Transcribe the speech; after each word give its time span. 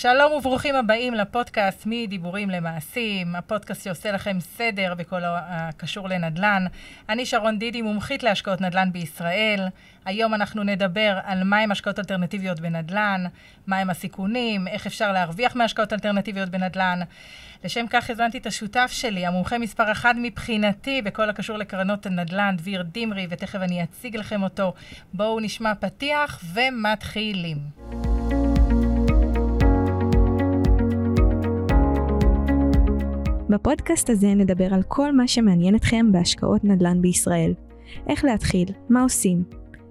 שלום 0.00 0.32
וברוכים 0.32 0.74
הבאים 0.74 1.14
לפודקאסט 1.14 1.82
מדיבורים 1.86 2.50
למעשים, 2.50 3.36
הפודקאסט 3.36 3.84
שעושה 3.84 4.12
לכם 4.12 4.40
סדר 4.40 4.94
בכל 4.94 5.20
הקשור 5.24 6.08
לנדל"ן. 6.08 6.66
אני 7.08 7.26
שרון 7.26 7.58
דידי, 7.58 7.82
מומחית 7.82 8.22
להשקעות 8.22 8.60
נדל"ן 8.60 8.92
בישראל. 8.92 9.68
היום 10.04 10.34
אנחנו 10.34 10.62
נדבר 10.62 11.18
על 11.24 11.44
מהם 11.44 11.72
השקעות 11.72 11.98
אלטרנטיביות 11.98 12.60
בנדל"ן, 12.60 13.24
מהם 13.66 13.90
הסיכונים, 13.90 14.68
איך 14.68 14.86
אפשר 14.86 15.12
להרוויח 15.12 15.56
מהשקעות 15.56 15.92
אלטרנטיביות 15.92 16.48
בנדל"ן. 16.48 17.00
לשם 17.64 17.86
כך 17.90 18.10
הזמנתי 18.10 18.38
את 18.38 18.46
השותף 18.46 18.90
שלי, 18.92 19.26
המומחה 19.26 19.58
מספר 19.58 19.92
אחת 19.92 20.14
מבחינתי 20.22 21.02
בכל 21.02 21.30
הקשור 21.30 21.56
לקרנות 21.56 22.06
הנדל"ן, 22.06 22.54
דביר 22.58 22.84
דמרי, 22.92 23.26
ותכף 23.30 23.58
אני 23.58 23.82
אציג 23.82 24.16
לכם 24.16 24.42
אותו. 24.42 24.74
בואו 25.12 25.40
נשמע 25.40 25.74
פתיח 25.74 26.40
ומתחילים. 26.54 28.17
בפודקאסט 33.48 34.10
הזה 34.10 34.34
נדבר 34.34 34.74
על 34.74 34.82
כל 34.82 35.12
מה 35.12 35.28
שמעניין 35.28 35.74
אתכם 35.74 36.12
בהשקעות 36.12 36.64
נדל"ן 36.64 37.02
בישראל. 37.02 37.54
איך 38.08 38.24
להתחיל, 38.24 38.68
מה 38.88 39.02
עושים, 39.02 39.44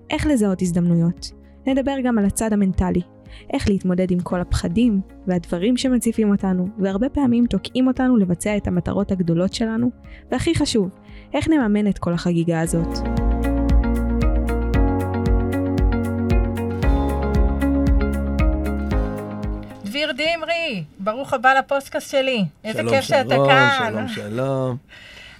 איך 0.09 0.27
לזהות 0.27 0.61
הזדמנויות. 0.61 1.31
נדבר 1.67 1.95
גם 2.03 2.17
על 2.17 2.25
הצד 2.25 2.53
המנטלי, 2.53 3.01
איך 3.53 3.69
להתמודד 3.69 4.11
עם 4.11 4.19
כל 4.19 4.41
הפחדים 4.41 5.01
והדברים 5.27 5.77
שמציפים 5.77 6.31
אותנו, 6.31 6.67
והרבה 6.79 7.09
פעמים 7.09 7.45
תוקעים 7.45 7.87
אותנו 7.87 8.17
לבצע 8.17 8.57
את 8.57 8.67
המטרות 8.67 9.11
הגדולות 9.11 9.53
שלנו, 9.53 9.89
והכי 10.31 10.55
חשוב, 10.55 10.89
איך 11.33 11.47
נממן 11.49 11.87
את 11.87 11.97
כל 11.97 12.13
החגיגה 12.13 12.61
הזאת. 12.61 13.16
דביר 19.97 20.11
דמרי, 20.11 20.83
ברוך 20.99 21.33
הבא 21.33 21.53
לפוסטקאסט 21.53 22.11
שלי. 22.11 22.45
איזה 22.63 22.81
כיף 22.89 23.03
שאתה 23.03 23.35
כאן. 23.47 23.89
שלום, 23.89 24.07
שלום, 24.07 24.29
שלום. 24.29 24.77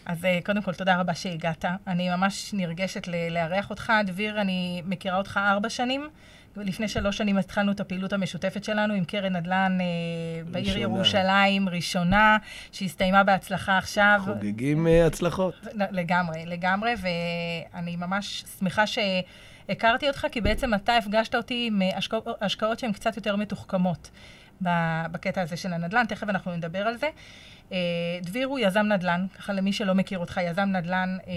אז 0.05 0.25
אה, 0.25 0.39
קודם 0.45 0.61
כל, 0.61 0.73
תודה 0.73 0.95
רבה 0.95 1.13
שהגעת. 1.13 1.65
אני 1.87 2.09
ממש 2.09 2.53
נרגשת 2.53 3.07
לארח 3.31 3.69
אותך. 3.69 3.93
דביר, 4.05 4.41
אני 4.41 4.81
מכירה 4.85 5.17
אותך 5.17 5.39
ארבע 5.43 5.69
שנים. 5.69 6.09
לפני 6.55 6.87
שלוש 6.87 7.17
שנים 7.17 7.37
התחלנו 7.37 7.71
את 7.71 7.79
הפעילות 7.79 8.13
המשותפת 8.13 8.63
שלנו 8.63 8.93
עם 8.93 9.03
קרן 9.03 9.35
נדל"ן 9.35 9.77
אה, 9.81 9.85
בעיר 10.51 10.77
ירושלים, 10.77 11.69
ראשונה, 11.69 12.37
שהסתיימה 12.71 13.23
בהצלחה 13.23 13.77
עכשיו. 13.77 14.21
חוגגים 14.23 14.87
אה, 14.87 15.05
הצלחות. 15.05 15.53
לגמרי, 15.91 16.45
לגמרי, 16.45 16.93
ואני 17.01 17.95
ממש 17.95 18.43
שמחה 18.59 18.83
שהכרתי 18.87 20.07
אותך, 20.07 20.27
כי 20.31 20.41
בעצם 20.41 20.73
אתה 20.73 20.97
הפגשת 20.97 21.35
אותי 21.35 21.67
עם 21.67 21.81
השקעות 22.41 22.79
שהן 22.79 22.91
קצת 22.91 23.15
יותר 23.15 23.35
מתוחכמות. 23.35 24.09
בקטע 25.11 25.41
הזה 25.41 25.57
של 25.57 25.73
הנדל"ן, 25.73 26.05
תכף 26.05 26.29
אנחנו 26.29 26.55
נדבר 26.55 26.87
על 26.87 26.97
זה. 26.97 27.09
אה, 27.71 27.77
דביר 28.21 28.47
הוא 28.47 28.59
יזם 28.59 28.85
נדל"ן, 28.85 29.25
ככה 29.37 29.53
למי 29.53 29.73
שלא 29.73 29.95
מכיר 29.95 30.19
אותך, 30.19 30.39
יזם 30.43 30.61
נדל"ן, 30.61 31.17
אה, 31.27 31.33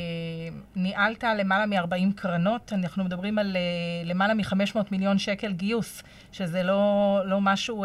ניהלת 0.77 1.25
למעלה 1.25 1.67
מ-40 1.67 2.13
קרנות, 2.17 2.73
אנחנו 2.73 3.05
מדברים 3.05 3.39
על 3.39 3.57
אה, 3.57 3.63
למעלה 4.05 4.35
מ-500 4.35 4.79
מיליון 4.91 5.19
שקל 5.19 5.53
גיוס, 5.53 6.03
שזה 6.33 6.63
לא, 6.63 7.21
לא 7.25 7.41
משהו 7.41 7.85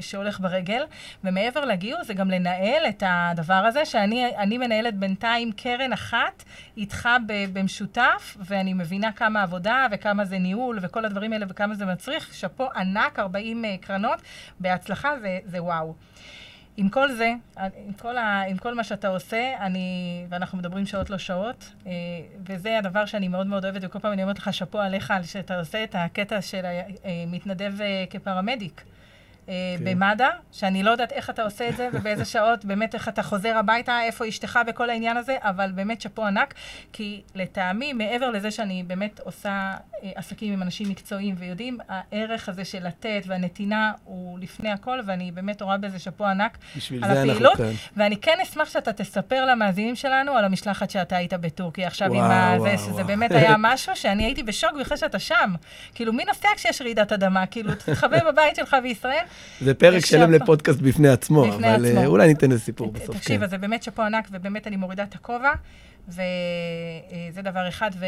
שהולך 0.00 0.40
ברגל, 0.40 0.82
ומעבר 1.24 1.64
לגיוס 1.64 2.06
זה 2.06 2.14
גם 2.14 2.30
לנהל 2.30 2.86
את 2.88 3.02
הדבר 3.06 3.54
הזה, 3.54 3.84
שאני 3.84 4.58
מנהלת 4.58 4.94
בינתיים 4.94 5.52
קרן 5.52 5.92
אחת 5.92 6.44
איתך 6.76 7.08
במשותף, 7.52 8.36
ואני 8.40 8.74
מבינה 8.74 9.12
כמה 9.12 9.42
עבודה 9.42 9.86
וכמה 9.90 10.24
זה 10.24 10.38
ניהול 10.38 10.78
וכל 10.82 11.04
הדברים 11.04 11.32
האלה 11.32 11.46
וכמה 11.48 11.74
זה 11.74 11.86
מצריך, 11.86 12.34
שאפו 12.34 12.68
ענק, 12.76 13.18
40 13.18 13.64
קרנות, 13.80 14.22
בהצלחה 14.60 15.18
זה, 15.20 15.38
זה 15.44 15.62
וואו. 15.62 15.94
עם 16.76 16.88
כל 16.88 17.12
זה, 17.12 17.32
עם 17.56 17.92
כל, 17.92 18.16
ה, 18.16 18.42
עם 18.42 18.56
כל 18.56 18.74
מה 18.74 18.84
שאתה 18.84 19.08
עושה, 19.08 19.54
אני, 19.60 20.26
ואנחנו 20.28 20.58
מדברים 20.58 20.86
שעות 20.86 21.10
לא 21.10 21.18
שעות, 21.18 21.72
אה, 21.86 21.92
וזה 22.46 22.78
הדבר 22.78 23.06
שאני 23.06 23.28
מאוד 23.28 23.46
מאוד 23.46 23.64
אוהבת, 23.64 23.80
וכל 23.84 23.98
פעם 23.98 24.12
אני 24.12 24.22
אומרת 24.22 24.38
לך 24.38 24.54
שאפו 24.54 24.80
עליך 24.80 25.10
על 25.10 25.22
שאתה 25.22 25.58
עושה 25.58 25.84
את 25.84 25.94
הקטע 25.98 26.42
של 26.42 26.62
מתנדב 27.26 27.80
אה, 27.80 28.04
כפרמדיק. 28.10 28.84
אה, 29.48 29.54
כן. 29.78 29.84
במד"א, 29.84 30.28
שאני 30.52 30.82
לא 30.82 30.90
יודעת 30.90 31.12
איך 31.12 31.30
אתה 31.30 31.42
עושה 31.42 31.68
את 31.68 31.76
זה 31.76 31.88
ובאיזה 31.92 32.24
שעות, 32.24 32.64
באמת 32.64 32.94
איך 32.94 33.08
אתה 33.08 33.22
חוזר 33.22 33.56
הביתה, 33.56 34.02
איפה 34.02 34.28
אשתך 34.28 34.58
בכל 34.66 34.90
העניין 34.90 35.16
הזה, 35.16 35.36
אבל 35.40 35.72
באמת 35.74 36.00
שאפו 36.00 36.26
ענק, 36.26 36.54
כי 36.92 37.22
לטעמי, 37.34 37.92
מעבר 37.92 38.30
לזה 38.30 38.50
שאני 38.50 38.82
באמת 38.86 39.20
עושה 39.20 39.50
אה, 40.02 40.10
עסקים 40.14 40.52
עם 40.52 40.62
אנשים 40.62 40.88
מקצועיים 40.88 41.34
ויודעים, 41.38 41.78
הערך 41.88 42.48
הזה 42.48 42.64
של 42.64 42.86
לתת 42.86 43.22
והנתינה 43.26 43.92
הוא 44.04 44.38
לפני 44.38 44.70
הכל, 44.70 45.00
ואני 45.06 45.32
באמת 45.32 45.62
רואה 45.62 45.76
בזה 45.76 45.98
שאפו 45.98 46.26
ענק 46.26 46.58
על 47.02 47.10
הפעילות. 47.10 47.58
ואני 47.96 48.16
כן 48.16 48.38
אשמח 48.42 48.68
שאתה 48.68 48.92
תספר 48.92 49.46
למאזינים 49.46 49.96
שלנו 49.96 50.32
על 50.32 50.44
המשלחת 50.44 50.90
שאתה 50.90 51.16
היית 51.16 51.32
בטורקיה 51.32 51.86
עכשיו 51.86 52.08
וואו, 52.10 52.24
עם 52.24 52.60
וואו, 52.60 52.76
זה, 52.76 52.90
וואו. 52.90 53.04
באמת 53.04 53.30
היה 53.30 53.54
משהו 53.72 53.96
שאני 53.96 54.24
הייתי 54.24 54.42
בשוק 54.42 54.72
בכלל 54.80 54.96
שאתה 54.96 55.18
שם. 55.18 55.54
כאילו, 55.94 56.12
מי 56.12 56.24
נוסע 56.24 56.48
כשיש 56.56 56.82
רעידת 56.82 57.12
אדמה? 57.12 57.46
כאילו, 57.46 57.74
תתחבא 57.74 58.30
בבית 58.30 58.56
שלך 58.56 58.76
בישראל. 58.82 59.24
זה 59.60 59.74
פרק 59.74 60.06
שלם 60.06 60.32
לפודקאסט 60.32 60.80
בפני 60.80 61.08
עצמו, 61.08 61.44
בפני 61.44 61.74
אבל 61.74 61.86
עצמו. 61.86 62.00
אה, 62.00 62.06
אולי 62.06 62.28
ניתן 62.28 62.50
לזה 62.50 62.60
סיפור 62.60 62.92
בסוף. 62.92 63.16
תקשיב, 63.16 63.38
כן. 63.38 63.44
אז 63.44 63.50
זה 63.50 63.58
באמת 63.58 63.82
שאפו 63.82 64.02
ענק, 64.02 64.28
ובאמת 64.32 64.66
אני 64.66 64.76
מורידה 64.76 65.02
את 65.02 65.14
הכובע, 65.14 65.52
וזה 66.08 67.42
דבר 67.42 67.68
אחד. 67.68 67.90
ו... 67.98 68.06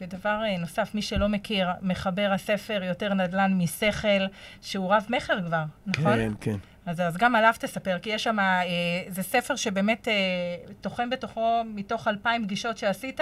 ודבר 0.00 0.40
נוסף, 0.58 0.90
מי 0.94 1.02
שלא 1.02 1.28
מכיר, 1.28 1.68
מחבר 1.82 2.30
הספר 2.34 2.82
יותר 2.82 3.14
נדל"ן 3.14 3.54
משכל, 3.58 4.26
שהוא 4.60 4.94
רב-מכר 4.94 5.38
כבר, 5.46 5.64
נכון? 5.86 6.16
כן, 6.16 6.32
כן. 6.40 6.56
אז, 6.86 7.00
אז 7.00 7.16
גם 7.16 7.34
עליו 7.34 7.54
תספר, 7.58 7.98
כי 7.98 8.10
יש 8.10 8.24
שם, 8.24 8.38
אה, 8.38 8.62
זה 9.08 9.22
ספר 9.22 9.56
שבאמת 9.56 10.08
אה, 10.08 10.14
תוחם 10.80 11.10
בתוכו, 11.10 11.62
מתוך 11.74 12.08
אלפיים 12.08 12.44
פגישות 12.44 12.78
שעשית, 12.78 13.20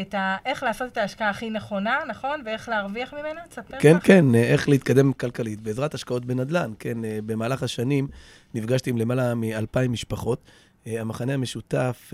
את 0.00 0.14
ה... 0.14 0.36
איך 0.46 0.62
לעשות 0.62 0.92
את 0.92 0.96
ההשקעה 0.96 1.30
הכי 1.30 1.50
נכונה, 1.50 1.98
נכון? 2.08 2.42
ואיך 2.44 2.68
להרוויח 2.68 3.14
ממנה? 3.14 3.40
תספר 3.48 3.78
כן, 3.78 3.96
לך. 3.96 4.06
כן, 4.06 4.34
אה, 4.34 4.42
איך 4.42 4.68
להתקדם 4.68 5.12
כלכלית. 5.12 5.60
בעזרת 5.60 5.94
השקעות 5.94 6.24
בנדל"ן, 6.24 6.72
כן, 6.78 7.04
אה, 7.04 7.18
במהלך 7.26 7.62
השנים 7.62 8.08
נפגשתי 8.54 8.90
עם 8.90 8.98
למעלה 8.98 9.34
מאלפיים 9.34 9.92
משפחות. 9.92 10.44
אה, 10.86 11.00
המחנה 11.00 11.34
המשותף... 11.34 12.12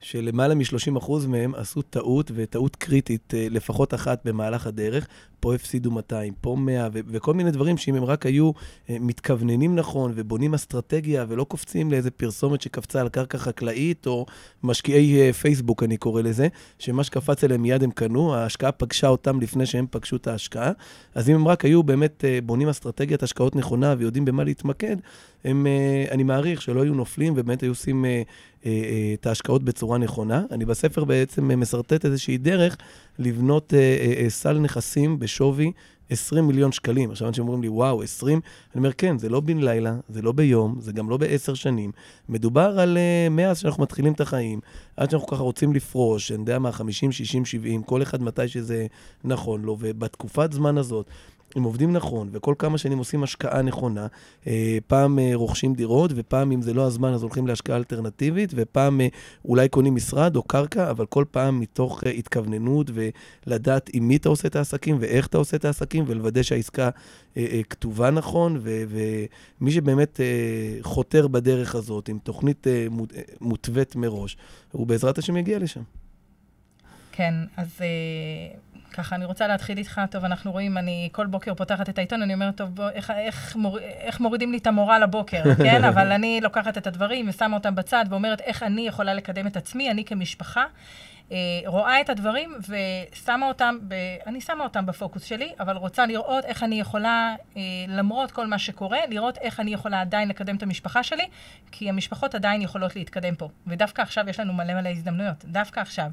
שלמעלה 0.00 0.54
מ-30% 0.54 1.12
מהם 1.28 1.54
עשו 1.54 1.82
טעות, 1.82 2.30
וטעות 2.34 2.76
קריטית, 2.76 3.34
לפחות 3.36 3.94
אחת 3.94 4.20
במהלך 4.24 4.66
הדרך. 4.66 5.06
פה 5.46 5.54
הפסידו 5.54 5.90
200, 5.90 6.32
פה 6.40 6.56
100, 6.56 6.88
ו- 6.92 7.00
וכל 7.06 7.34
מיני 7.34 7.50
דברים 7.50 7.76
שאם 7.76 7.94
הם 7.94 8.04
רק 8.04 8.26
היו 8.26 8.50
אה, 8.90 8.96
מתכווננים 9.00 9.76
נכון 9.76 10.12
ובונים 10.14 10.54
אסטרטגיה 10.54 11.24
ולא 11.28 11.44
קופצים 11.44 11.90
לאיזה 11.90 12.10
פרסומת 12.10 12.60
שקפצה 12.60 13.00
על 13.00 13.08
קרקע 13.08 13.38
חקלאית, 13.38 14.06
או 14.06 14.26
משקיעי 14.62 15.20
אה, 15.20 15.32
פייסבוק, 15.32 15.82
אני 15.82 15.96
קורא 15.96 16.22
לזה, 16.22 16.48
שמה 16.78 17.04
שקפץ 17.04 17.44
אליהם 17.44 17.62
מיד 17.62 17.82
הם 17.82 17.90
קנו, 17.90 18.34
ההשקעה 18.34 18.72
פגשה 18.72 19.08
אותם 19.08 19.40
לפני 19.40 19.66
שהם 19.66 19.86
פגשו 19.90 20.16
את 20.16 20.26
ההשקעה. 20.26 20.72
אז 21.14 21.30
אם 21.30 21.34
הם 21.34 21.48
רק 21.48 21.64
היו 21.64 21.82
באמת 21.82 22.24
אה, 22.24 22.38
בונים 22.42 22.68
אסטרטגיית 22.68 23.22
השקעות 23.22 23.56
נכונה 23.56 23.94
ויודעים 23.98 24.24
במה 24.24 24.44
להתמקד, 24.44 24.96
הם, 25.44 25.66
אני 26.10 26.22
מעריך 26.22 26.62
שלא 26.62 26.82
היו 26.82 26.94
נופלים 26.94 27.32
ובאמת 27.36 27.60
היו 27.60 27.70
עושים 27.70 28.04
את 29.14 29.26
ההשקעות 29.26 29.62
בצורה 29.62 29.98
נכונה. 29.98 30.44
אני 30.50 30.64
בספר 30.64 31.04
בעצם 31.04 31.60
משרטט 31.60 32.04
איזושהי 32.04 32.38
דרך 32.38 32.76
לבנות 33.18 33.72
סל 34.28 34.58
נכסים 34.58 35.18
בשווי 35.18 35.72
20 36.10 36.46
מיליון 36.46 36.72
שקלים. 36.72 37.10
עכשיו 37.10 37.28
אנשים 37.28 37.44
אומרים 37.44 37.62
לי, 37.62 37.68
וואו, 37.68 38.02
20? 38.02 38.40
אני 38.74 38.78
אומר, 38.78 38.92
כן, 38.92 39.18
זה 39.18 39.28
לא 39.28 39.40
בן 39.40 39.58
לילה, 39.58 39.96
זה 40.08 40.22
לא 40.22 40.32
ביום, 40.32 40.76
זה 40.80 40.92
גם 40.92 41.10
לא 41.10 41.16
בעשר 41.16 41.54
שנים. 41.54 41.92
מדובר 42.28 42.80
על 42.80 42.98
מאז 43.30 43.58
שאנחנו 43.58 43.82
מתחילים 43.82 44.12
את 44.12 44.20
החיים, 44.20 44.60
עד 44.96 45.10
שאנחנו 45.10 45.28
ככה 45.28 45.42
רוצים 45.42 45.72
לפרוש, 45.72 46.32
אני 46.32 46.40
יודע 46.40 46.58
מה, 46.58 46.72
50, 46.72 47.12
60, 47.12 47.44
70, 47.44 47.82
כל 47.82 48.02
אחד 48.02 48.22
מתי 48.22 48.48
שזה 48.48 48.86
נכון 49.24 49.62
לו, 49.62 49.76
ובתקופת 49.80 50.52
זמן 50.52 50.78
הזאת, 50.78 51.06
אם 51.56 51.62
עובדים 51.62 51.92
נכון, 51.92 52.28
וכל 52.32 52.54
כמה 52.58 52.78
שנים 52.78 52.98
עושים 52.98 53.22
השקעה 53.22 53.62
נכונה, 53.62 54.06
אה, 54.46 54.78
פעם 54.86 55.18
אה, 55.18 55.30
רוכשים 55.34 55.74
דירות, 55.74 56.10
ופעם, 56.14 56.52
אם 56.52 56.62
זה 56.62 56.74
לא 56.74 56.86
הזמן, 56.86 57.12
אז 57.12 57.22
הולכים 57.22 57.46
להשקעה 57.46 57.76
אלטרנטיבית, 57.76 58.52
ופעם 58.54 59.00
אה, 59.00 59.08
אולי 59.44 59.68
קונים 59.68 59.94
משרד 59.94 60.36
או 60.36 60.42
קרקע, 60.42 60.90
אבל 60.90 61.06
כל 61.06 61.24
פעם 61.30 61.60
מתוך 61.60 62.04
התכווננות 62.18 62.90
ולדעת 63.46 63.90
עם 63.92 64.08
מי 64.08 64.16
אתה 64.16 64.28
עושה 64.28 64.48
את 64.48 64.56
העסקים 64.56 64.96
ואיך 65.00 65.26
אתה 65.26 65.38
עושה 65.38 65.56
את 65.56 65.64
העסקים, 65.64 66.04
ולוודא 66.06 66.42
שהעסקה 66.42 66.90
כתובה 67.70 68.10
נכון, 68.10 68.60
ומי 68.62 69.70
שבאמת 69.70 70.20
חותר 70.82 71.28
בדרך 71.28 71.74
הזאת, 71.74 72.08
עם 72.08 72.18
תוכנית 72.18 72.66
מותווית 73.40 73.96
מראש, 73.96 74.36
הוא 74.72 74.86
בעזרת 74.86 75.18
השם 75.18 75.36
יגיע 75.36 75.58
לשם. 75.58 75.82
כן, 77.12 77.34
אז 77.56 77.80
ככה, 78.92 79.16
אני 79.16 79.24
רוצה 79.24 79.46
להתחיל 79.46 79.78
איתך, 79.78 80.00
טוב, 80.10 80.24
אנחנו 80.24 80.52
רואים, 80.52 80.78
אני 80.78 81.08
כל 81.12 81.26
בוקר 81.26 81.54
פותחת 81.54 81.88
את 81.88 81.98
העיתון, 81.98 82.22
אני 82.22 82.34
אומרת, 82.34 82.56
טוב, 82.56 82.74
בוא, 82.74 82.90
איך, 82.90 83.10
איך, 83.10 83.56
מור, 83.56 83.78
איך 83.78 84.20
מורידים 84.20 84.52
לי 84.52 84.58
את 84.58 84.66
המורל 84.66 85.00
לבוקר, 85.02 85.42
כן? 85.64 85.84
אבל 85.84 86.12
אני 86.12 86.40
לוקחת 86.42 86.78
את 86.78 86.86
הדברים 86.86 87.28
ושמה 87.28 87.56
אותם 87.56 87.74
בצד 87.74 88.04
ואומרת 88.10 88.40
איך 88.40 88.62
אני 88.62 88.86
יכולה 88.86 89.14
לקדם 89.14 89.46
את 89.46 89.56
עצמי, 89.56 89.90
אני 89.90 90.04
כמשפחה. 90.04 90.64
אה, 91.32 91.36
רואה 91.66 92.00
את 92.00 92.10
הדברים 92.10 92.54
ושמה 92.68 93.48
אותם, 93.48 93.78
ב, 93.88 93.94
אני 94.26 94.40
שמה 94.40 94.64
אותם 94.64 94.86
בפוקוס 94.86 95.24
שלי, 95.24 95.52
אבל 95.60 95.76
רוצה 95.76 96.06
לראות 96.06 96.44
איך 96.44 96.62
אני 96.62 96.80
יכולה, 96.80 97.34
אה, 97.56 97.62
למרות 97.88 98.30
כל 98.30 98.46
מה 98.46 98.58
שקורה, 98.58 98.98
לראות 99.08 99.38
איך 99.38 99.60
אני 99.60 99.74
יכולה 99.74 100.00
עדיין 100.00 100.28
לקדם 100.28 100.56
את 100.56 100.62
המשפחה 100.62 101.02
שלי, 101.02 101.24
כי 101.72 101.88
המשפחות 101.88 102.34
עדיין 102.34 102.62
יכולות 102.62 102.96
להתקדם 102.96 103.34
פה. 103.34 103.48
ודווקא 103.66 104.02
עכשיו 104.02 104.28
יש 104.28 104.40
לנו 104.40 104.52
מלא 104.52 104.74
מלא 104.74 104.88
הזדמנויות, 104.88 105.44
דווקא 105.44 105.80
עכשיו. 105.80 106.10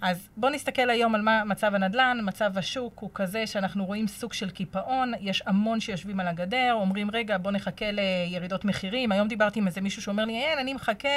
אז 0.00 0.28
בואו 0.36 0.52
נסתכל 0.52 0.90
היום 0.90 1.14
על 1.14 1.22
מה 1.22 1.44
מצב 1.44 1.74
הנדל"ן, 1.74 2.18
מצב 2.22 2.58
השוק 2.58 2.98
הוא 2.98 3.10
כזה 3.14 3.46
שאנחנו 3.46 3.84
רואים 3.84 4.08
סוג 4.08 4.32
של 4.32 4.50
קיפאון, 4.50 5.12
יש 5.20 5.42
המון 5.46 5.80
שיושבים 5.80 6.20
על 6.20 6.28
הגדר, 6.28 6.72
אומרים 6.72 7.10
רגע 7.10 7.38
בואו 7.38 7.54
נחכה 7.54 7.86
לירידות 7.90 8.64
מחירים, 8.64 9.12
היום 9.12 9.28
דיברתי 9.28 9.58
עם 9.58 9.66
איזה 9.66 9.80
מישהו 9.80 10.02
שאומר 10.02 10.24
לי 10.24 10.36
אין, 10.36 10.58
אני 10.58 10.74
מחכה 10.74 11.08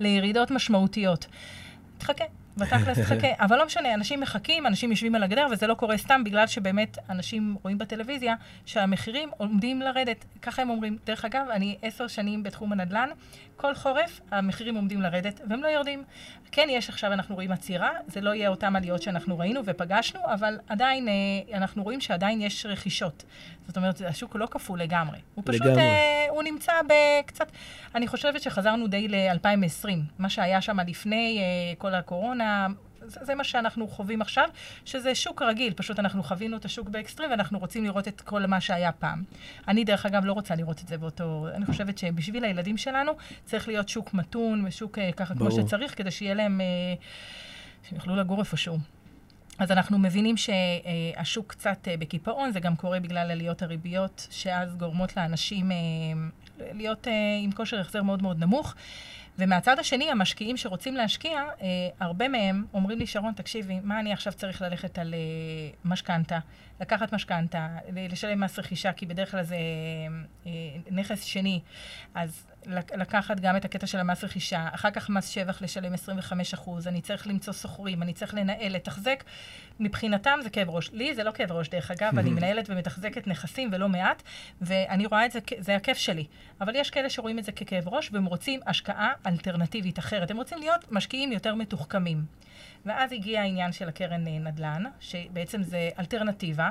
לירידות 0.00 0.50
משמעותיות. 0.50 1.26
תחכה, 1.98 2.24
בתכלס 2.56 2.98
תחכה. 2.98 3.28
אבל 3.40 3.56
לא 3.56 3.66
משנה, 3.66 3.94
אנשים 3.94 4.20
מחכים, 4.20 4.66
אנשים 4.66 4.90
יושבים 4.90 5.14
על 5.14 5.22
הגדר, 5.22 5.46
וזה 5.50 5.66
לא 5.66 5.74
קורה 5.74 5.96
סתם 5.96 6.24
בגלל 6.24 6.46
שבאמת 6.46 6.98
אנשים 7.10 7.56
רואים 7.62 7.78
בטלוויזיה 7.78 8.34
שהמחירים 8.66 9.30
עומדים 9.36 9.82
לרדת. 9.82 10.24
ככה 10.42 10.62
הם 10.62 10.70
אומרים. 10.70 10.98
דרך 11.06 11.24
אגב, 11.24 11.46
אני 11.50 11.76
עשר 11.82 12.06
שנים 12.06 12.42
בתחום 12.42 12.72
הנדל"ן, 12.72 13.08
כל 13.56 13.74
חורף 13.74 14.20
המחירים 14.30 14.74
עומדים 14.74 15.02
לרדת, 15.02 15.40
והם 15.48 15.62
לא 15.62 15.68
יורדים. 15.68 16.04
כן, 16.52 16.66
יש 16.70 16.88
עכשיו, 16.88 17.12
אנחנו 17.12 17.34
רואים 17.34 17.52
עצירה, 17.52 17.90
זה 18.06 18.20
לא 18.20 18.34
יהיה 18.34 18.48
אותן 18.48 18.76
עליות 18.76 19.02
שאנחנו 19.02 19.38
ראינו 19.38 19.60
ופגשנו, 19.64 20.20
אבל 20.24 20.58
עדיין, 20.68 21.08
אה, 21.08 21.14
אנחנו 21.56 21.82
רואים 21.82 22.00
שעדיין 22.00 22.40
יש 22.40 22.66
רכישות. 22.66 23.24
זאת 23.66 23.76
אומרת, 23.76 24.00
השוק 24.00 24.36
לא 24.36 24.46
כפול 24.50 24.80
לגמרי. 24.80 25.18
הוא 25.34 25.44
פשוט, 25.46 25.62
לגמרי. 25.62 25.82
אה, 25.82 26.26
הוא 26.30 26.42
נמצא 26.42 26.72
בקצת, 26.82 27.52
אני 27.94 28.06
חושבת 28.06 28.42
שחזרנו 28.42 28.86
די 28.86 29.08
ל-2020, 29.08 29.88
מה 30.18 30.28
שהיה 30.28 30.60
שם 30.60 30.80
לפני 30.80 31.38
אה, 31.38 31.74
כל 31.78 31.94
הקורונה. 31.94 32.66
זה, 33.02 33.20
זה 33.24 33.34
מה 33.34 33.44
שאנחנו 33.44 33.88
חווים 33.88 34.22
עכשיו, 34.22 34.48
שזה 34.84 35.14
שוק 35.14 35.42
רגיל, 35.42 35.72
פשוט 35.72 35.98
אנחנו 35.98 36.22
חווינו 36.22 36.56
את 36.56 36.64
השוק 36.64 36.88
באקסטרים 36.88 37.30
ואנחנו 37.30 37.58
רוצים 37.58 37.84
לראות 37.84 38.08
את 38.08 38.20
כל 38.20 38.46
מה 38.46 38.60
שהיה 38.60 38.92
פעם. 38.92 39.22
אני, 39.68 39.84
דרך 39.84 40.06
אגב, 40.06 40.24
לא 40.24 40.32
רוצה 40.32 40.54
לראות 40.54 40.80
את 40.80 40.88
זה 40.88 40.98
באותו... 40.98 41.46
אני 41.54 41.66
חושבת 41.66 41.98
שבשביל 41.98 42.44
הילדים 42.44 42.76
שלנו 42.76 43.12
צריך 43.44 43.68
להיות 43.68 43.88
שוק 43.88 44.14
מתון 44.14 44.64
ושוק 44.66 44.98
אה, 44.98 45.12
ככה 45.12 45.34
ברור. 45.34 45.50
כמו 45.50 45.60
שצריך, 45.60 45.98
כדי 45.98 46.10
שיהיה 46.10 46.34
להם... 46.34 46.60
אה, 46.60 46.94
שיוכלו 47.88 48.16
לגור 48.16 48.40
איפשהו. 48.40 48.78
אז 49.58 49.70
אנחנו 49.70 49.98
מבינים 49.98 50.34
שהשוק 50.36 51.52
קצת 51.52 51.88
אה, 51.88 51.96
בקיפאון, 51.96 52.52
זה 52.52 52.60
גם 52.60 52.76
קורה 52.76 53.00
בגלל 53.00 53.30
עליות 53.30 53.62
הריביות, 53.62 54.26
שאז 54.30 54.76
גורמות 54.76 55.16
לאנשים 55.16 55.70
להיות 56.58 57.06
עם 57.42 57.52
כושר 57.52 57.80
החזר 57.80 58.02
מאוד 58.02 58.22
מאוד 58.22 58.38
נמוך. 58.38 58.74
ומהצד 59.38 59.78
השני, 59.78 60.10
המשקיעים 60.10 60.56
שרוצים 60.56 60.94
להשקיע, 60.94 61.44
אה, 61.60 61.66
הרבה 62.00 62.28
מהם 62.28 62.64
אומרים 62.74 62.98
לי, 62.98 63.06
שרון, 63.06 63.32
תקשיבי, 63.32 63.80
מה 63.82 64.00
אני 64.00 64.12
עכשיו 64.12 64.32
צריך 64.32 64.62
ללכת 64.62 64.98
על 64.98 65.14
אה, 65.14 65.18
משכנתה, 65.84 66.38
לקחת 66.80 67.12
משכנתה, 67.12 67.68
לשלם 68.10 68.40
מס 68.40 68.58
רכישה, 68.58 68.92
כי 68.92 69.06
בדרך 69.06 69.30
כלל 69.30 69.42
זה 69.42 69.56
אה, 70.46 70.50
נכס 70.90 71.24
שני, 71.24 71.60
אז 72.14 72.46
לקחת 72.94 73.40
גם 73.40 73.56
את 73.56 73.64
הקטע 73.64 73.86
של 73.86 73.98
המס 73.98 74.24
רכישה, 74.24 74.68
אחר 74.72 74.90
כך 74.90 75.10
מס 75.10 75.28
שבח 75.28 75.62
לשלם 75.62 75.94
25 75.94 76.54
אחוז, 76.54 76.88
אני 76.88 77.00
צריך 77.00 77.26
למצוא 77.26 77.52
שוכרים, 77.52 78.02
אני 78.02 78.12
צריך 78.12 78.34
לנהל, 78.34 78.72
לתחזק. 78.72 79.24
מבחינתם 79.80 80.38
זה 80.42 80.50
כאב 80.50 80.70
ראש. 80.70 80.90
לי 80.92 81.14
זה 81.14 81.24
לא 81.24 81.30
כאב 81.30 81.52
ראש, 81.52 81.68
דרך 81.68 81.90
אגב, 81.90 82.18
אני 82.18 82.30
מנהלת 82.30 82.70
ומתחזקת 82.70 83.26
נכסים 83.26 83.68
ולא 83.72 83.88
מעט, 83.88 84.22
ואני 84.60 85.06
רואה 85.06 85.26
את 85.26 85.32
זה, 85.32 85.38
זה 85.58 85.76
הכיף 85.76 85.98
שלי. 85.98 86.26
אבל 86.60 86.76
יש 86.76 86.90
כאלה 86.90 87.10
שרואים 87.10 87.38
את 87.38 87.44
זה 87.44 87.52
ככאב 87.52 87.88
ראש, 87.88 88.10
והם 88.12 88.24
רוצים 88.24 88.60
השקעה 88.66 89.12
אלטרנטיבית 89.26 89.98
אחרת. 89.98 90.30
הם 90.30 90.36
רוצים 90.36 90.58
להיות 90.58 90.92
משקיעים 90.92 91.32
יותר 91.32 91.54
מתוחכמים. 91.54 92.24
ואז 92.86 93.12
הגיע 93.12 93.40
העניין 93.40 93.72
של 93.72 93.88
הקרן 93.88 94.26
אה, 94.26 94.38
נדל"ן, 94.38 94.84
שבעצם 95.00 95.62
זה 95.62 95.90
אלטרנטיבה. 95.98 96.65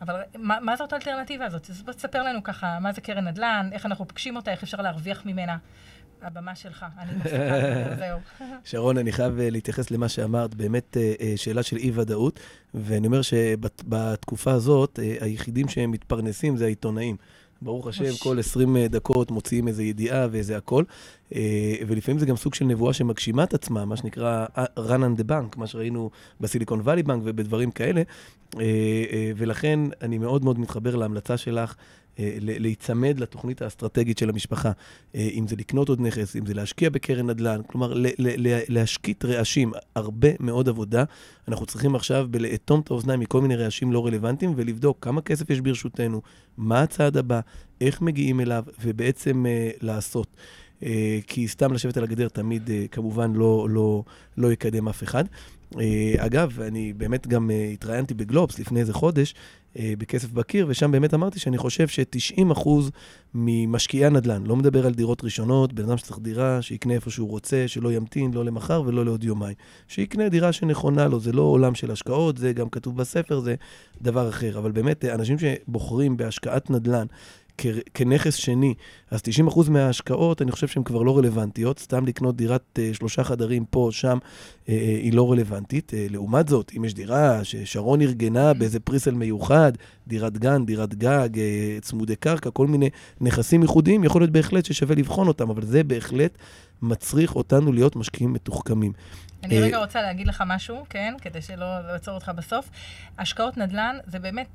אבל 0.00 0.20
מה, 0.38 0.60
מה 0.60 0.76
זאת 0.76 0.92
האלטרנטיבה 0.92 1.46
הזאת? 1.46 1.70
אז 1.70 1.82
בוא 1.82 1.92
תספר 1.92 2.22
לנו 2.22 2.42
ככה, 2.42 2.78
מה 2.80 2.92
זה 2.92 3.00
קרן 3.00 3.28
נדל"ן, 3.28 3.68
איך 3.72 3.86
אנחנו 3.86 4.08
פוגשים 4.08 4.36
אותה, 4.36 4.50
איך 4.50 4.62
אפשר 4.62 4.80
להרוויח 4.80 5.26
ממנה. 5.26 5.56
הבמה 6.22 6.54
שלך, 6.54 6.86
אני 6.98 7.10
מפסיקה, 7.16 7.96
זהו. 7.98 8.18
שרון, 8.64 8.98
אני 8.98 9.12
חייב 9.12 9.40
אה, 9.40 9.50
להתייחס 9.50 9.90
למה 9.90 10.08
שאמרת, 10.08 10.54
באמת 10.54 10.96
אה, 10.96 11.12
אה, 11.20 11.32
שאלה 11.36 11.62
של 11.62 11.76
אי-ודאות, 11.76 12.40
ואני 12.74 13.06
אומר 13.06 13.22
שבתקופה 13.22 14.52
הזאת, 14.52 14.98
היחידים 15.20 15.68
שהם 15.68 15.90
מתפרנסים 15.90 16.56
זה 16.56 16.64
העיתונאים. 16.64 17.16
ברוך 17.62 17.86
השם, 17.86 18.10
כל 18.18 18.38
20 18.38 18.76
דקות 18.86 19.30
מוציאים 19.30 19.68
איזו 19.68 19.82
ידיעה 19.82 20.26
ואיזה 20.30 20.56
הכל. 20.56 20.84
ולפעמים 21.86 22.18
זה 22.18 22.26
גם 22.26 22.36
סוג 22.36 22.54
של 22.54 22.64
נבואה 22.64 22.92
שמגשימה 22.92 23.44
את 23.44 23.54
עצמה, 23.54 23.84
מה 23.84 23.96
שנקרא 23.96 24.46
run 24.78 24.80
on 24.80 25.20
the 25.20 25.30
bank, 25.30 25.56
מה 25.58 25.66
שראינו 25.66 26.10
בסיליקון 26.40 26.80
וואלי 26.80 27.02
בנק 27.02 27.22
ובדברים 27.24 27.70
כאלה. 27.70 28.02
ולכן 29.36 29.80
אני 30.02 30.18
מאוד 30.18 30.44
מאוד 30.44 30.58
מתחבר 30.58 30.96
להמלצה 30.96 31.36
שלך 31.36 31.70
אה, 31.70 31.74
להיצמד 32.18 33.18
לתוכנית 33.18 33.62
האסטרטגית 33.62 34.18
של 34.18 34.28
המשפחה. 34.28 34.72
אה, 35.14 35.28
אם 35.32 35.48
זה 35.48 35.56
לקנות 35.56 35.88
עוד 35.88 36.00
נכס, 36.00 36.36
אם 36.36 36.46
זה 36.46 36.54
להשקיע 36.54 36.90
בקרן 36.90 37.30
נדל"ן, 37.30 37.60
כלומר, 37.66 37.92
להשקיט 38.68 39.24
רעשים, 39.24 39.72
הרבה 39.96 40.28
מאוד 40.40 40.68
עבודה. 40.68 41.04
אנחנו 41.48 41.66
צריכים 41.66 41.94
עכשיו 41.94 42.28
לאטום 42.40 42.80
את 42.80 42.90
האוזניים 42.90 43.20
מכל 43.20 43.40
מיני 43.40 43.56
רעשים 43.56 43.92
לא 43.92 44.06
רלוונטיים 44.06 44.52
ולבדוק 44.56 44.98
כמה 45.00 45.20
כסף 45.20 45.50
יש 45.50 45.60
ברשותנו, 45.60 46.22
מה 46.56 46.82
הצעד 46.82 47.16
הבא, 47.16 47.40
איך 47.80 48.02
מגיעים 48.02 48.40
אליו, 48.40 48.64
ובעצם 48.82 49.46
uh, 49.46 49.76
לעשות. 49.80 50.36
כי 51.26 51.48
סתם 51.48 51.72
לשבת 51.72 51.96
על 51.96 52.04
הגדר 52.04 52.28
תמיד 52.28 52.70
כמובן 52.90 53.32
לא, 53.32 53.66
לא, 53.70 54.04
לא 54.36 54.52
יקדם 54.52 54.88
אף 54.88 55.02
אחד. 55.02 55.24
אגב, 56.18 56.60
אני 56.60 56.92
באמת 56.92 57.26
גם 57.26 57.50
התראיינתי 57.72 58.14
בגלובס 58.14 58.58
לפני 58.58 58.80
איזה 58.80 58.92
חודש, 58.92 59.34
אה, 59.34 59.40
בכסף 59.76 60.32
בקיר, 60.32 60.66
ושם 60.68 60.90
באמת 60.90 61.14
אמרתי 61.14 61.38
שאני 61.38 61.58
חושב 61.58 61.88
ש-90% 61.88 62.68
ממשקיעי 63.34 64.06
הנדל"ן, 64.06 64.46
לא 64.46 64.56
מדבר 64.56 64.86
על 64.86 64.94
דירות 64.94 65.24
ראשונות, 65.24 65.72
בן 65.72 65.84
אדם 65.84 65.96
שצריך 65.96 66.18
דירה, 66.18 66.62
שיקנה 66.62 66.94
איפה 66.94 67.10
שהוא 67.10 67.28
רוצה, 67.28 67.64
שלא 67.68 67.92
ימתין, 67.92 68.34
לא 68.34 68.44
למחר 68.44 68.82
ולא 68.86 69.04
לעוד 69.04 69.24
יומיים. 69.24 69.54
שיקנה 69.88 70.28
דירה 70.28 70.52
שנכונה 70.52 71.08
לו, 71.08 71.20
זה 71.20 71.32
לא 71.32 71.42
עולם 71.42 71.74
של 71.74 71.90
השקעות, 71.90 72.36
זה 72.36 72.52
גם 72.52 72.68
כתוב 72.68 72.96
בספר, 72.96 73.40
זה 73.40 73.54
דבר 74.02 74.28
אחר. 74.28 74.58
אבל 74.58 74.72
באמת, 74.72 75.04
אנשים 75.04 75.36
שבוחרים 75.38 76.16
בהשקעת 76.16 76.70
נדל"ן, 76.70 77.06
כנכס 77.94 78.34
שני, 78.34 78.74
אז 79.10 79.22
90% 79.48 79.70
מההשקעות, 79.70 80.42
אני 80.42 80.52
חושב 80.52 80.68
שהן 80.68 80.82
כבר 80.82 81.02
לא 81.02 81.18
רלוונטיות. 81.18 81.78
סתם 81.78 82.06
לקנות 82.06 82.36
דירת 82.36 82.78
uh, 82.78 82.96
שלושה 82.96 83.24
חדרים 83.24 83.64
פה 83.64 83.80
או 83.80 83.92
שם, 83.92 84.18
uh, 84.18 84.66
uh, 84.66 84.70
היא 85.02 85.12
לא 85.12 85.32
רלוונטית. 85.32 85.90
Uh, 85.90 86.12
לעומת 86.12 86.48
זאת, 86.48 86.72
אם 86.76 86.84
יש 86.84 86.94
דירה 86.94 87.44
ששרון 87.44 88.00
ארגנה 88.00 88.54
באיזה 88.54 88.80
פריסל 88.80 89.14
מיוחד, 89.14 89.72
דירת 90.06 90.38
גן, 90.38 90.64
דירת 90.66 90.94
גג, 90.94 91.28
uh, 91.34 91.38
צמודי 91.80 92.16
קרקע, 92.16 92.50
כל 92.50 92.66
מיני 92.66 92.90
נכסים 93.20 93.62
ייחודיים, 93.62 94.04
יכול 94.04 94.22
להיות 94.22 94.32
בהחלט 94.32 94.64
ששווה 94.64 94.96
לבחון 94.96 95.28
אותם, 95.28 95.50
אבל 95.50 95.64
זה 95.64 95.84
בהחלט 95.84 96.38
מצריך 96.82 97.36
אותנו 97.36 97.72
להיות 97.72 97.96
משקיעים 97.96 98.32
מתוחכמים. 98.32 98.92
אני 99.44 99.60
רגע 99.60 99.78
רוצה 99.78 100.02
להגיד 100.02 100.26
לך 100.26 100.42
משהו, 100.46 100.84
כן, 100.90 101.14
כדי 101.20 101.42
שלא 101.42 101.64
אעצור 101.92 102.14
אותך 102.14 102.32
בסוף. 102.36 102.70
השקעות 103.18 103.56
נדל"ן 103.56 103.96
זה 104.06 104.18
באמת 104.18 104.46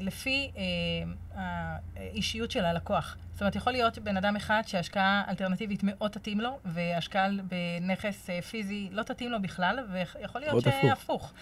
לפי 0.00 0.50
האישיות 1.38 2.50
של 2.50 2.64
הלקוח. 2.64 3.16
זאת 3.38 3.42
אומרת, 3.42 3.56
יכול 3.56 3.72
להיות 3.72 3.98
בן 3.98 4.16
אדם 4.16 4.36
אחד 4.36 4.62
שהשקעה 4.66 5.22
אלטרנטיבית 5.28 5.80
מאוד 5.82 6.10
תתאים 6.10 6.40
לו, 6.40 6.58
והשקעה 6.64 7.28
בנכס 7.48 8.30
אה, 8.30 8.42
פיזי 8.42 8.88
לא 8.92 9.02
תתאים 9.02 9.30
לו 9.30 9.42
בכלל, 9.42 9.78
ויכול 9.92 10.40
להיות 10.40 10.64
שהפוך. 10.82 11.32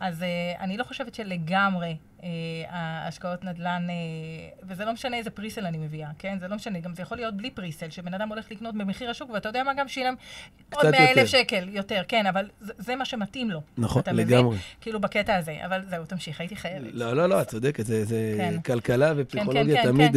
אז 0.00 0.22
uh, 0.22 0.60
אני 0.60 0.76
לא 0.76 0.84
חושבת 0.84 1.14
שלגמרי 1.14 1.96
uh, 2.18 2.22
ההשקעות 2.68 3.44
נדל"ן, 3.44 3.86
וזה 4.62 4.84
לא 4.84 4.92
משנה 4.92 5.16
איזה 5.16 5.30
פריסל 5.30 5.66
אני 5.66 5.78
מביאה, 5.78 6.10
כן? 6.18 6.38
זה 6.38 6.48
לא 6.48 6.56
משנה, 6.56 6.80
גם 6.80 6.94
זה 6.94 7.02
יכול 7.02 7.16
להיות 7.16 7.36
בלי 7.36 7.50
פריסל, 7.50 7.90
שבן 7.90 8.14
אדם 8.14 8.28
הולך 8.28 8.50
לקנות 8.50 8.74
במחיר 8.74 9.10
השוק, 9.10 9.30
ואתה 9.30 9.48
יודע 9.48 9.62
מה, 9.62 9.74
גם 9.74 9.88
שילם 9.88 10.14
עוד 10.74 10.90
100 10.90 11.10
אלף 11.10 11.28
שקל 11.28 11.68
יותר, 11.68 12.02
כן, 12.08 12.26
אבל 12.26 12.48
זה, 12.60 12.72
זה 12.78 12.96
מה 12.96 13.04
שמתאים 13.04 13.50
לו. 13.50 13.60
נכון, 13.78 14.02
לגמרי. 14.12 14.42
מבין? 14.42 14.60
כאילו 14.80 15.00
בקטע 15.00 15.36
הזה, 15.36 15.56
אבל 15.66 15.82
זהו, 15.88 16.04
תמשיך, 16.04 16.40
הייתי 16.40 16.56
חייבת. 16.56 16.90
לא, 16.92 17.16
לא, 17.16 17.28
לא, 17.28 17.42
את 17.42 17.48
צודקת, 17.48 17.86
זה, 17.86 18.04
זה 18.04 18.34
כן. 18.38 18.60
כלכלה 18.60 19.12
כן, 19.28 19.41
כן, 19.52 19.82
תמיד... 19.82 20.16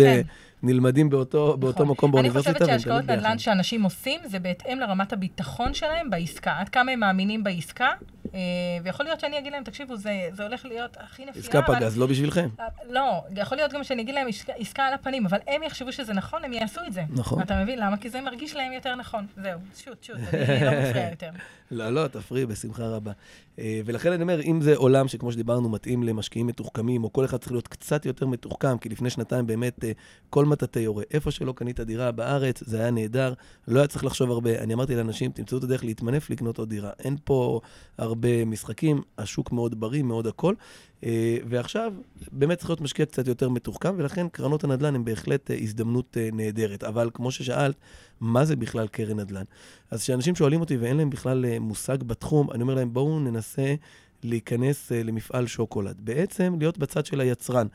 נלמדים 0.66 1.10
באותו, 1.10 1.58
באותו 1.60 1.84
נכון. 1.84 1.88
מקום 1.88 2.12
באוניברסיטה. 2.12 2.50
אני 2.50 2.60
חושבת 2.60 2.70
שהשקעות 2.70 3.04
נדל"ן 3.04 3.40
שאנשים 3.40 3.84
עושים, 3.84 4.22
זה 4.26 4.40
בהתאם 4.40 4.80
לרמת 4.80 5.14
הביטחון 5.14 5.74
שלהם 5.74 6.10
בעסקה. 6.10 6.56
עד 6.60 6.70
כמה 6.70 6.92
הם 6.92 7.00
מאמינים 7.00 7.44
בעסקה, 7.44 7.90
אה, 8.34 8.40
ויכול 8.84 9.06
להיות 9.06 9.20
שאני 9.20 9.40
אגיד 9.40 9.52
להם, 9.52 9.64
תקשיבו, 9.64 9.98
זה, 9.98 10.12
זה 10.32 10.44
הולך 10.44 10.66
להיות 10.66 10.98
הכי 11.00 11.26
נפילה. 11.26 11.46
עסקה 11.46 11.60
אבל... 11.60 11.76
פגז, 11.76 11.98
לא 11.98 12.08
בשבילכם. 12.08 12.50
לא, 12.90 13.22
יכול 13.36 13.58
להיות 13.58 13.74
גם 13.74 13.84
שאני 13.84 14.02
אגיד 14.02 14.16
להם 14.16 14.28
עסקה, 14.28 14.54
עסקה 14.58 14.84
על 14.84 14.94
הפנים, 14.94 15.26
אבל 15.26 15.38
הם 15.48 15.64
יחשבו 15.64 15.92
שזה 15.92 16.14
נכון, 16.14 16.44
הם 16.44 16.54
יעשו 16.54 16.82
את 16.88 16.94
זה. 16.94 17.04
נכון. 17.10 17.42
אתה 17.42 17.64
מבין 17.64 17.80
למה? 17.80 17.98
כי 17.98 18.10
זה 18.10 18.22
מרגיש 18.22 18.56
להם 18.56 18.72
יותר 18.72 18.96
נכון. 18.96 19.26
זהו, 19.44 19.60
שוט, 19.78 20.04
שוט, 20.04 20.16
אני 20.34 20.66
לא 20.66 20.72
מפריע 20.72 21.10
יותר. 21.12 21.30
לא, 21.72 21.90
לא, 21.90 22.08
תפריעי, 22.08 22.46
בשמחה 22.46 22.88
רבה. 22.88 23.12
אה, 23.60 23.82
ולכן 23.86 24.12
אני 24.12 24.22
אומר, 24.22 24.42
אם 24.42 24.62
זה 24.62 24.76
עולם 24.76 25.08
שכמו 25.08 25.32
שדיברנו, 25.32 25.70
מתאים 25.70 26.04
למשקיעים 26.04 26.48
מתוחכמים, 26.48 27.04
או 27.04 27.14
כל 27.14 27.26
אחד 27.26 27.38
צריך 27.38 27.52
להיות 27.52 27.68
קצת 27.68 28.06
יותר 28.06 28.28
מתוחכם, 28.28 28.78
כי 28.78 28.90
לפני 28.90 29.10
שנתיים 29.10 29.48
באמת 29.48 29.84
אה, 29.84 29.92
כל 30.30 30.46
מטאטא 30.56 30.80
יורה. 30.80 31.04
איפה 31.12 31.32
שלא 31.32 31.54
קנית 31.56 31.80
דירה 31.80 32.12
בארץ, 32.12 32.64
זה 32.66 32.80
היה 32.80 32.92
נהדר, 32.92 33.34
לא 33.68 33.80
היה 33.80 33.88
צריך 33.88 34.06
לחשוב 34.06 34.32
הרבה. 34.32 34.60
אני 34.60 34.74
אמרתי 34.74 34.96
לאנשים, 34.96 35.32
תמצאו 35.32 35.58
את 35.58 35.64
הדרך 35.64 35.84
להתמנף, 35.84 36.30
לקנות 36.30 36.58
עוד 36.58 36.70
דירה. 36.70 36.92
אין 37.00 37.18
פה 37.24 37.62
הרבה 37.98 38.46
משחקים, 38.46 39.02
השוק 39.18 39.52
מאוד 39.52 39.80
בריא, 39.80 40.04
מאוד 40.04 40.28
הכל. 40.28 40.54
אה, 41.04 41.38
ועכשיו, 41.50 41.94
באמת 42.32 42.58
צריך 42.58 42.70
להיות 42.70 42.82
משקיע 42.82 43.06
קצת 43.06 43.28
יותר 43.28 43.50
מתוחכם, 43.50 43.94
ולכן 43.98 44.30
קרנות 44.30 44.64
הנדל"ן 44.64 44.96
הן 44.96 45.06
בהחלט 45.06 45.52
אה, 45.52 45.58
הזדמנות 45.62 46.18
אה, 46.18 46.30
נהדרת. 46.34 46.84
אבל 46.84 47.10
כמו 47.14 47.32
ששאלת, 47.32 47.76
מה 48.20 48.46
זה 48.46 48.56
בכלל 48.56 48.88
קרן 48.88 49.20
נדל"ן? 49.20 49.44
אז 49.92 50.02
כשאנשים 50.02 50.36
שואלים 50.36 50.60
אותי 50.60 50.78
ואין 50.78 50.98
להם 50.98 51.10
בכלל 51.10 51.60
מושג 51.60 52.04
בתחום, 52.04 52.52
אני 52.52 52.62
אומר 52.62 52.74
להם, 52.74 52.94
בואו 52.94 53.20
ננסה 53.20 53.76
להיכנס 54.24 54.92
למפעל 54.92 55.48
שוקולד. 55.48 56.02
בעצם, 56.02 56.56
להיות 56.60 56.78
בצד 56.78 57.06
של 57.06 57.20
היצרן. 57.22 57.68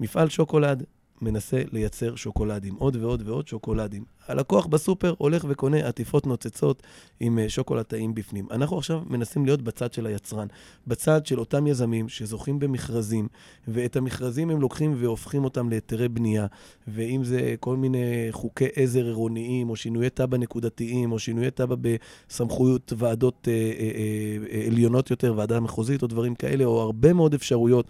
מפעל 0.00 0.28
שוקולד 0.28 0.84
מנסה 1.22 1.62
לייצר 1.72 2.16
שוקולדים, 2.16 2.74
עוד 2.74 2.96
ועוד 2.96 3.28
ועוד 3.28 3.48
שוקולדים. 3.48 4.04
הלקוח 4.28 4.66
בסופר 4.66 5.14
הולך 5.18 5.44
וקונה 5.48 5.76
עטיפות 5.88 6.26
נוצצות 6.26 6.82
עם 7.20 7.38
אה, 7.38 7.48
שוקולד 7.48 7.82
טעים 7.82 8.14
בפנים. 8.14 8.46
אנחנו 8.50 8.78
עכשיו 8.78 9.02
מנסים 9.06 9.46
להיות 9.46 9.62
בצד 9.62 9.92
של 9.92 10.06
היצרן, 10.06 10.46
בצד 10.86 11.26
של 11.26 11.40
אותם 11.40 11.66
יזמים 11.66 12.08
שזוכים 12.08 12.58
במכרזים, 12.58 13.28
ואת 13.68 13.96
המכרזים 13.96 14.50
הם 14.50 14.60
לוקחים 14.60 14.94
והופכים 14.98 15.44
אותם 15.44 15.68
להיתרי 15.68 16.08
בנייה, 16.08 16.46
ואם 16.88 17.24
זה 17.24 17.54
כל 17.60 17.76
מיני 17.76 18.28
חוקי 18.30 18.66
עזר 18.74 19.04
עירוניים, 19.04 19.70
או 19.70 19.76
שינויי 19.76 20.10
תב"ע 20.10 20.36
נקודתיים, 20.36 21.12
או 21.12 21.18
שינויי 21.18 21.50
תב"ע 21.50 21.74
בסמכויות 21.80 22.92
ועדות 22.96 23.48
אה, 23.48 23.52
אה, 23.52 23.90
אה, 24.52 24.66
עליונות 24.66 25.10
יותר, 25.10 25.34
ועדה 25.36 25.60
מחוזית 25.60 26.02
או 26.02 26.06
דברים 26.06 26.34
כאלה, 26.34 26.64
או 26.64 26.80
הרבה 26.80 27.12
מאוד 27.12 27.34
אפשרויות. 27.34 27.86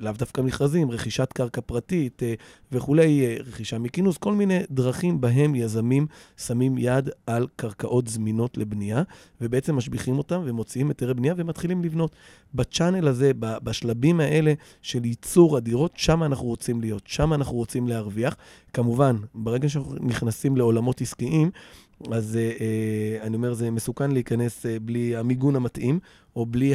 לאו 0.00 0.12
דווקא 0.12 0.40
מכרזים, 0.40 0.90
רכישת 0.90 1.32
קרקע 1.32 1.60
פרטית 1.60 2.22
אה, 2.22 2.34
וכולי, 2.72 3.26
אה, 3.26 3.36
רכישה 3.46 3.78
מכינוס, 3.78 4.18
כל 4.18 4.32
מיני 4.32 4.58
דרכים 4.70 5.20
בהם 5.20 5.54
יזמים 5.54 6.06
שמים 6.36 6.78
יד 6.78 7.10
על 7.26 7.46
קרקעות 7.56 8.08
זמינות 8.08 8.56
לבנייה, 8.56 9.02
ובעצם 9.40 9.76
משביחים 9.76 10.18
אותם 10.18 10.42
ומוציאים 10.44 10.88
היתרי 10.88 11.14
בנייה 11.14 11.34
ומתחילים 11.36 11.84
לבנות. 11.84 12.16
בצ'אנל 12.54 13.08
הזה, 13.08 13.30
בשלבים 13.38 14.20
האלה 14.20 14.52
של 14.82 15.04
ייצור 15.04 15.56
הדירות, 15.56 15.92
שם 15.96 16.22
אנחנו 16.22 16.46
רוצים 16.46 16.80
להיות, 16.80 17.02
שם 17.06 17.32
אנחנו 17.32 17.56
רוצים 17.56 17.88
להרוויח. 17.88 18.36
כמובן, 18.72 19.16
ברגע 19.34 19.68
שאנחנו 19.68 19.94
נכנסים 20.00 20.56
לעולמות 20.56 21.00
עסקיים, 21.00 21.50
אז 22.12 22.36
אה, 22.36 22.52
אה, 22.60 23.26
אני 23.26 23.36
אומר, 23.36 23.52
זה 23.52 23.70
מסוכן 23.70 24.10
להיכנס 24.10 24.66
אה, 24.66 24.76
בלי 24.82 25.16
המיגון 25.16 25.56
המתאים, 25.56 25.98
או 26.36 26.46
בלי 26.46 26.74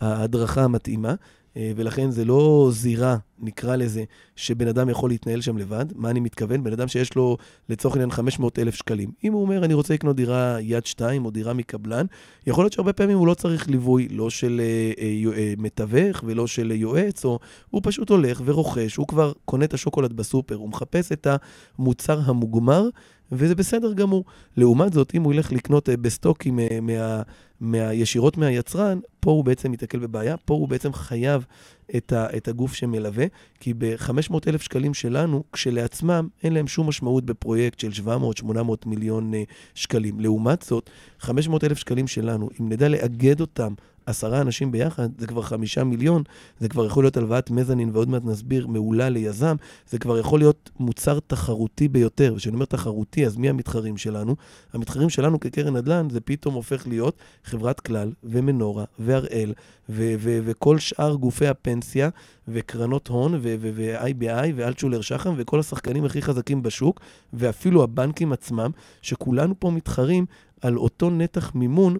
ההדרכה 0.00 0.64
המתאימה. 0.64 1.14
אה, 1.56 1.72
ולכן 1.76 2.10
זה 2.10 2.24
לא 2.24 2.68
זירה, 2.72 3.16
נקרא 3.38 3.76
לזה, 3.76 4.04
שבן 4.36 4.68
אדם 4.68 4.88
יכול 4.88 5.10
להתנהל 5.10 5.40
שם 5.40 5.58
לבד. 5.58 5.86
מה 5.94 6.10
אני 6.10 6.20
מתכוון? 6.20 6.64
בן 6.64 6.72
אדם 6.72 6.88
שיש 6.88 7.14
לו, 7.14 7.36
לצורך 7.68 7.94
העניין, 7.94 8.10
500 8.10 8.58
אלף 8.58 8.74
שקלים. 8.74 9.10
אם 9.24 9.32
הוא 9.32 9.42
אומר, 9.42 9.64
אני 9.64 9.74
רוצה 9.74 9.94
לקנות 9.94 10.16
דירה 10.16 10.56
יד 10.60 10.86
שתיים 10.86 11.24
או 11.24 11.30
דירה 11.30 11.52
מקבלן, 11.52 12.06
יכול 12.46 12.64
להיות 12.64 12.72
שהרבה 12.72 12.92
פעמים 12.92 13.18
הוא 13.18 13.26
לא 13.26 13.34
צריך 13.34 13.68
ליווי, 13.68 14.08
לא 14.08 14.30
של 14.30 14.60
אה, 14.64 14.92
אה, 14.98 15.36
אה, 15.36 15.54
מתווך 15.58 16.24
ולא 16.26 16.46
של 16.46 16.70
יועץ, 16.70 17.24
או 17.24 17.38
הוא 17.70 17.80
פשוט 17.84 18.10
הולך 18.10 18.42
ורוכש, 18.44 18.96
הוא 18.96 19.06
כבר 19.06 19.32
קונה 19.44 19.64
את 19.64 19.74
השוקולד 19.74 20.12
בסופר, 20.12 20.54
הוא 20.54 20.68
מחפש 20.68 21.12
את 21.12 21.26
המוצר 21.78 22.20
המוגמר. 22.24 22.88
וזה 23.32 23.54
בסדר 23.54 23.92
גמור. 23.92 24.24
לעומת 24.56 24.92
זאת, 24.92 25.14
אם 25.14 25.22
הוא 25.22 25.34
ילך 25.34 25.52
לקנות 25.52 25.88
אה, 25.88 25.96
בסטוקים 25.96 26.58
אה, 26.58 26.78
מה, 26.82 27.22
מה, 27.64 27.92
ישירות 27.92 28.36
מהיצרן, 28.36 28.98
פה 29.20 29.30
הוא 29.30 29.44
בעצם 29.44 29.72
ייתקל 29.72 29.98
בבעיה, 29.98 30.36
פה 30.36 30.54
הוא 30.54 30.68
בעצם 30.68 30.92
חייב 30.92 31.44
את, 31.96 32.12
ה, 32.12 32.36
את 32.36 32.48
הגוף 32.48 32.74
שמלווה, 32.74 33.26
כי 33.60 33.74
ב-500 33.74 34.34
אלף 34.46 34.62
שקלים 34.62 34.94
שלנו, 34.94 35.44
כשלעצמם, 35.52 36.28
אין 36.42 36.52
להם 36.52 36.66
שום 36.66 36.88
משמעות 36.88 37.24
בפרויקט 37.24 37.80
של 37.80 37.90
700-800 38.42 38.48
מיליון 38.86 39.34
אה, 39.34 39.42
שקלים. 39.74 40.20
לעומת 40.20 40.62
זאת, 40.62 40.90
500 41.18 41.64
אלף 41.64 41.78
שקלים 41.78 42.06
שלנו, 42.06 42.48
אם 42.60 42.68
נדע 42.68 42.88
לאגד 42.88 43.40
אותם 43.40 43.74
עשרה 44.06 44.40
אנשים 44.40 44.72
ביחד, 44.72 45.08
זה 45.18 45.26
כבר 45.26 45.42
חמישה 45.42 45.84
מיליון, 45.84 46.22
זה 46.60 46.68
כבר 46.68 46.86
יכול 46.86 47.04
להיות 47.04 47.16
הלוואת 47.16 47.50
מזנין, 47.50 47.90
ועוד 47.92 48.08
מעט 48.08 48.24
נסביר, 48.24 48.66
מעולה 48.66 49.08
ליזם, 49.08 49.56
זה 49.90 49.98
כבר 49.98 50.18
יכול 50.18 50.40
להיות 50.40 50.70
מוצר 50.80 51.18
תחרותי 51.26 51.88
ביותר. 51.88 52.32
וכשאני 52.36 52.54
אומר 52.54 52.64
תחרותי, 52.64 53.26
אז 53.26 53.36
מי 53.36 53.48
המתחרים 53.48 53.96
שלנו? 53.96 54.36
המתחרים 54.72 55.10
שלנו 55.10 55.40
כקרן 55.40 55.76
נדל"ן, 55.76 56.10
זה 56.10 56.20
פתאום 56.20 56.54
הופך 56.54 56.86
להיות 56.86 57.16
חברת 57.54 57.80
כלל, 57.80 58.12
ומנורה, 58.24 58.84
והראל, 58.98 59.52
וכל 59.88 60.78
שאר 60.78 61.14
גופי 61.14 61.46
הפנסיה, 61.46 62.08
וקרנות 62.48 63.08
הון, 63.08 63.38
ו-IBI, 63.42 64.46
ואלטשולר 64.56 65.00
שחם, 65.00 65.34
וכל 65.36 65.60
השחקנים 65.60 66.04
הכי 66.04 66.22
חזקים 66.22 66.62
בשוק, 66.62 67.00
ואפילו 67.32 67.82
הבנקים 67.82 68.32
עצמם, 68.32 68.70
שכולנו 69.02 69.54
פה 69.58 69.70
מתחרים 69.70 70.26
על 70.60 70.76
אותו 70.76 71.10
נתח 71.10 71.54
מימון 71.54 71.96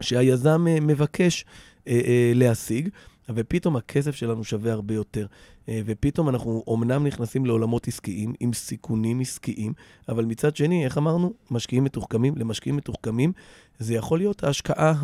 שהיזם 0.00 0.66
אה, 0.68 0.80
מבקש 0.80 1.44
אה, 1.88 2.00
אה, 2.06 2.32
להשיג, 2.34 2.88
ופתאום 3.34 3.76
הכסף 3.76 4.14
שלנו 4.14 4.44
שווה 4.44 4.72
הרבה 4.72 4.94
יותר. 4.94 5.26
ופתאום 5.70 6.28
אנחנו 6.28 6.64
אומנם 6.66 7.06
נכנסים 7.06 7.46
לעולמות 7.46 7.88
עסקיים, 7.88 8.32
עם 8.40 8.52
סיכונים 8.52 9.20
עסקיים, 9.20 9.72
אבל 10.08 10.24
מצד 10.24 10.56
שני, 10.56 10.84
איך 10.84 10.98
אמרנו? 10.98 11.32
משקיעים 11.50 11.84
מתוחכמים. 11.84 12.34
למשקיעים 12.36 12.76
מתוחכמים 12.76 13.32
זה 13.78 13.94
יכול 13.94 14.18
להיות 14.18 14.44
ההשקעה 14.44 14.94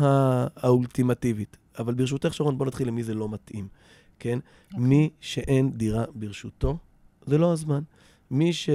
האולטימטיבית. 0.55 1.57
אבל 1.79 1.93
ברשותך, 1.93 2.33
שרון, 2.33 2.57
בוא 2.57 2.65
נתחיל 2.65 2.87
למי 2.87 3.03
זה 3.03 3.13
לא 3.13 3.29
מתאים, 3.29 3.67
כן? 4.19 4.39
Okay. 4.39 4.73
אוקיי. 4.73 4.87
מי 4.87 5.09
שאין 5.21 5.71
דירה 5.71 6.05
ברשותו, 6.15 6.77
זה 7.25 7.37
לא 7.37 7.51
הזמן. 7.51 7.81
מי 8.31 8.53
ש... 8.53 8.69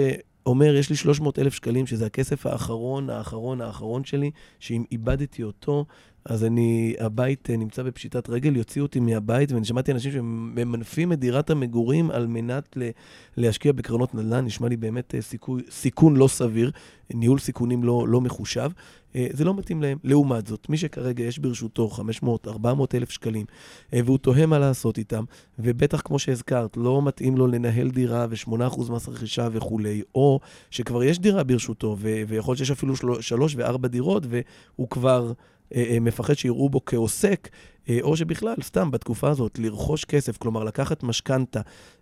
אומר, 0.47 0.75
יש 0.75 0.91
לי 0.91 0.97
300 0.97 1.39
אלף 1.39 1.55
שקלים, 1.55 1.87
שזה 1.87 2.07
הכסף 2.07 2.47
האחרון, 2.47 3.11
האחרון, 3.11 3.61
האחרון 3.61 4.05
שלי, 4.05 4.31
שאם 4.59 4.85
איבדתי 4.93 5.43
אותו, 5.43 5.85
אז 6.25 6.45
אני, 6.45 6.95
הבית 7.01 7.51
אה, 7.51 7.57
נמצא 7.57 7.83
בפשיטת 7.83 8.31
רגל, 8.31 8.57
יוציאו 8.57 8.85
אותי 8.85 9.01
מהבית, 9.01 9.53
ואני 9.53 9.65
שמעתי 9.65 9.93
אנשים 9.93 10.13
שממנפים 10.13 11.13
את 11.13 11.19
דירת 11.19 11.51
המגורים 11.51 12.11
על 12.11 12.27
מנת 12.27 12.77
ל, 12.77 12.91
להשקיע 13.37 13.73
בקרנות 13.73 14.15
נדל"ן, 14.15 14.45
נשמע 14.45 14.69
לי 14.69 14.77
באמת 14.77 15.15
אה, 15.15 15.23
סיכוי, 15.23 15.63
סיכון 15.71 16.17
לא 16.17 16.29
סביר, 16.29 16.71
ניהול 17.15 17.39
סיכונים 17.39 17.85
לא, 17.85 18.09
לא 18.09 18.21
מחושב. 18.21 18.71
אה, 19.17 19.27
זה 19.33 19.45
לא 19.45 19.55
מתאים 19.55 19.83
להם. 19.83 19.99
לעומת 20.05 20.47
זאת, 20.47 20.69
מי 20.69 20.77
שכרגע 20.77 21.25
יש 21.25 21.39
ברשותו 21.39 21.89
500, 21.89 22.49
400 22.49 22.95
אלף 22.95 23.11
שקלים, 23.11 23.47
והוא 23.93 24.19
תוהה 24.19 24.47
מה 24.47 24.59
לעשות 24.59 24.99
איתם, 24.99 25.25
ובטח, 25.59 26.01
כמו 26.01 26.19
שהזכרת, 26.19 26.77
לא 26.77 27.03
מתאים 27.03 27.37
לו 27.37 27.47
לנהל 27.47 27.91
דירה 27.91 28.27
ו-8% 28.31 28.93
מס 28.93 29.09
רכישה 29.09 29.49
וכולי, 29.53 30.03
או 30.15 30.41
שכבר 30.71 31.05
יש 31.05 31.19
דירה 31.19 31.45
ברשותו, 31.45 31.97
ו- 31.99 32.23
ויכול 32.29 32.53
להיות 32.53 32.59
שיש 32.59 32.71
אפילו 32.71 32.95
שלוש 33.21 33.55
וארבע 33.57 33.89
דירות, 33.89 34.23
והוא 34.29 34.89
כבר... 34.89 35.33
אה, 35.75 35.85
אה, 35.91 36.01
מפחד 36.01 36.35
שיראו 36.35 36.69
בו 36.69 36.85
כעוסק, 36.85 37.49
אה, 37.89 37.99
או 38.03 38.17
שבכלל, 38.17 38.55
סתם 38.63 38.91
בתקופה 38.91 39.31
הזאת, 39.31 39.59
לרכוש 39.59 40.05
כסף, 40.05 40.37
כלומר 40.37 40.65
לקחת 40.65 41.03
משכנתה 41.03 41.61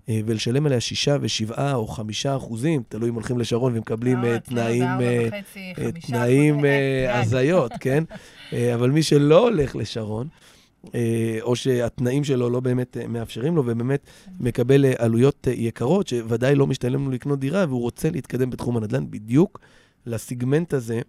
ולשלם 0.09 0.67
עליה 0.67 0.81
שישה 0.81 1.17
ושבעה 1.21 1.75
או 1.75 1.87
חמישה 1.87 2.37
אחוזים, 2.37 2.83
תלוי 2.89 3.09
אם 3.09 3.15
הולכים 3.15 3.39
לשרון 3.39 3.77
ומקבלים 3.77 4.39
תנאים, 4.39 4.85
תנאים 6.07 6.65
הזיות, 7.09 7.73
כן? 7.81 8.05
אבל 8.75 8.91
מי 8.91 9.03
שלא 9.03 9.49
הולך 9.49 9.77
לשרון, 9.77 10.29
או 11.41 11.57
שהתנאים 11.57 12.25
שלו 12.25 12.51
לא 12.51 12.61
באמת 12.61 12.97
מאפשרים 13.09 13.57
לו, 13.57 13.63
ובאמת 13.67 14.07
מקבל 14.41 14.85
עלויות 14.99 15.47
יקרות, 15.51 16.09
שוודאי 16.09 16.55
לא 16.55 16.67
משתלם 16.67 17.05
לו 17.05 17.11
לקנות 17.11 17.39
דירה, 17.39 17.65
והוא 17.69 17.81
רוצה 17.81 18.11
להתקדם 18.11 18.51
בתחום 18.51 18.77
הנדל"ן 18.77 19.11
בדיוק 19.11 19.61
לסיגמנט 20.07 20.75
הזה 20.75 21.01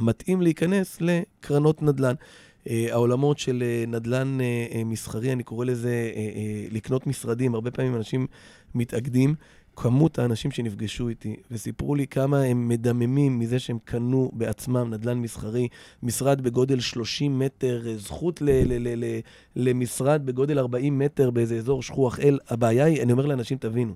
מתאים 0.00 0.42
להיכנס 0.42 0.98
לקרנות 1.00 1.82
נדל"ן. 1.82 2.14
Uh, 2.64 2.68
העולמות 2.90 3.38
של 3.38 3.62
uh, 3.86 3.90
נדל"ן 3.90 4.38
uh, 4.40 4.84
מסחרי, 4.84 5.32
אני 5.32 5.42
קורא 5.42 5.64
לזה 5.64 6.10
לקנות 6.70 7.06
משרדים. 7.06 7.54
הרבה 7.54 7.70
פעמים 7.70 7.94
אנשים 7.94 8.26
מתאגדים. 8.74 9.34
כמות 9.76 10.18
האנשים 10.18 10.50
שנפגשו 10.50 11.08
איתי 11.08 11.36
וסיפרו 11.50 11.94
לי 11.94 12.06
כמה 12.06 12.42
הם 12.42 12.68
מדממים 12.68 13.38
מזה 13.38 13.58
שהם 13.58 13.78
קנו 13.84 14.30
בעצמם 14.32 14.94
נדל"ן 14.94 15.18
מסחרי, 15.18 15.68
משרד 16.02 16.40
בגודל 16.40 16.80
30 16.80 17.38
מטר, 17.38 17.82
זכות 17.96 18.42
ל- 18.42 18.50
ל- 18.50 18.88
ל- 18.88 19.04
ל- 19.04 19.20
למשרד 19.56 20.26
בגודל 20.26 20.58
40 20.58 20.98
מטר 20.98 21.30
באיזה 21.30 21.56
אזור 21.56 21.82
שכוח 21.82 22.20
אל. 22.20 22.38
הבעיה 22.48 22.84
היא, 22.84 23.02
אני 23.02 23.12
אומר 23.12 23.26
לאנשים, 23.26 23.58
תבינו, 23.58 23.94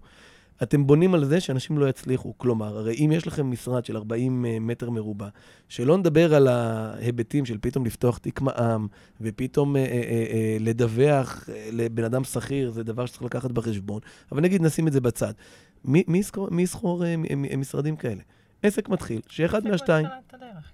אתם 0.63 0.87
בונים 0.87 1.15
על 1.15 1.25
זה 1.25 1.41
שאנשים 1.41 1.79
לא 1.79 1.89
יצליחו. 1.89 2.35
כלומר, 2.39 2.79
הרי 2.79 2.95
אם 2.95 3.13
יש 3.13 3.27
לכם 3.27 3.51
משרד 3.51 3.85
של 3.85 3.97
40 3.97 4.45
אה, 4.47 4.59
מטר 4.61 4.91
מרובע, 4.91 5.29
שלא 5.69 5.99
נדבר 5.99 6.35
על 6.35 6.49
ההיבטים 6.49 7.45
של 7.45 7.59
פתאום 7.61 7.87
לפתוח 7.87 8.19
תיק 8.19 8.41
מע"מ, 8.41 8.87
ופתאום 9.21 9.77
אה, 9.77 9.83
אה, 9.83 10.57
לדווח 10.61 11.49
לבן 11.73 12.05
אדם 12.05 12.25
שכיר, 12.25 12.71
זה 12.71 12.83
דבר 12.83 13.07
שצריך 13.07 13.23
לקחת 13.23 13.51
בחשבון, 13.51 14.01
אבל 14.33 14.41
נגיד 14.41 14.63
נשים 14.63 14.89
את 14.89 14.93
זה 14.93 15.01
בצד. 15.01 15.33
מי, 15.85 16.05
מי 16.09 16.19
יסחור, 16.19 16.51
מי 16.51 16.67
אה, 17.51 17.57
משרדים 17.57 17.97
כאלה? 17.97 18.23
עסק 18.63 18.89
מתחיל, 18.89 19.21
שאחד 19.29 19.65
מהשתיים... 19.65 20.07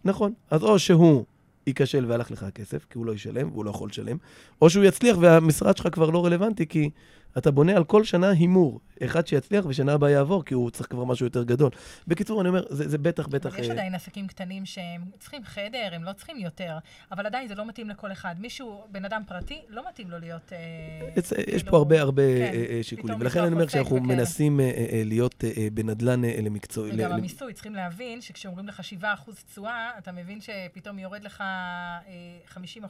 נכון. 0.05 0.33
אז 0.51 0.63
או 0.63 0.79
שהוא 0.79 1.25
ייכשל 1.67 2.05
והלך 2.09 2.31
לך 2.31 2.43
הכסף, 2.43 2.87
כי 2.91 2.99
הוא 2.99 3.07
לא 3.07 3.13
ישלם 3.13 3.51
והוא 3.53 3.65
לא 3.65 3.71
יכול 3.71 3.89
לשלם, 3.89 4.17
או 4.63 4.71
שהוא 4.71 4.85
יצליח 4.85 5.17
והמשרד 5.21 5.77
שלך 5.77 5.89
כבר 5.93 6.11
לא 6.11 6.25
רלוונטי, 6.25 6.67
כי 6.67 6.91
אתה 7.39 7.51
בונה 7.51 7.77
על 7.77 7.85
כל 7.85 8.05
שנה 8.05 8.31
הימור. 8.31 8.81
אחד 9.05 9.27
שיצליח 9.27 9.65
ושנה 9.69 9.93
הבאה 9.93 10.11
יעבור, 10.11 10.45
כי 10.45 10.55
הוא 10.55 10.71
צריך 10.71 10.91
כבר 10.91 11.05
משהו 11.05 11.27
יותר 11.27 11.43
גדול. 11.43 11.71
בקיצור, 12.07 12.41
אני 12.41 12.49
אומר, 12.49 12.63
זה, 12.71 12.89
זה 12.89 12.99
בטח, 12.99 13.27
בטח... 13.27 13.59
יש 13.59 13.67
אה, 13.67 13.73
עדיין 13.73 13.95
עסקים 13.95 14.27
קטנים 14.27 14.67
שהם 14.67 15.05
צריכים 15.19 15.45
חדר, 15.45 15.89
הם 15.93 16.05
לא 16.05 16.13
צריכים 16.13 16.37
יותר, 16.37 16.79
אבל 17.13 17.27
עדיין 17.27 17.49
זה 17.49 17.55
לא 17.55 17.67
מתאים 17.67 17.89
לכל 17.89 18.13
אחד. 18.13 18.35
מישהו, 18.39 18.85
בן 18.91 19.05
אדם 19.05 19.23
פרטי, 19.27 19.61
לא 19.69 19.83
מתאים 19.89 20.11
לו 20.11 20.19
להיות... 20.19 20.53
אה, 20.53 20.59
יש, 21.17 21.33
יש 21.33 21.63
כאילו, 21.63 21.71
פה 21.71 21.77
הרבה 21.77 22.01
הרבה 22.01 22.23
כן, 22.23 22.53
אה, 22.55 22.77
אה, 22.77 22.83
שיקולים, 22.83 23.17
ולכן 23.21 23.41
אני 23.43 23.53
אומר 23.53 23.69
שאנחנו 23.69 23.97
בקרן. 23.97 24.09
מנסים 24.09 24.61
אה, 24.61 24.65
אה, 24.65 24.87
אה, 24.93 25.03
להיות 25.05 25.45
אה, 25.45 25.51
אה, 25.57 25.69
בנדל"ן 25.73 26.25
אה, 26.25 26.39
למקצוע... 26.43 26.89
וגם 26.89 27.11
ל- 27.11 27.13
המיסוי, 27.13 27.53
צריכים 27.53 27.75
להבין 27.75 28.21
שכשאומרים 28.21 28.69
לך 28.69 28.83
7% 29.03 29.05
תשואה, 29.47 29.91
אתה 29.99 30.13
מבין 30.13 30.39
שפתאום 30.41 30.99
יורד 30.99 31.23
לך 31.25 31.41
אה, 31.41 31.99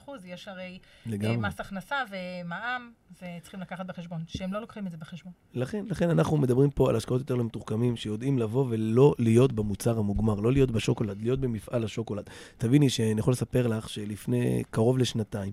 50%, 0.07 0.11
יש 0.25 0.49
הרי 0.49 0.79
אה. 1.25 1.37
מס 1.37 1.61
הכנסה 1.61 1.97
ומע"מ, 2.11 2.91
וצריכים 3.13 3.61
לקחת 3.61 3.87
בחשבון, 3.87 4.25
שהם 4.33 4.53
לא 4.53 4.61
לוקחים 4.61 4.87
את 4.87 4.91
זה 4.91 4.97
בחשבון. 4.97 5.33
לכן, 5.55 5.85
לכן 5.89 6.11
אנחנו 6.11 6.37
מדברים 6.37 6.71
פה 6.71 6.91
על 6.91 6.97
השקעות 6.97 7.21
יותר 7.21 7.35
למתוחכמים, 7.35 7.97
שיודעים 7.97 8.39
לבוא 8.39 8.67
ולא 8.69 9.15
להיות 9.19 9.53
במוצר 9.53 9.99
המוגמר, 9.99 10.41
לא 10.41 10.53
להיות 10.53 10.71
בשוקולד, 10.71 11.23
להיות 11.23 11.41
במפעל 11.41 11.85
השוקולד. 11.85 12.25
תביני 12.59 12.91
שאני 12.91 13.21
יכול 13.21 13.33
לספר 13.33 13.67
לך 13.67 13.89
שלפני 13.89 14.63
קרוב 14.71 14.99
לשנתיים, 14.99 15.53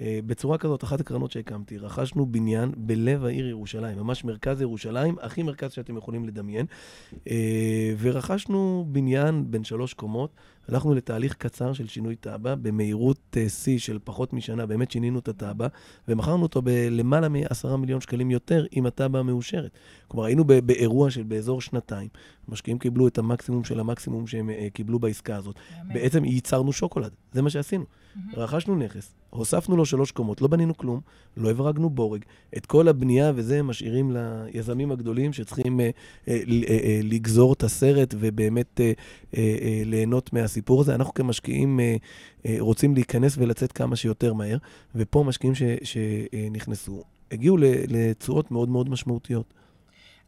אה, 0.00 0.18
בצורה 0.26 0.58
כזאת, 0.58 0.84
אחת 0.84 1.00
הקרנות 1.00 1.32
שהקמתי, 1.32 1.78
רכשנו 1.78 2.26
בניין 2.26 2.72
בלב 2.76 3.24
העיר 3.24 3.48
ירושלים, 3.48 3.98
ממש 3.98 4.24
מרכז 4.24 4.60
ירושלים, 4.60 5.16
הכי 5.20 5.42
מרכז 5.42 5.72
שאתם 5.72 5.96
יכולים 5.96 6.24
לדמיין, 6.24 6.66
אה, 7.28 7.94
ורכשנו 7.98 8.86
בניין 8.88 9.50
בין 9.50 9.64
שלוש 9.64 9.94
קומות, 9.94 10.30
הלכנו 10.68 10.94
לתהליך 10.94 11.34
קצר 11.34 11.72
של 11.72 11.86
שינוי 11.86 12.16
תב"ע, 12.20 12.54
במהירות 12.54 13.36
אה, 13.36 13.48
שיא 13.48 13.78
של 13.78 13.98
פחות 14.04 14.32
משנה, 14.32 14.66
באמת 14.66 14.90
שינינו 14.90 15.18
את 15.18 15.28
התב"ע, 15.28 15.66
ומכרנו 16.08 16.42
אותו 16.42 16.62
בלמעלה 16.62 17.28
מ-10 17.28 17.76
מיליון 17.76 18.00
שקלים 18.00 18.30
יותר 18.30 18.64
עם 18.70 18.86
התב"ע 18.86 19.18
המאושרת. 19.18 19.70
כלומר, 20.08 20.24
היינו 20.26 20.44
באירוע 20.44 21.10
של 21.10 21.22
באזור 21.22 21.60
שנתיים, 21.60 22.08
המשקיעים 22.48 22.78
קיבלו 22.78 23.08
את 23.08 23.18
המקסימום 23.18 23.64
של 23.64 23.80
המקסימום 23.80 24.26
שהם 24.26 24.50
אה, 24.50 24.68
קיבלו 24.72 24.98
בעסקה 24.98 25.36
הזאת. 25.36 25.54
באמת. 25.82 25.94
בעצם 25.94 26.24
ייצרנו 26.24 26.72
שוקולד, 26.72 27.10
זה 27.32 27.42
מה 27.42 27.50
שעשינו. 27.50 27.84
רכשנו 28.34 28.76
נכס, 28.76 29.14
הוספנו 29.30 29.76
לו 29.76 29.86
שלוש 29.86 30.10
קומות, 30.12 30.40
לא 30.40 30.48
בנינו 30.48 30.76
כלום, 30.76 31.00
לא 31.36 31.50
הברגנו 31.50 31.90
בורג. 31.90 32.24
את 32.56 32.66
כל 32.66 32.88
הבנייה 32.88 33.32
וזה 33.34 33.62
משאירים 33.62 34.16
ליזמים 34.16 34.92
הגדולים 34.92 35.32
שצריכים 35.32 35.80
אה, 35.80 35.90
אה, 36.28 36.40
ל- 36.46 36.64
אה, 36.68 36.78
אה, 36.84 37.00
לגזור 37.04 37.52
את 37.52 37.62
הסרט 37.62 38.14
ובאמת 38.18 38.80
אה, 38.80 38.92
אה, 39.36 39.82
מהסיפור 40.58 40.80
הזה. 40.80 40.94
אנחנו 40.94 41.14
כמשקיעים 41.14 41.80
אה, 41.80 41.96
אה, 42.46 42.56
רוצים 42.60 42.94
להיכנס 42.94 43.38
ולצאת 43.38 43.72
כמה 43.72 43.96
שיותר 43.96 44.32
מהר, 44.32 44.58
ופה 44.94 45.24
משקיעים 45.26 45.54
שנכנסו 45.84 47.04
הגיעו 47.30 47.56
ל- 47.56 47.62
לתשואות 47.88 48.50
מאוד 48.50 48.68
מאוד 48.68 48.88
משמעותיות. 48.88 49.54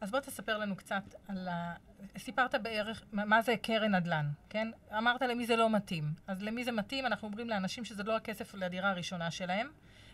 אז 0.01 0.11
בוא 0.11 0.19
תספר 0.19 0.57
לנו 0.57 0.75
קצת 0.75 1.03
על 1.27 1.47
ה... 1.47 1.73
סיפרת 2.17 2.55
בערך 2.63 3.03
מה 3.13 3.41
זה 3.41 3.55
קרן 3.61 3.95
נדל"ן, 3.95 4.25
כן? 4.49 4.67
אמרת 4.97 5.21
למי 5.21 5.45
זה 5.45 5.55
לא 5.55 5.69
מתאים. 5.69 6.03
אז 6.27 6.41
למי 6.41 6.63
זה 6.63 6.71
מתאים? 6.71 7.05
אנחנו 7.05 7.27
אומרים 7.27 7.49
לאנשים 7.49 7.85
שזה 7.85 8.03
לא 8.03 8.15
הכסף 8.15 8.53
לדירה 8.53 8.89
הראשונה 8.89 9.31
שלהם, 9.31 9.67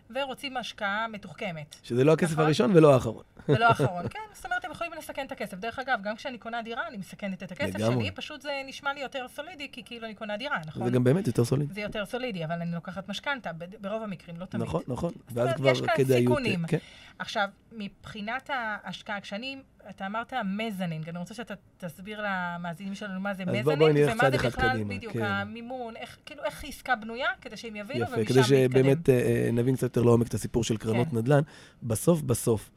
ורוצים 0.09 0.57
השקעה 0.57 1.07
מתוחכמת. 1.07 1.75
שזה 1.83 2.03
לא 2.03 2.13
הכסף 2.13 2.31
נכון. 2.31 2.43
הראשון 2.45 2.71
ולא 2.75 2.93
האחרון. 2.93 3.23
ולא 3.49 3.65
האחרון. 3.69 4.07
כן, 4.09 4.19
זאת 4.33 4.45
אומרת, 4.45 4.65
הם 4.65 4.71
יכולים 4.71 4.93
לסכן 4.93 5.25
את 5.25 5.31
הכסף. 5.31 5.57
דרך 5.57 5.79
אגב, 5.79 5.99
גם 6.03 6.15
כשאני 6.15 6.37
קונה 6.37 6.61
דירה, 6.61 6.87
אני 6.87 6.97
מסכנת 6.97 7.43
את 7.43 7.51
הכסף 7.51 7.75
לגמרי. 7.75 8.03
שלי, 8.05 8.11
פשוט 8.11 8.41
זה 8.41 8.61
נשמע 8.65 8.93
לי 8.93 8.99
יותר 8.99 9.25
סולידי, 9.27 9.71
כי 9.71 9.83
כאילו 9.83 10.05
אני 10.05 10.15
קונה 10.15 10.37
דירה, 10.37 10.57
נכון? 10.65 10.85
זה 10.85 10.89
גם 10.91 11.03
באמת 11.03 11.27
יותר 11.27 11.45
סולידי. 11.45 11.73
זה 11.73 11.81
יותר 11.81 12.05
סולידי, 12.05 12.45
אבל 12.45 12.61
אני 12.61 12.71
לוקחת 12.71 13.09
משכנתה, 13.09 13.51
ברוב 13.81 14.03
המקרים, 14.03 14.39
לא 14.39 14.45
תמיד. 14.45 14.63
נכון, 14.63 14.81
נכון. 14.87 15.13
ואז 15.31 15.53
כבר 15.55 15.69
יש 15.69 15.81
כאן 15.81 15.95
כדאיות... 15.95 16.21
סיכונים. 16.21 16.67
כן. 16.67 16.77
עכשיו, 17.19 17.47
מבחינת 17.71 18.49
ההשקעה, 18.53 19.21
כשאני, 19.21 19.57
אתה 19.89 20.05
אמרת 20.05 20.33
מזנינג, 20.45 21.09
אני 21.09 21.17
רוצה 21.17 21.33
שאתה 21.33 21.53
תסביר 21.77 22.21
למאזינים 22.23 22.95
שלנו 22.95 23.19
מה 23.19 23.33
זה 23.33 23.45
מזנינג, 23.45 24.09
ומה 24.11 24.31
זה 24.31 24.37
בכלל, 24.37 24.69
קדימה, 24.69 24.95
בדיוק, 24.95 25.13
כן. 25.13 25.23
המימון, 25.23 25.95
איך, 25.95 26.17
כאילו, 26.25 26.43
איך 26.43 26.63
עסקה 26.67 26.95
בנויה, 26.95 27.29
כדי 27.41 27.57
שהם 27.57 27.75
יבינו, 27.75 28.03
יפה, 28.03 28.13
ומשם 28.13 28.25
כדי 28.25 28.39
להתקדם. 28.39 28.69
שבאמת 28.71 29.09
אה, 29.09 29.15
אה, 29.15 29.49
נבין 29.53 29.75
קצת 29.75 29.83
יותר 29.83 30.03
לעומק 30.03 30.27
את 30.27 30.33
הסיפור 30.33 30.63
של 30.63 30.77
קרנות 30.77 31.07
כן. 31.07 31.17
נדל"ן. 31.17 31.41
בסוף, 31.83 32.21
בסוף, 32.21 32.69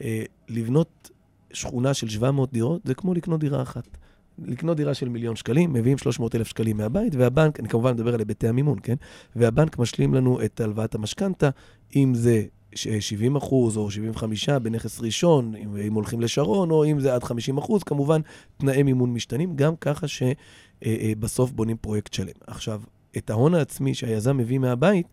אה, 0.00 0.22
לבנות 0.48 1.10
שכונה 1.52 1.94
של 1.94 2.08
700 2.08 2.52
דירות 2.52 2.80
זה 2.84 2.94
כמו 2.94 3.14
לקנות 3.14 3.40
דירה 3.40 3.62
אחת. 3.62 3.98
לקנות 4.44 4.76
דירה 4.76 4.94
של 4.94 5.08
מיליון 5.08 5.36
שקלים, 5.36 5.72
מביאים 5.72 5.98
300 5.98 6.34
אלף 6.34 6.46
שקלים 6.46 6.76
מהבית, 6.76 7.14
והבנק, 7.14 7.60
אני 7.60 7.68
כמובן 7.68 7.92
מדבר 7.92 8.14
על 8.14 8.20
היבטי 8.20 8.48
המימון, 8.48 8.78
כן? 8.82 8.94
והבנק 9.36 9.78
משלים 9.78 10.14
לנו 10.14 10.44
את 10.44 10.60
הלוואת 10.60 10.94
המשכנתה, 10.94 11.50
אם 11.96 12.14
זה 12.14 12.42
70 12.76 13.36
אחוז 13.36 13.76
או 13.76 13.90
75 13.90 14.48
בנכס 14.48 15.00
ראשון, 15.00 15.54
אם, 15.54 15.76
אם 15.76 15.94
הולכים 15.94 16.20
לשרון, 16.20 16.70
או 16.70 16.84
אם 16.84 17.00
זה 17.00 17.14
עד 17.14 17.24
50 17.24 17.58
אחוז, 17.58 17.82
כמובן, 17.82 18.20
תנאי 18.56 18.82
מימון 18.82 19.12
משתנים, 19.12 19.56
גם 19.56 19.76
ככה 19.76 20.06
שבסוף 20.08 21.52
בונים 21.52 21.76
פרויקט 21.76 22.12
שלם. 22.12 22.32
עכשיו, 22.46 22.82
את 23.16 23.30
ההון 23.30 23.54
העצמי 23.54 23.94
שהיזם 23.94 24.36
מביא 24.36 24.58
מהבית, 24.58 25.06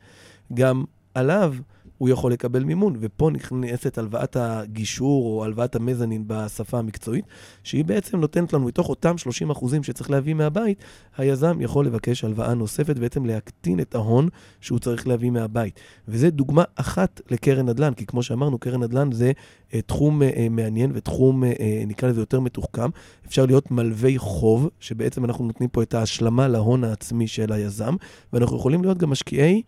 גם 0.53 0.83
עליו 1.13 1.55
הוא 2.03 2.09
יכול 2.09 2.31
לקבל 2.31 2.63
מימון, 2.63 2.95
ופה 2.99 3.29
נכנסת 3.31 3.97
הלוואת 3.97 4.37
הגישור 4.39 5.25
או 5.25 5.43
הלוואת 5.43 5.75
המזנין 5.75 6.23
בשפה 6.27 6.79
המקצועית, 6.79 7.25
שהיא 7.63 7.85
בעצם 7.85 8.19
נותנת 8.19 8.53
לנו 8.53 8.65
מתוך 8.65 8.89
אותם 8.89 9.17
30 9.17 9.49
אחוזים 9.49 9.83
שצריך 9.83 10.11
להביא 10.11 10.33
מהבית, 10.33 10.83
היזם 11.17 11.57
יכול 11.61 11.85
לבקש 11.85 12.23
הלוואה 12.23 12.53
נוספת, 12.53 12.99
בעצם 12.99 13.25
להקטין 13.25 13.79
את 13.79 13.95
ההון 13.95 14.29
שהוא 14.61 14.79
צריך 14.79 15.07
להביא 15.07 15.31
מהבית. 15.31 15.79
וזו 16.07 16.29
דוגמה 16.29 16.63
אחת 16.75 17.21
לקרן 17.31 17.69
נדל"ן, 17.69 17.93
כי 17.93 18.05
כמו 18.05 18.23
שאמרנו, 18.23 18.57
קרן 18.57 18.83
נדל"ן 18.83 19.11
זה 19.11 19.31
אה, 19.73 19.81
תחום 19.81 20.23
אה, 20.23 20.47
מעניין 20.49 20.91
ותחום, 20.93 21.43
אה, 21.43 21.53
אה, 21.59 21.83
נקרא 21.87 22.09
לזה 22.09 22.21
יותר 22.21 22.39
מתוחכם. 22.39 22.89
אפשר 23.25 23.45
להיות 23.45 23.71
מלווי 23.71 24.17
חוב, 24.17 24.69
שבעצם 24.79 25.25
אנחנו 25.25 25.45
נותנים 25.45 25.69
פה 25.69 25.83
את 25.83 25.93
ההשלמה 25.93 26.47
להון 26.47 26.83
העצמי 26.83 27.27
של 27.27 27.51
היזם, 27.51 27.95
ואנחנו 28.33 28.57
יכולים 28.57 28.81
להיות 28.81 28.97
גם 28.97 29.09
משקיעי 29.09 29.61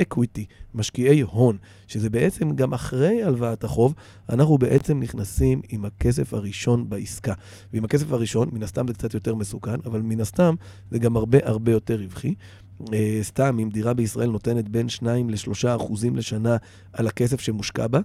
אקוויטי, 0.00 0.46
משקיעי 0.74 1.20
הון, 1.20 1.56
שזה 1.86 2.10
בעצם 2.10 2.50
גם 2.50 2.74
אחרי 2.74 3.22
הלוואת 3.22 3.64
החוב, 3.64 3.94
אנחנו 4.28 4.58
בעצם 4.58 5.00
נכנסים 5.00 5.60
עם 5.68 5.84
הכסף 5.84 6.34
הראשון 6.34 6.90
בעסקה. 6.90 7.32
ועם 7.72 7.84
הכסף 7.84 8.12
הראשון, 8.12 8.48
מן 8.52 8.62
הסתם 8.62 8.88
זה 8.88 8.94
קצת 8.94 9.14
יותר 9.14 9.34
מסוכן, 9.34 9.76
אבל 9.84 10.00
מן 10.00 10.20
הסתם 10.20 10.54
זה 10.90 10.98
גם 10.98 11.16
הרבה 11.16 11.38
הרבה 11.42 11.72
יותר 11.72 12.00
רווחי. 12.00 12.34
Uh, 12.82 12.92
סתם, 13.22 13.58
אם 13.62 13.68
דירה 13.68 13.94
בישראל 13.94 14.30
נותנת 14.30 14.68
בין 14.68 14.88
2 14.88 15.30
ל-3 15.30 15.76
אחוזים 15.76 16.16
לשנה 16.16 16.56
על 16.92 17.06
הכסף 17.06 17.40
שמושקע 17.40 17.86
בה, 17.86 18.00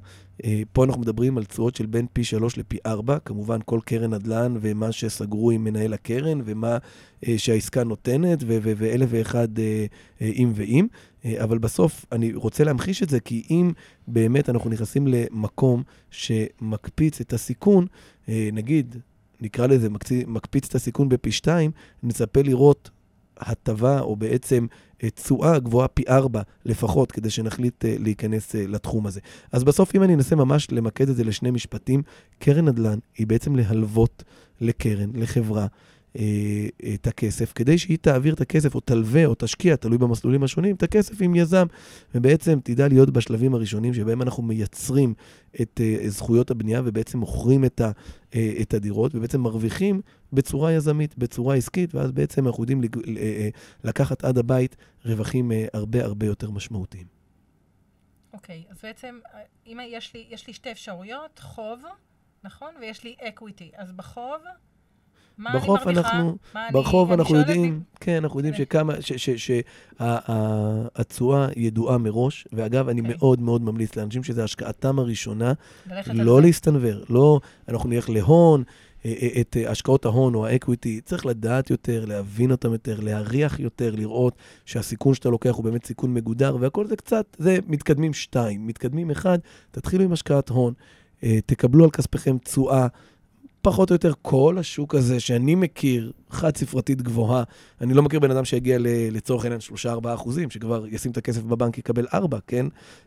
פה 0.74 0.84
אנחנו 0.84 1.02
מדברים 1.02 1.38
על 1.38 1.46
תשואות 1.46 1.76
של 1.76 1.86
בין 1.86 2.06
פי 2.14 2.24
3 2.24 2.58
לפי 2.58 2.78
4, 2.86 3.20
כמובן 3.20 3.60
כל 3.66 3.80
קרן 3.86 4.14
נדל"ן 4.14 4.54
ומה 4.62 4.92
שסגרו 4.92 5.52
עם 5.52 5.64
מנהל 5.64 5.94
הקרן 5.94 6.42
ומה 6.46 6.78
uh, 6.78 7.28
שהעסקה 7.38 7.84
נותנת 7.84 8.40
ואלף 8.48 9.10
ואחד 9.12 9.48
אם 10.22 10.52
ואם. 10.56 10.88
Uh, 11.24 11.28
אבל 11.44 11.58
בסוף 11.58 12.06
אני 12.12 12.34
רוצה 12.34 12.64
להמחיש 12.64 13.04
את 13.04 13.10
זה, 13.10 13.20
כי 13.20 13.44
אם 13.50 13.72
באמת 14.08 14.50
אנחנו 14.50 14.70
נכנסים 14.70 15.08
למקום 15.08 15.84
שמקפיץ 16.12 17.22
את 17.22 17.34
הסיכון, 17.34 17.88
נגיד, 18.28 18.96
נקרא 19.42 19.68
לזה 19.68 19.88
מקפיץ 20.28 20.70
את 20.70 20.76
הסיכון 20.76 21.10
בפי 21.10 21.32
2, 21.32 21.72
נצפה 22.04 22.42
לראות 22.42 22.90
הטבה 23.46 24.00
או 24.00 24.16
בעצם 24.16 24.66
אה, 25.04 25.10
תשואה 25.10 25.60
גבוהה 25.60 25.88
פי 25.88 26.04
ארבע 26.10 26.42
לפחות, 26.66 27.12
כדי 27.12 27.30
שנחליט 27.30 27.86
אה, 27.86 27.96
להיכנס 28.00 28.56
אה, 28.56 28.68
לתחום 28.68 29.08
הזה. 29.08 29.20
אז 29.52 29.64
בסוף, 29.64 29.96
אם 29.96 30.04
אני 30.04 30.14
אנסה 30.14 30.36
ממש 30.36 30.68
למקד 30.72 31.10
את 31.10 31.16
זה 31.16 31.24
לשני 31.24 31.52
משפטים, 31.52 32.02
קרן 32.40 32.66
נדל"ן 32.66 33.00
היא 33.18 33.28
בעצם 33.28 33.56
להלוות 33.56 34.24
לקרן, 34.62 35.10
לחברה, 35.14 35.68
את 36.94 37.08
הכסף, 37.08 37.54
כדי 37.54 37.78
שהיא 37.78 37.98
תעביר 38.02 38.34
את 38.34 38.42
הכסף 38.42 38.76
או 38.76 38.80
תלווה 38.80 39.26
או 39.26 39.36
תשקיע, 39.38 39.76
תלוי 39.76 39.98
במסלולים 39.98 40.44
השונים, 40.44 40.76
את 40.76 40.84
הכסף 40.84 41.22
עם 41.22 41.36
יזם, 41.36 41.66
ובעצם 42.16 42.60
תדע 42.64 42.88
להיות 42.88 43.10
בשלבים 43.10 43.54
הראשונים 43.54 43.94
שבהם 43.94 44.22
אנחנו 44.22 44.44
מייצרים 44.44 45.14
את 45.62 45.82
אה, 45.84 46.10
זכויות 46.10 46.52
הבנייה 46.52 46.82
ובעצם 46.86 47.18
מוכרים 47.18 47.66
את, 47.66 47.82
ה, 47.82 47.92
אה, 48.36 48.54
את 48.62 48.74
הדירות, 48.74 49.16
ובעצם 49.16 49.42
מרוויחים 49.42 50.02
בצורה 50.34 50.72
יזמית, 50.72 51.18
בצורה 51.18 51.56
עסקית, 51.56 51.96
ואז 51.96 52.12
בעצם 52.12 52.48
אנחנו 52.48 52.64
יודעים 52.64 52.82
אה, 53.18 53.50
לקחת 53.84 54.24
עד 54.24 54.38
הבית 54.38 54.76
רווחים 55.06 55.52
אה, 55.52 55.66
הרבה 55.74 56.04
הרבה 56.04 56.26
יותר 56.26 56.52
משמעותיים. 56.52 57.08
אוקיי, 58.34 58.64
אז 58.70 58.78
בעצם, 58.84 59.20
אה, 59.34 59.40
אם 59.66 59.78
יש 59.88 60.14
לי, 60.14 60.28
יש 60.30 60.48
לי 60.48 60.54
שתי 60.54 60.72
אפשרויות, 60.72 61.40
חוב, 61.40 61.84
נכון? 62.44 62.74
ויש 62.82 63.04
לי 63.04 63.16
equity. 63.22 63.72
אז 63.76 63.92
בחוב, 63.92 64.42
מה 65.38 65.50
בחוב 65.56 65.78
אני 65.78 65.86
מרוויחה? 65.86 66.18
אנחנו- 66.18 66.38
מה 66.56 66.68
בחוב 66.72 67.12
אני 67.12 67.20
אנחנו 67.20 67.36
יודעים, 67.36 67.82
כן, 68.00 68.24
אנחנו 68.24 68.40
יודעים 68.40 68.54
כן. 68.54 68.64
שכמה, 68.64 68.94
שהתשואה 70.98 71.48
ידועה 71.56 71.98
מראש, 71.98 72.48
ואגב, 72.54 72.90
אני 72.90 73.02
אוקיי. 73.02 73.16
מאוד 73.18 73.42
מאוד 73.42 73.62
ממליץ 73.62 73.96
לאנשים 73.96 74.24
שזה 74.24 74.44
השקעתם 74.44 75.00
הראשונה, 75.00 75.54
לא. 76.14 76.42
להסתנוור, 76.42 77.04
לא, 77.10 77.40
אנחנו 77.70 77.90
נלך 77.90 78.10
להון, 78.10 78.64
אה, 79.06 79.14
אה, 79.22 79.42
את 79.42 79.58
אה, 79.58 79.72
השקעות 79.72 80.06
ההון 80.06 80.36
או 80.36 80.46
ה 80.46 80.53
equity, 80.53 81.02
צריך 81.02 81.26
לדעת 81.26 81.70
יותר, 81.70 82.06
להבין 82.06 82.52
אותם 82.52 82.72
יותר, 82.72 83.00
להריח 83.00 83.60
יותר, 83.60 83.96
לראות 83.96 84.36
שהסיכון 84.66 85.14
שאתה 85.14 85.30
לוקח 85.30 85.56
הוא 85.56 85.64
באמת 85.64 85.86
סיכון 85.86 86.14
מגודר, 86.14 86.58
והכל 86.60 86.88
זה 86.88 86.96
קצת, 86.96 87.26
זה 87.40 87.58
מתקדמים 87.68 88.14
שתיים. 88.14 88.68
מתקדמים 88.68 89.12
אחד, 89.12 89.40
תתחילו 89.72 90.04
עם 90.04 90.14
השקעת 90.14 90.50
הון. 90.50 90.74
תקבלו 91.46 91.84
על 91.84 91.90
כספיכם 91.90 92.38
תשואה. 92.38 92.88
פחות 93.64 93.90
או 93.90 93.96
יותר 93.96 94.12
כל 94.22 94.56
השוק 94.60 94.96
הזה 94.96 95.20
שאני 95.20 95.56
מכיר, 95.56 96.12
חד 96.30 96.58
ספרתית 96.58 97.02
גבוהה, 97.02 97.44
אני 97.82 97.94
לא 97.94 98.04
מכיר 98.04 98.20
בן 98.20 98.32
אדם 98.32 98.46
שיגיע 98.46 98.78
לצורך 99.12 99.44
העניין 99.44 99.62
3-4 100.06 100.14
אחוזים, 100.14 100.50
שכבר 100.50 100.86
ישים 100.88 101.12
את 101.12 101.18
הכסף 101.18 101.42
בבנק, 101.42 101.78
יקבל 101.78 102.08
4, 102.14 102.38
כן? 102.48 102.66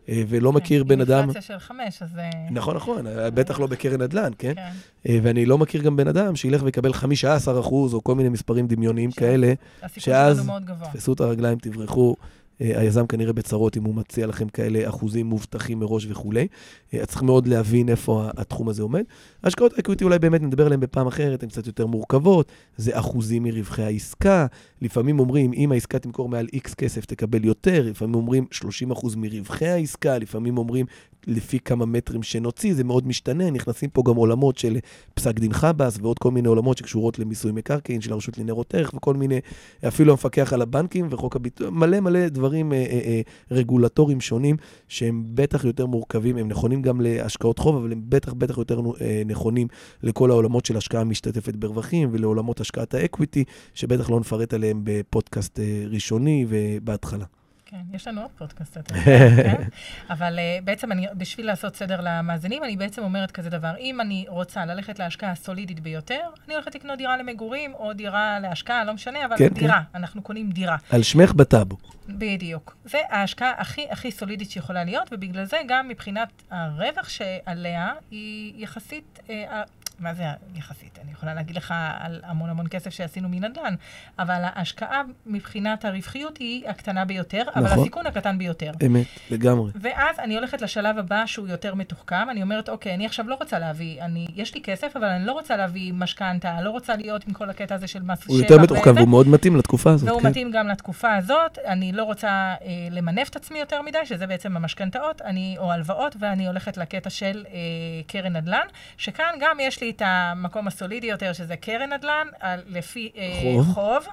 אה, 0.09 0.23
ולא 0.29 0.51
כן, 0.51 0.57
מכיר 0.57 0.85
בן 0.85 1.01
אדם... 1.01 1.19
אינפלציה 1.19 1.43
של 1.43 1.59
5, 1.59 2.03
אז... 2.03 2.11
נכון, 2.51 2.77
נכון, 2.77 3.07
בטח 3.35 3.61
לא 3.61 3.67
בקרן 3.67 4.03
נדל"ן, 4.03 4.31
כן? 4.39 4.53
כן? 4.55 5.21
ואני 5.23 5.47
לא 5.47 5.59
מכיר 5.59 5.83
גם 5.83 5.97
בן 5.97 6.09
אדם 6.09 6.37
שילך 6.37 6.63
ויקבל 6.63 6.93
15 6.93 7.61
אחוז, 7.61 7.95
או 7.95 8.05
כל 8.05 8.15
מיני 8.15 8.29
מספרים 8.29 8.67
דמיוניים 8.67 9.11
כאלה, 9.11 9.53
שאז 9.97 10.51
תפסו 10.93 11.13
את 11.13 11.21
הרגליים, 11.21 11.59
תברחו. 11.59 12.17
אה, 12.61 12.81
היזם 12.81 13.07
כנראה 13.07 13.33
בצרות 13.33 13.77
אם 13.77 13.85
הוא 13.85 13.95
מציע 13.95 14.27
לכם 14.27 14.49
כאלה 14.49 14.89
אחוזים 14.89 15.27
מובטחים 15.27 15.79
מראש 15.79 16.07
וכולי. 16.11 16.47
אז 16.93 16.99
אה, 17.01 17.07
צריך 17.07 17.23
מאוד 17.23 17.47
להבין 17.47 17.89
איפה 17.89 18.29
התחום 18.37 18.69
הזה 18.69 18.83
עומד. 18.83 19.05
השקעות 19.45 19.79
אקוויטי 19.79 20.05
אולי 20.05 20.19
באמת 20.19 20.43
נדבר 20.43 20.67
עליהן 20.67 20.81
בפעם 20.81 21.07
אחרת, 21.07 21.43
הן 21.43 21.49
קצת 21.49 21.67
יותר 21.67 21.87
מורכבות, 21.87 22.53
זה 22.77 22.99
אחוזים 22.99 23.43
מרווחי 23.43 23.83
העסקה. 23.83 24.47
לפעמים 24.83 25.19
אומרים, 25.19 25.53
אם 25.53 25.73
העסקה 25.73 25.99
תמכור 25.99 26.29
מעל 26.29 26.47
X 26.55 26.75
כסף 26.75 27.05
תקבל 27.05 27.45
יותר, 27.45 27.87
לפעמים 27.91 28.15
אומרים 28.15 28.47
30% 28.93 29.17
מרווחי 29.17 29.67
העסקה, 29.67 30.19
לפעמים 30.19 30.59
אומרים 30.59 30.87
לפי 31.27 31.59
כמה 31.61 31.87
מטרים 31.87 32.23
שנוציא, 32.23 32.75
זה 32.75 32.85
מאוד 32.85 33.07
משתנה, 33.07 33.51
נכנסים 33.51 33.91
פה 33.91 34.03
גם 34.07 34.17
עולמות 34.17 34.59
של 34.59 34.79
פסק 35.15 35.39
דין 35.41 35.53
חבאס 35.53 35.99
ועוד 36.03 36.19
כל 36.19 36.31
מיני 36.31 36.49
עולמות 36.49 36.79
שקשורות 36.79 37.19
למיסוי 37.19 37.53
מקרקעין 37.53 38.01
של 38.01 38.13
הרשות 38.13 38.39
לניירות 38.39 38.75
ערך 38.75 38.95
וכל 38.95 39.15
מיני, 39.15 39.41
אפילו 39.89 40.13
המפקח 40.13 40.53
על 40.53 40.63
הבנקים 40.63 41.07
וחוק 41.11 41.37
הביטוי, 41.37 41.71
מלא 41.71 42.01
מלא 42.01 42.29
דברים 42.47 42.73
אה, 42.73 42.79
אה, 42.79 43.01
אה, 43.05 43.21
רגולטוריים 43.51 44.21
שונים 44.21 44.57
שהם 44.89 45.25
בטח 45.35 45.65
יותר 45.65 45.87
מורכבים, 45.87 46.37
הם 46.37 46.49
נכונים 46.49 46.83
גם 46.83 47.01
להשקעות 47.01 47.59
חוב, 47.59 47.77
אבל 47.77 47.93
הם 47.93 48.03
בטח 48.09 48.33
בטח 48.33 48.59
יותר 48.59 48.81
אה, 49.01 49.23
נכונים 49.27 49.69
לכל 50.03 50.31
העולמות 50.31 50.67
של 50.67 50.77
השקעה 50.77 51.05
משתתפת 51.05 51.57
ברווחים 51.57 52.09
ולעולמות 52.13 52.61
השקעת 52.61 52.95
האקוויטי, 52.95 53.45
שבטח 53.75 54.11
לא 54.11 54.21
נפרט 54.21 54.55
עליהם 54.55 54.81
בפודקאסט 54.85 55.61
אה, 55.61 55.85
ראשוני 55.91 56.47
ובהתחלה. 56.49 57.25
כן, 57.69 57.81
יש 57.93 58.09
לנו 58.09 58.23
עוד 58.23 58.31
פודקאסט, 58.39 58.77
אתה 58.79 58.95
כן? 59.05 59.63
אבל 60.11 60.39
uh, 60.39 60.65
בעצם 60.65 60.93
אני, 60.93 61.07
בשביל 61.17 61.47
לעשות 61.47 61.77
סדר 61.77 62.01
למאזינים, 62.03 62.65
אני 62.65 62.77
בעצם 62.77 63.03
אומרת 63.03 63.31
כזה 63.31 63.51
דבר, 63.51 63.73
אם 63.81 64.01
אני 64.01 64.25
רוצה 64.29 64.65
ללכת 64.65 64.99
להשקעה 64.99 65.31
הסולידית 65.31 65.81
ביותר, 65.81 66.21
אני 66.47 66.55
הולכת 66.55 66.75
לקנות 66.75 66.99
דירה 66.99 67.17
למגורים, 67.17 67.75
או 67.75 67.93
דירה 67.93 68.39
להשקעה, 68.41 68.85
לא 68.85 68.93
משנה, 68.93 69.25
אבל 69.25 69.37
כן, 69.37 69.49
דירה, 69.49 69.83
כן. 69.93 69.99
אנחנו 69.99 70.23
קונים 70.23 70.51
דירה. 70.51 70.77
על 70.91 71.03
שמך 71.03 71.33
בטאבו. 71.33 71.77
בדיוק. 72.09 72.77
זה 72.85 72.99
ההשקעה 73.09 73.53
הכי 73.57 73.87
הכי 73.91 74.11
סולידית 74.11 74.51
שיכולה 74.51 74.85
להיות, 74.85 75.09
ובגלל 75.13 75.45
זה 75.45 75.57
גם 75.69 75.89
מבחינת 75.89 76.29
הרווח 76.51 77.09
שעליה, 77.09 77.93
היא 78.11 78.63
יחסית, 78.63 79.19
אה, 79.31 79.63
מה 79.99 80.15
זה 80.15 80.25
יחסית? 80.55 80.99
אני 81.05 81.13
יכולה 81.13 81.35
להגיד 81.35 81.57
לך 81.57 81.75
על 81.99 82.21
המון 82.25 82.51
המון 82.51 82.67
כסף 82.71 82.91
שעשינו 82.91 83.29
מנדל"ן, 83.29 83.75
אבל 84.19 84.41
ההשקעה 84.43 85.03
מבחינת 85.27 85.85
הרווחיות 85.85 86.39
היא 86.39 86.69
הקטנה 86.69 87.05
ביותר, 87.05 87.43
נכון. 87.47 87.67
אבל 87.67 87.81
הסיכון 87.81 88.07
הקטן 88.07 88.39
ביותר. 88.39 88.73
אמת, 88.87 89.07
לגמרי. 89.31 89.71
ואז 89.75 90.19
אני 90.19 90.35
הולכת 90.37 90.63
לשלב 90.63 90.99
הבא 90.99 91.27
שהוא 91.27 91.49
יותר 91.49 91.75
מתוחכם, 91.75 92.31
אני 92.31 92.43
אומרת, 92.43 92.69
אוקיי, 92.69 92.95
אני 92.95 93.07
עכשיו 93.07 93.29
לא 93.29 93.35
רוצה 93.35 93.59
להביא, 93.59 94.03
אני, 94.03 94.27
יש 94.35 94.55
לי 94.55 94.63
כסף, 94.63 94.97
אבל 94.97 95.05
אני 95.05 95.27
לא 95.27 95.33
רוצה 95.33 95.57
להביא 95.57 95.93
משכנתה, 95.93 96.61
לא 96.61 96.71
רוצה 96.71 96.97
להיות 96.97 97.27
עם 97.27 97.33
כל 97.33 97.51
הקטע 97.51 97.75
הזה 97.75 97.87
של 97.87 98.03
מס 98.03 98.21
שבע. 98.21 98.33
הוא 98.33 98.43
יותר 98.43 98.59
מתוחכם 98.59 98.97
והוא 98.97 99.09
מאוד 99.09 99.29
מתאים 99.29 99.57
לתקופה 99.57 99.91
הזאת. 99.91 100.09
והוא 100.09 100.21
כן. 100.21 100.29
מתאים 100.29 100.51
גם 100.51 100.69
לתקופה 100.69 101.15
הזאת, 101.15 101.59
אני 101.67 101.93
לא 101.93 102.05
רוצה 102.05 102.29
אה, 102.29 102.55
למנף 102.91 103.29
את 103.29 103.37
עצמי 103.37 103.59
יותר 103.59 103.83
מדי, 103.83 103.99
שזה 104.05 104.27
בעצם 104.27 104.57
המשכנתאות, 104.57 105.23
או 105.59 105.73
הלוואות, 105.73 106.17
ואני 106.19 106.47
הולכת 106.47 106.77
לקטע 106.77 107.11
של 107.11 107.45
אה, 107.49 107.61
קרן 108.07 108.37
נדל"ן, 108.37 108.67
שכאן 108.97 109.35
גם 109.41 109.57
יש 109.61 109.81
לי 109.81 109.86
לי 109.87 109.91
את 109.91 110.03
המקום 110.05 110.67
הסולידי 110.67 111.07
יותר, 111.07 111.33
שזה 111.33 111.57
קרן 111.57 111.93
נדל"ן, 111.93 112.27
על, 112.41 112.61
לפי 112.67 113.13
אה, 113.17 113.41
חוב. 113.43 113.75
חוב. 113.75 114.07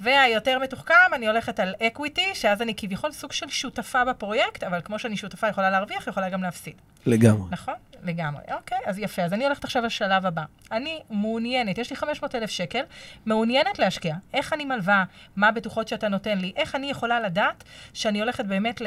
והיותר 0.00 0.58
מתוחכם, 0.58 0.94
אני 1.12 1.28
הולכת 1.28 1.60
על 1.60 1.74
equity, 1.82 2.34
שאז 2.34 2.62
אני 2.62 2.74
כביכול 2.76 3.12
סוג 3.12 3.32
של 3.32 3.48
שותפה 3.48 4.04
בפרויקט, 4.04 4.64
אבל 4.64 4.80
כמו 4.84 4.98
שאני 4.98 5.16
שותפה 5.16 5.48
יכולה 5.48 5.70
להרוויח, 5.70 6.06
יכולה 6.06 6.28
גם 6.28 6.42
להפסיד. 6.42 6.74
לגמרי. 7.06 7.48
נכון? 7.50 7.74
לגמרי. 8.02 8.42
אוקיי, 8.54 8.78
אז 8.84 8.98
יפה. 8.98 9.22
אז 9.22 9.32
אני 9.32 9.44
הולכת 9.44 9.64
עכשיו 9.64 9.82
לשלב 9.84 10.26
הבא. 10.26 10.42
אני 10.72 11.00
מעוניינת, 11.10 11.78
יש 11.78 11.90
לי 11.90 11.96
500 11.96 12.34
אלף 12.34 12.50
שקל, 12.50 12.82
מעוניינת 13.26 13.78
להשקיע. 13.78 14.14
איך 14.34 14.52
אני 14.52 14.64
מלווה, 14.64 15.04
מה 15.36 15.48
הבטוחות 15.48 15.88
שאתה 15.88 16.08
נותן 16.08 16.38
לי, 16.38 16.52
איך 16.56 16.74
אני 16.74 16.90
יכולה 16.90 17.20
לדעת 17.20 17.64
שאני 17.94 18.20
הולכת 18.20 18.44
באמת 18.44 18.80
ל, 18.80 18.86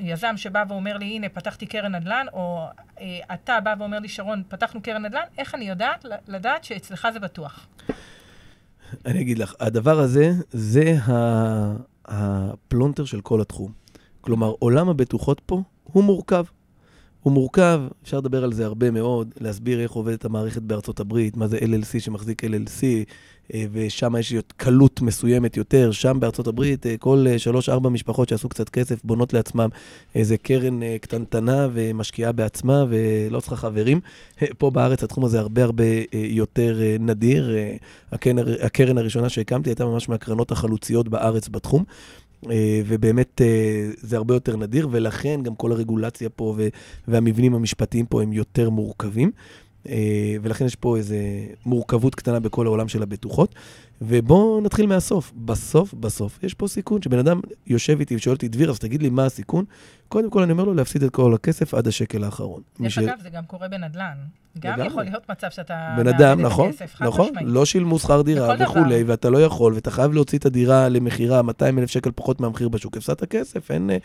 ליזם 0.00 0.36
שבא 0.36 0.64
ואומר 0.68 0.96
לי, 0.96 1.06
הנה, 1.06 1.28
פתחתי 1.28 1.66
קרן 1.66 1.94
נדל"ן, 1.94 2.26
או 2.32 2.66
אה, 3.00 3.18
אתה 3.34 3.60
בא 3.60 3.74
ואומר 3.78 3.98
לי, 3.98 4.08
שרון, 4.08 4.42
פתחנו 4.48 4.82
קרן 4.82 5.06
נדל"ן, 5.06 5.24
איך 5.38 5.54
אני 5.54 5.68
יודעת 5.68 6.04
לדעת 6.28 6.64
שאצלך 6.64 7.08
זה 7.12 7.20
בטוח? 7.20 7.66
אני 9.06 9.20
אגיד 9.20 9.38
לך, 9.38 9.54
הדבר 9.60 10.00
הזה, 10.00 10.32
זה 10.52 10.98
הפלונטר 12.04 13.04
של 13.04 13.20
כל 13.20 13.40
התחום. 13.40 13.72
כלומר, 14.20 14.52
עולם 14.58 14.88
הבטוחות 14.88 15.40
פה 15.46 15.62
הוא 15.82 16.04
מורכב. 16.04 16.44
הוא 17.26 17.32
מורכב, 17.32 17.80
אפשר 18.02 18.18
לדבר 18.18 18.44
על 18.44 18.52
זה 18.52 18.66
הרבה 18.66 18.90
מאוד, 18.90 19.34
להסביר 19.40 19.80
איך 19.80 19.92
עובדת 19.92 20.24
המערכת 20.24 20.62
בארצות 20.62 21.00
הברית, 21.00 21.36
מה 21.36 21.46
זה 21.46 21.58
LLC 21.58 22.00
שמחזיק 22.00 22.44
LLC, 22.44 22.82
אה, 23.54 23.64
ושם 23.72 24.16
יש 24.16 24.34
קלות 24.56 25.00
מסוימת 25.00 25.56
יותר. 25.56 25.92
שם 25.92 26.20
בארצות 26.20 26.46
הברית, 26.46 26.86
אה, 26.86 26.96
כל 26.96 27.24
אה, 27.28 27.38
שלוש-ארבע 27.38 27.88
משפחות 27.88 28.28
שעשו 28.28 28.48
קצת 28.48 28.68
כסף 28.68 29.04
בונות 29.04 29.32
לעצמם 29.32 29.68
איזה 30.14 30.36
קרן 30.36 30.80
קטנטנה 31.00 31.68
ומשקיעה 31.72 32.32
בעצמה 32.32 32.84
ולא 32.88 33.40
צריכה 33.40 33.56
חברים. 33.56 34.00
פה 34.58 34.70
בארץ 34.70 35.02
התחום 35.02 35.24
הזה 35.24 35.40
הרבה 35.40 35.64
הרבה 35.64 35.84
יותר 36.12 36.80
נדיר. 37.00 37.50
הקרן, 38.12 38.36
הקרן 38.62 38.98
הראשונה 38.98 39.28
שהקמתי 39.28 39.70
הייתה 39.70 39.84
ממש 39.84 40.08
מהקרנות 40.08 40.52
החלוציות 40.52 41.08
בארץ 41.08 41.48
בתחום. 41.48 41.84
ובאמת 42.86 43.40
זה 43.96 44.16
הרבה 44.16 44.34
יותר 44.34 44.56
נדיר, 44.56 44.88
ולכן 44.90 45.40
גם 45.42 45.54
כל 45.54 45.72
הרגולציה 45.72 46.28
פה 46.28 46.56
והמבנים 47.08 47.54
המשפטיים 47.54 48.06
פה 48.06 48.22
הם 48.22 48.32
יותר 48.32 48.70
מורכבים. 48.70 49.30
אה, 49.88 50.36
ולכן 50.42 50.64
יש 50.64 50.74
פה 50.74 50.96
איזו 50.96 51.14
מורכבות 51.66 52.14
קטנה 52.14 52.40
בכל 52.40 52.66
העולם 52.66 52.88
של 52.88 53.02
הבטוחות. 53.02 53.54
ובואו 54.02 54.60
נתחיל 54.60 54.86
מהסוף. 54.86 55.32
בסוף, 55.36 55.94
בסוף, 55.94 56.38
יש 56.42 56.54
פה 56.54 56.68
סיכון 56.68 57.02
שבן 57.02 57.18
אדם 57.18 57.40
יושב 57.66 58.00
איתי 58.00 58.16
ושואל 58.16 58.34
אותי, 58.34 58.48
דביר, 58.48 58.70
אז 58.70 58.78
תגיד 58.78 59.02
לי 59.02 59.10
מה 59.10 59.24
הסיכון? 59.24 59.64
קודם 60.08 60.30
כל 60.30 60.42
אני 60.42 60.52
אומר 60.52 60.64
לו 60.64 60.74
להפסיד 60.74 61.02
את 61.02 61.10
כל 61.10 61.34
הכסף 61.34 61.74
עד 61.74 61.88
השקל 61.88 62.24
האחרון. 62.24 62.62
דרך 62.80 62.90
ש... 62.90 62.98
אגב, 62.98 63.18
זה 63.22 63.30
גם 63.30 63.44
קורה 63.44 63.68
בנדל"ן. 63.68 64.16
גם 64.60 64.78
יכול 64.86 65.02
להיות 65.02 65.30
מצב 65.30 65.46
שאתה... 65.50 65.94
בן 65.96 66.08
אדם, 66.08 66.40
נכון, 66.40 66.68
הכסף, 66.68 67.02
נכון, 67.02 67.28
משמעית. 67.28 67.48
לא 67.50 67.64
שילמו 67.64 67.98
שכר 67.98 68.22
דירה 68.22 68.54
וכולי, 68.58 69.02
דבר. 69.02 69.12
ואתה 69.12 69.30
לא 69.30 69.42
יכול, 69.42 69.74
ואתה 69.74 69.90
חייב 69.90 70.12
להוציא 70.12 70.38
את 70.38 70.46
הדירה 70.46 70.88
למכירה 70.88 71.42
200 71.42 71.78
אלף 71.78 71.90
שקל 71.90 72.10
פחות 72.14 72.40
מהמחיר 72.40 72.68
בשוק, 72.68 72.96
הפסדת 72.96 73.24
כסף, 73.24 73.70
אין, 73.70 73.90
אין, 73.90 74.00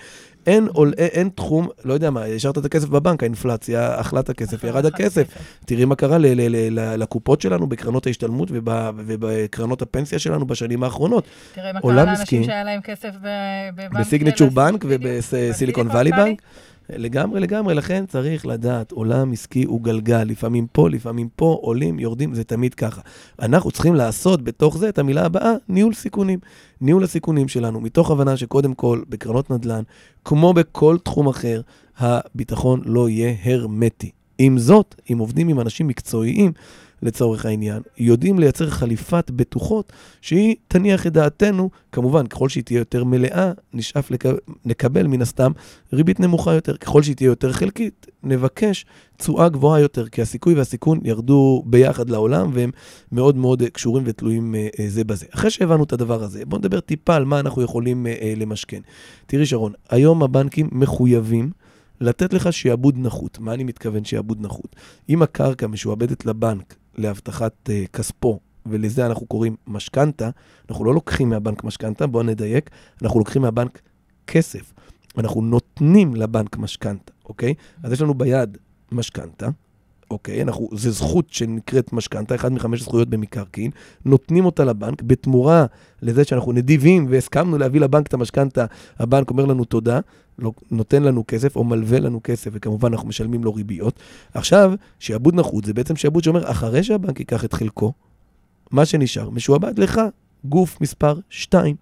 אין, 0.47 0.67
אין, 0.77 0.91
אין 0.97 1.29
תחום, 1.35 1.67
לא 1.85 1.93
יודע 1.93 2.09
מה, 2.09 2.23
השארת 2.23 2.57
את 2.57 2.65
הכסף 2.65 2.89
בבנק, 2.89 3.23
האינפלציה, 3.23 3.99
אכלה 4.01 4.19
את 4.19 4.29
הכסף, 4.29 4.63
ירד 4.63 4.85
הכסף. 4.85 5.27
תראי 5.65 5.85
מה 5.85 5.95
קרה 5.95 6.17
ל, 6.17 6.25
ל, 6.25 6.79
ל, 6.79 6.95
לקופות 6.95 7.41
שלנו 7.41 7.67
בקרנות 7.67 8.07
ההשתלמות 8.07 8.49
ובקרנות 8.51 9.81
הפנסיה 9.81 10.19
שלנו 10.19 10.45
בשנים 10.45 10.83
האחרונות. 10.83 11.25
תראה 11.53 11.73
מה 11.73 11.81
קרה 11.81 11.93
לאנשים 11.93 12.43
שהיה 12.43 12.63
להם 12.63 12.81
כסף 12.81 13.15
בבנק. 13.21 13.99
בסיגנצ'ור 13.99 14.49
בנק 14.49 14.85
ובסיליקון 14.87 15.87
וואלי 15.93 16.11
בנק. 16.11 16.41
לגמרי, 16.89 17.39
לגמרי, 17.39 17.73
לכן 17.73 18.05
צריך 18.05 18.45
לדעת, 18.45 18.91
עולם 18.91 19.31
עסקי 19.31 19.63
הוא 19.63 19.81
גלגל, 19.81 20.23
לפעמים 20.23 20.67
פה, 20.71 20.89
לפעמים 20.89 21.29
פה, 21.35 21.59
עולים, 21.61 21.99
יורדים, 21.99 22.33
זה 22.33 22.43
תמיד 22.43 22.73
ככה. 22.73 23.01
אנחנו 23.41 23.71
צריכים 23.71 23.95
לעשות 23.95 24.43
בתוך 24.43 24.77
זה 24.77 24.89
את 24.89 24.99
המילה 24.99 25.25
הבאה, 25.25 25.53
ניהול 25.69 25.93
סיכונים. 25.93 26.39
ניהול 26.81 27.03
הסיכונים 27.03 27.47
שלנו, 27.47 27.81
מתוך 27.81 28.11
הבנה 28.11 28.37
שקודם 28.37 28.73
כל, 28.73 29.01
בקרנות 29.09 29.51
נדל"ן, 29.51 29.81
כמו 30.25 30.53
בכל 30.53 30.97
תחום 31.03 31.27
אחר, 31.27 31.61
הביטחון 31.97 32.81
לא 32.85 33.09
יהיה 33.09 33.35
הרמטי. 33.43 34.11
עם 34.37 34.57
זאת, 34.57 34.95
אם 35.11 35.17
עובדים 35.17 35.47
עם 35.47 35.59
אנשים 35.59 35.87
מקצועיים, 35.87 36.51
לצורך 37.01 37.45
העניין, 37.45 37.81
יודעים 37.97 38.39
לייצר 38.39 38.69
חליפת 38.69 39.31
בטוחות 39.31 39.93
שהיא 40.21 40.55
תניח 40.67 41.07
את 41.07 41.13
דעתנו, 41.13 41.69
כמובן, 41.91 42.27
ככל 42.27 42.49
שהיא 42.49 42.63
תהיה 42.63 42.77
יותר 42.77 43.03
מלאה, 43.03 43.51
נשאף 43.73 44.11
לק... 44.11 44.23
נקבל 44.65 45.07
מן 45.07 45.21
הסתם 45.21 45.51
ריבית 45.93 46.19
נמוכה 46.19 46.53
יותר. 46.53 46.77
ככל 46.77 47.03
שהיא 47.03 47.15
תהיה 47.15 47.27
יותר 47.27 47.51
חלקית, 47.51 48.07
נבקש 48.23 48.85
תשואה 49.17 49.49
גבוהה 49.49 49.79
יותר, 49.79 50.07
כי 50.07 50.21
הסיכוי 50.21 50.53
והסיכון 50.53 50.99
ירדו 51.03 51.63
ביחד 51.65 52.09
לעולם, 52.09 52.51
והם 52.53 52.71
מאוד 53.11 53.35
מאוד 53.35 53.63
קשורים 53.73 54.03
ותלויים 54.07 54.55
אה, 54.55 54.67
אה, 54.79 54.85
זה 54.87 55.03
בזה. 55.03 55.25
אחרי 55.35 55.49
שהבנו 55.49 55.83
את 55.83 55.93
הדבר 55.93 56.23
הזה, 56.23 56.45
בואו 56.45 56.59
נדבר 56.59 56.79
טיפה 56.79 57.15
על 57.15 57.25
מה 57.25 57.39
אנחנו 57.39 57.61
יכולים 57.61 58.07
אה, 58.07 58.33
למשכן. 58.37 58.81
תראי, 59.25 59.45
שרון, 59.45 59.73
היום 59.89 60.23
הבנקים 60.23 60.69
מחויבים 60.71 61.51
לתת 62.01 62.33
לך 62.33 62.53
שיעבוד 62.53 62.97
נחות. 62.97 63.39
מה 63.39 63.53
אני 63.53 63.63
מתכוון 63.63 64.03
שיעבוד 64.05 64.41
נחות? 64.41 64.75
אם 65.09 65.21
הקרקע 65.21 65.67
משועבדת 65.67 66.25
לבנק 66.25 66.75
להבטחת 66.97 67.69
uh, 67.69 67.87
כספו, 67.87 68.39
ולזה 68.65 69.05
אנחנו 69.05 69.25
קוראים 69.25 69.55
משכנתה, 69.67 70.29
אנחנו 70.69 70.85
לא 70.85 70.93
לוקחים 70.93 71.29
מהבנק 71.29 71.63
משכנתה, 71.63 72.07
בואו 72.07 72.23
נדייק, 72.23 72.69
אנחנו 73.01 73.19
לוקחים 73.19 73.41
מהבנק 73.41 73.81
כסף. 74.27 74.73
אנחנו 75.17 75.41
נותנים 75.41 76.15
לבנק 76.15 76.57
משכנתה, 76.57 77.13
אוקיי? 77.25 77.53
אז 77.83 77.91
יש 77.91 78.01
לנו 78.01 78.13
ביד 78.13 78.57
משכנתה, 78.91 79.47
אוקיי? 80.11 80.41
אנחנו, 80.41 80.69
זה 80.73 80.91
זכות 80.91 81.29
שנקראת 81.29 81.93
משכנתה, 81.93 82.35
אחת 82.35 82.51
מחמש 82.51 82.81
זכויות 82.81 83.09
במקרקעין, 83.09 83.71
נותנים 84.05 84.45
אותה 84.45 84.63
לבנק, 84.63 85.01
בתמורה 85.01 85.65
לזה 86.01 86.23
שאנחנו 86.23 86.51
נדיבים 86.51 87.07
והסכמנו 87.09 87.57
להביא 87.57 87.81
לבנק 87.81 88.07
את 88.07 88.13
המשכנתה, 88.13 88.65
הבנק 88.99 89.29
אומר 89.29 89.45
לנו 89.45 89.65
תודה, 89.65 89.99
לא, 90.39 90.51
נותן 90.71 91.03
לנו 91.03 91.23
כסף 91.27 91.55
או 91.55 91.63
מלווה 91.63 91.99
לנו 91.99 92.19
כסף, 92.23 92.51
וכמובן 92.53 92.93
אנחנו 92.93 93.07
משלמים 93.07 93.43
לו 93.43 93.53
ריביות. 93.53 93.99
עכשיו, 94.33 94.73
שעבוד 94.99 95.35
נחות 95.35 95.65
זה 95.65 95.73
בעצם 95.73 95.95
שעבוד 95.95 96.23
שאומר, 96.23 96.51
אחרי 96.51 96.83
שהבנק 96.83 97.19
ייקח 97.19 97.45
את 97.45 97.53
חלקו, 97.53 97.93
מה 98.71 98.85
שנשאר 98.85 99.29
משועבד 99.29 99.79
לך, 99.79 100.01
גוף 100.45 100.81
מספר 100.81 101.19
2. 101.29 101.75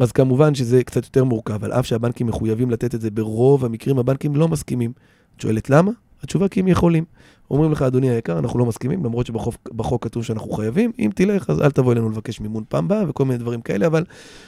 אז 0.00 0.12
כמובן 0.12 0.54
שזה 0.54 0.84
קצת 0.84 1.04
יותר 1.04 1.24
מורכב, 1.24 1.64
על 1.64 1.72
אף 1.72 1.86
שהבנקים 1.86 2.26
מחויבים 2.26 2.70
לתת 2.70 2.94
את 2.94 3.00
זה, 3.00 3.10
ברוב 3.10 3.64
המקרים 3.64 3.98
הבנקים 3.98 4.36
לא 4.36 4.48
מסכימים. 4.48 4.92
את 5.36 5.40
שואלת 5.40 5.70
למה? 5.70 5.90
התשובה 6.22 6.48
כי 6.48 6.60
הם 6.60 6.68
יכולים. 6.68 7.04
אומרים 7.50 7.72
לך, 7.72 7.82
אדוני 7.82 8.10
היקר, 8.10 8.38
אנחנו 8.38 8.58
לא 8.58 8.66
מסכימים, 8.66 9.04
למרות 9.04 9.26
שבחוק 9.26 10.04
כתוב 10.04 10.24
שאנחנו 10.24 10.50
חייבים. 10.50 10.92
אם 10.98 11.10
תלך, 11.14 11.50
אז 11.50 11.60
אל 11.60 11.70
תבוא 11.70 11.92
אלינו 11.92 12.10
לבקש 12.10 12.40
מימון 12.40 12.64
פעם 12.68 12.88
באה 12.88 13.02
וכל 13.08 13.24
מיני 13.24 13.38
דברים 13.38 13.60
כאלה, 13.60 13.86
אבל 13.86 14.04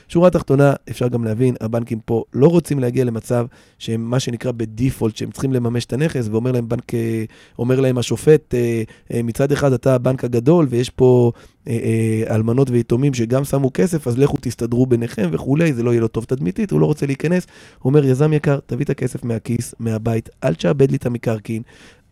שורה 0.09 0.31
תחתונה, 0.31 0.73
אפשר 0.91 1.09
גם 1.09 1.25
להבין, 1.25 1.55
הבנקים 1.61 2.01
פה 2.05 2.25
לא 2.35 2.47
רוצים 2.47 2.79
להגיע 2.79 3.05
למצב 3.05 3.47
שהם 3.79 4.11
מה 4.11 4.21
שנקרא 4.21 4.53
בדיפולט, 4.53 5.17
שהם 5.17 5.31
צריכים 5.31 5.53
לממש 5.53 5.85
את 5.85 5.93
הנכס, 5.93 6.29
ואומר 6.31 6.53
להם 6.53 6.69
בנק, 6.69 6.95
אה, 6.95 7.25
אומר 7.59 7.81
להם 7.81 7.99
השופט, 7.99 8.55
אה, 8.55 8.83
אה, 9.13 9.23
מצד 9.23 9.53
אחד 9.53 9.73
אתה 9.73 9.95
הבנק 9.95 10.25
הגדול, 10.25 10.67
ויש 10.71 10.91
פה 10.91 11.33
אלמנות 12.31 12.71
ויתומים 12.71 13.15
שגם 13.15 13.45
שמו 13.45 13.71
כסף, 13.75 14.09
אז 14.09 14.19
לכו 14.19 14.37
תסתדרו 14.41 14.87
ביניכם 14.87 15.29
וכולי, 15.33 15.73
זה 15.73 15.83
לא 15.83 15.91
יהיה 15.91 16.01
לו 16.01 16.09
טוב 16.09 16.25
תדמיתית, 16.25 16.71
הוא 16.71 16.81
לא 16.81 16.87
רוצה 16.87 17.07
להיכנס. 17.07 17.47
הוא 17.79 17.91
אומר, 17.91 18.05
יזם 18.05 18.33
יקר, 18.33 18.59
תביא 18.67 18.85
את 18.85 18.91
הכסף 18.91 19.25
מהכיס, 19.25 19.75
מהבית, 19.79 20.29
אל 20.45 20.55
תשעבד 20.55 20.91
לי 20.91 20.97
את 20.97 21.07
המקרקעין. 21.07 21.63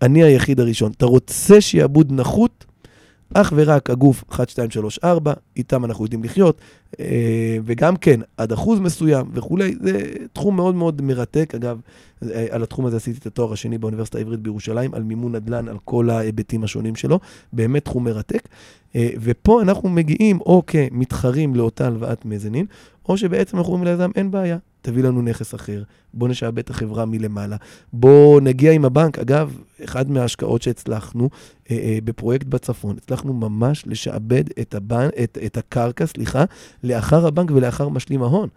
אני 0.03 0.23
היחיד 0.23 0.61
הראשון. 0.61 0.93
אתה 0.97 1.07
רוצה 1.07 1.61
שיעבוד 1.61 2.13
נחות? 2.13 2.65
אך 3.35 3.53
ורק 3.57 3.91
הגוף 3.91 4.25
1, 4.31 4.49
2, 4.49 4.71
3, 4.71 4.99
4, 5.05 5.33
איתם 5.57 5.85
אנחנו 5.85 6.05
יודעים 6.05 6.25
לחיות, 6.25 6.61
אה, 7.01 7.57
וגם 7.65 7.97
כן, 7.97 8.21
עד 8.37 8.53
אחוז 8.53 8.81
מסוים 8.81 9.31
וכולי, 9.35 9.75
זה 9.81 10.01
תחום 10.33 10.57
מאוד 10.57 10.75
מאוד 10.75 11.03
מרתק. 11.03 11.53
אגב, 11.55 11.81
אה, 12.23 12.47
על 12.51 12.63
התחום 12.63 12.87
הזה 12.87 12.97
עשיתי 12.97 13.19
את 13.19 13.27
התואר 13.27 13.53
השני 13.53 13.79
באוניברסיטה 13.79 14.19
העברית 14.19 14.41
בירושלים, 14.41 14.95
על 14.95 15.03
מימון 15.03 15.35
נדל"ן, 15.35 15.69
על 15.69 15.77
כל 15.85 16.11
ההיבטים 16.11 16.65
השונים 16.65 16.97
שלו, 16.97 17.21
באמת 17.53 17.85
תחום 17.85 18.05
מרתק. 18.05 18.49
אה, 18.97 19.09
ופה 19.21 19.63
אנחנו 19.63 19.89
מגיעים 19.89 20.41
או 20.41 20.63
כמתחרים 20.67 21.55
לאותה 21.55 21.87
הלוואת 21.87 22.25
מזנין, 22.25 22.67
או 23.09 23.17
שבעצם 23.17 23.59
אנחנו 23.59 23.73
אומרים 23.73 23.93
ליזם, 23.93 24.11
אין 24.17 24.31
בעיה, 24.31 24.59
תביא 24.83 25.03
לנו 25.03 25.23
נכס 25.23 25.55
אחר, 25.55 25.83
בוא 26.15 26.29
נשעבד 26.29 26.59
את 26.59 26.71
החברה 26.71 27.05
מלמעלה, 27.05 27.57
בוא 27.93 28.41
נגיע 28.41 28.73
עם 28.73 28.85
הבנק. 28.85 29.19
אגב, 29.19 29.59
אחד 29.85 30.11
מההשקעות 30.11 30.63
שהצלחנו 30.63 31.31
אה, 31.71 31.77
אה, 31.77 31.99
בפרויקט 32.05 32.47
בצפון, 32.47 32.97
הצלחנו 32.97 33.33
ממש 33.33 33.85
לשעבד 33.87 34.45
את, 34.61 34.75
הבנ... 34.75 35.09
את, 35.23 35.39
את 35.47 35.57
הקרקע, 35.57 36.07
סליחה, 36.07 36.45
לאחר 36.85 37.27
הבנק 37.27 37.51
ולאחר 37.51 37.89
משלים 37.89 38.23
ההון. 38.23 38.49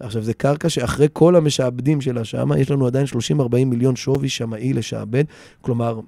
עכשיו, 0.00 0.22
זו 0.22 0.32
קרקע 0.36 0.68
שאחרי 0.68 1.08
כל 1.12 1.36
המשעבדים 1.36 2.00
שלה 2.00 2.24
שם, 2.24 2.50
יש 2.58 2.70
לנו 2.70 2.86
עדיין 2.86 3.06
30-40 3.40 3.64
מיליון 3.66 3.96
שווי 3.96 4.28
שמאי 4.28 4.72
לשעבד. 4.72 5.24
כלומר, 5.60 6.00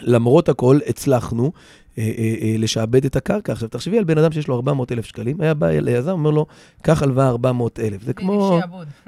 למרות 0.00 0.48
הכל, 0.48 0.78
הצלחנו 0.86 1.52
אה, 1.98 2.12
אה, 2.18 2.34
אה, 2.42 2.54
לשעבד 2.58 3.04
את 3.04 3.16
הקרקע. 3.16 3.52
עכשיו, 3.52 3.68
תחשבי 3.68 3.98
על 3.98 4.04
בן 4.04 4.18
אדם 4.18 4.32
שיש 4.32 4.48
לו 4.48 4.56
400 4.56 4.92
אלף 4.92 5.04
שקלים, 5.04 5.40
היה 5.40 5.54
בא 5.54 5.70
ליזם, 5.70 6.10
אומר 6.10 6.30
לו, 6.30 6.46
קח 6.82 7.02
הלוואה 7.02 7.28
400 7.28 7.80
אלף. 7.80 8.02
זה 8.02 8.12
כמו... 8.12 8.60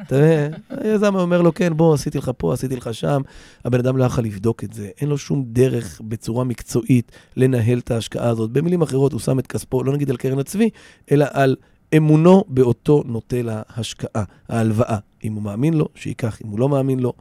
תראה, 0.08 0.48
היזם 0.70 1.14
אומר 1.14 1.42
לו, 1.42 1.54
כן, 1.54 1.76
בוא, 1.76 1.94
עשיתי 1.94 2.18
לך 2.18 2.30
פה, 2.36 2.52
עשיתי 2.52 2.76
לך 2.76 2.94
שם. 2.94 3.22
הבן 3.64 3.78
אדם 3.78 3.96
לא 3.96 4.04
יכול 4.04 4.24
לבדוק 4.24 4.64
את 4.64 4.72
זה. 4.72 4.88
אין 5.00 5.08
לו 5.08 5.18
שום 5.18 5.44
דרך 5.46 6.00
בצורה 6.04 6.44
מקצועית 6.44 7.12
לנהל 7.36 7.78
את 7.78 7.90
ההשקעה 7.90 8.28
הזאת. 8.28 8.50
במילים 8.50 8.82
אחרות, 8.82 9.12
הוא 9.12 9.20
שם 9.20 9.38
את 9.38 9.46
כספו, 9.46 9.84
לא 9.84 9.92
נגיד 9.92 10.10
על 10.10 10.16
קרן 10.16 10.38
הצבי, 10.38 10.70
אלא 11.10 11.26
על 11.32 11.56
אמונו 11.96 12.44
באותו 12.48 13.02
נוטה 13.06 13.36
להשקעה, 13.42 14.24
ההלוואה. 14.48 14.98
אם 15.24 15.32
הוא 15.32 15.42
מאמין 15.42 15.74
לו, 15.74 15.88
שייקח, 15.94 16.38
אם 16.44 16.48
הוא 16.48 16.58
לא 16.58 16.68
מאמין 16.68 17.00
לו. 17.00 17.12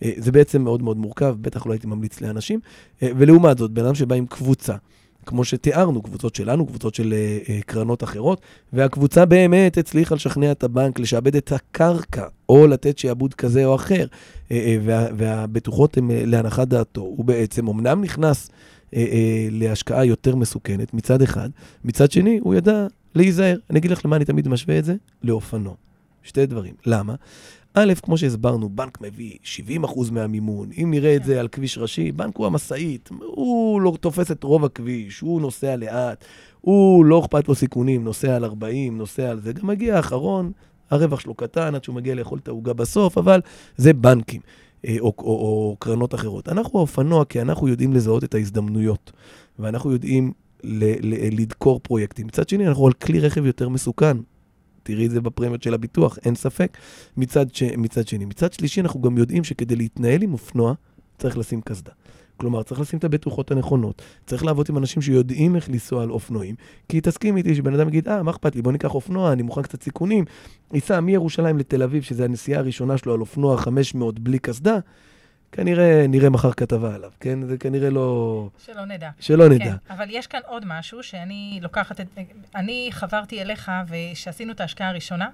זה 0.00 0.32
בעצם 0.32 0.62
מאוד 0.62 0.82
מאוד 0.82 0.96
מורכב, 0.96 1.36
בטח 1.40 1.66
לא 1.66 1.72
הייתי 1.72 1.86
ממליץ 1.86 2.20
לאנשים. 2.20 2.60
ולעומת 3.02 3.58
זאת, 3.58 3.70
בן 3.70 3.84
אדם 3.84 3.94
שבא 3.94 4.14
עם 4.14 4.26
קבוצה, 4.26 4.74
כמו 5.26 5.44
שתיארנו, 5.44 6.02
קבוצות 6.02 6.34
שלנו, 6.34 6.66
קבוצות 6.66 6.94
של 6.94 7.14
uh, 7.14 7.50
קרנות 7.66 8.04
אחרות, 8.04 8.40
והקבוצה 8.72 9.24
באמת 9.24 9.78
הצליחה 9.78 10.14
לשכנע 10.14 10.52
את 10.52 10.64
הבנק 10.64 10.98
לשעבד 10.98 11.36
את 11.36 11.52
הקרקע, 11.52 12.26
או 12.48 12.66
לתת 12.66 12.98
שעבוד 12.98 13.34
כזה 13.34 13.64
או 13.64 13.74
אחר, 13.74 14.06
וה, 14.50 15.06
והבטוחות 15.16 15.96
הן 15.96 16.10
להנחת 16.10 16.68
דעתו. 16.68 17.00
הוא 17.00 17.24
בעצם 17.24 17.68
אמנם 17.68 18.00
נכנס 18.00 18.50
להשקעה 19.50 20.04
יותר 20.04 20.36
מסוכנת 20.36 20.94
מצד 20.94 21.22
אחד, 21.22 21.48
מצד 21.84 22.10
שני 22.10 22.38
הוא 22.42 22.54
ידע 22.54 22.86
להיזהר. 23.14 23.56
אני 23.70 23.78
אגיד 23.78 23.90
לך 23.90 24.04
למה 24.04 24.16
אני 24.16 24.24
תמיד 24.24 24.48
משווה 24.48 24.78
את 24.78 24.84
זה? 24.84 24.94
לאופנוע. 25.22 25.74
שתי 26.22 26.46
דברים. 26.46 26.74
למה? 26.86 27.14
א', 27.74 27.92
כמו 28.02 28.18
שהסברנו, 28.18 28.68
בנק 28.68 28.98
מביא 29.00 29.36
70% 29.84 30.10
מהמימון. 30.12 30.68
אם 30.82 30.90
נראה 30.90 31.16
את 31.16 31.20
כן. 31.20 31.26
זה 31.26 31.40
על 31.40 31.48
כביש 31.48 31.78
ראשי, 31.78 32.12
בנק 32.12 32.36
הוא 32.36 32.46
המשאית, 32.46 33.08
הוא 33.20 33.80
לא 33.80 33.96
תופס 34.00 34.30
את 34.30 34.42
רוב 34.42 34.64
הכביש, 34.64 35.20
הוא 35.20 35.40
נוסע 35.40 35.76
לאט, 35.76 36.24
הוא 36.60 37.04
לא 37.04 37.20
אכפת 37.20 37.48
לו 37.48 37.54
סיכונים, 37.54 38.04
נוסע 38.04 38.36
על 38.36 38.44
40, 38.44 38.98
נוסע 38.98 39.30
על 39.30 39.40
זה. 39.40 39.52
גם 39.52 39.66
מגיע 39.66 39.96
האחרון, 39.96 40.52
הרווח 40.90 41.20
שלו 41.20 41.34
קטן 41.34 41.74
עד 41.74 41.84
שהוא 41.84 41.94
מגיע 41.96 42.14
לאכול 42.14 42.38
את 42.42 42.48
העוגה 42.48 42.72
בסוף, 42.72 43.18
אבל 43.18 43.40
זה 43.76 43.92
בנקים 43.92 44.40
אה, 44.86 44.96
או, 45.00 45.12
או, 45.18 45.24
או 45.24 45.76
קרנות 45.78 46.14
אחרות. 46.14 46.48
אנחנו 46.48 46.78
האופנוע, 46.78 47.24
כי 47.24 47.40
אנחנו 47.40 47.68
יודעים 47.68 47.92
לזהות 47.92 48.24
את 48.24 48.34
ההזדמנויות, 48.34 49.12
ואנחנו 49.58 49.92
יודעים 49.92 50.32
לדקור 51.32 51.80
פרויקטים. 51.80 52.26
מצד 52.26 52.48
שני, 52.48 52.68
אנחנו 52.68 52.86
על 52.86 52.92
כלי 52.92 53.20
רכב 53.20 53.46
יותר 53.46 53.68
מסוכן. 53.68 54.16
תראי 54.82 55.06
את 55.06 55.10
זה 55.10 55.20
בפרמיות 55.20 55.62
של 55.62 55.74
הביטוח, 55.74 56.18
אין 56.24 56.34
ספק. 56.34 56.78
מצד, 57.16 57.54
ש... 57.54 57.62
מצד 57.62 58.08
שני. 58.08 58.24
מצד 58.24 58.52
שלישי, 58.52 58.80
אנחנו 58.80 59.00
גם 59.00 59.18
יודעים 59.18 59.44
שכדי 59.44 59.76
להתנהל 59.76 60.22
עם 60.22 60.32
אופנוע, 60.32 60.74
צריך 61.18 61.38
לשים 61.38 61.60
קסדה. 61.60 61.92
כלומר, 62.36 62.62
צריך 62.62 62.80
לשים 62.80 62.98
את 62.98 63.04
הבטוחות 63.04 63.50
הנכונות, 63.50 64.02
צריך 64.26 64.44
לעבוד 64.44 64.66
עם 64.68 64.78
אנשים 64.78 65.02
שיודעים 65.02 65.56
איך 65.56 65.70
לנסוע 65.70 66.02
על 66.02 66.10
אופנועים, 66.10 66.54
כי 66.88 67.00
תסכים 67.00 67.36
איתי 67.36 67.54
שבן 67.54 67.74
אדם 67.74 67.88
יגיד, 67.88 68.08
אה, 68.08 68.22
מה 68.22 68.30
אכפת 68.30 68.56
לי, 68.56 68.62
בוא 68.62 68.72
ניקח 68.72 68.94
אופנוע, 68.94 69.32
אני 69.32 69.42
מוכן 69.42 69.62
קצת 69.62 69.82
סיכונים, 69.82 70.24
ייסע 70.72 71.00
מירושלים 71.00 71.58
לתל 71.58 71.82
אביב, 71.82 72.02
שזו 72.02 72.24
הנסיעה 72.24 72.60
הראשונה 72.60 72.98
שלו 72.98 73.14
על 73.14 73.20
אופנוע 73.20 73.56
500 73.56 74.18
בלי 74.18 74.38
קסדה, 74.38 74.78
כנראה 75.54 76.06
נראה 76.08 76.30
מחר 76.30 76.52
כתבה 76.52 76.94
עליו, 76.94 77.10
כן? 77.20 77.46
זה 77.46 77.58
כנראה 77.58 77.90
לא... 77.90 78.48
שלא 78.64 78.84
נדע. 78.84 79.10
שלא 79.20 79.48
נדע. 79.48 79.64
כן, 79.64 79.94
אבל 79.94 80.06
יש 80.10 80.26
כאן 80.26 80.40
עוד 80.46 80.64
משהו 80.66 81.02
שאני 81.02 81.58
לוקחת 81.62 82.00
את... 82.00 82.06
אני 82.54 82.88
חברתי 82.92 83.42
אליך, 83.42 83.72
וכשעשינו 83.88 84.52
את 84.52 84.60
ההשקעה 84.60 84.88
הראשונה, 84.88 85.28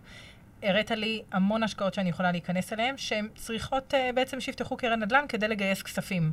הראת 0.62 0.90
לי 0.90 1.22
המון 1.33 1.62
השקעות 1.62 1.94
שאני 1.94 2.09
יכולה 2.09 2.33
להיכנס 2.33 2.72
אליהן, 2.72 2.96
שהן 2.96 3.28
צריכות 3.35 3.94
uh, 3.94 4.14
בעצם 4.14 4.40
שיפתחו 4.40 4.76
קרן 4.76 5.02
נדל"ן 5.02 5.24
כדי 5.28 5.48
לגייס 5.48 5.83
כספים. 5.83 6.30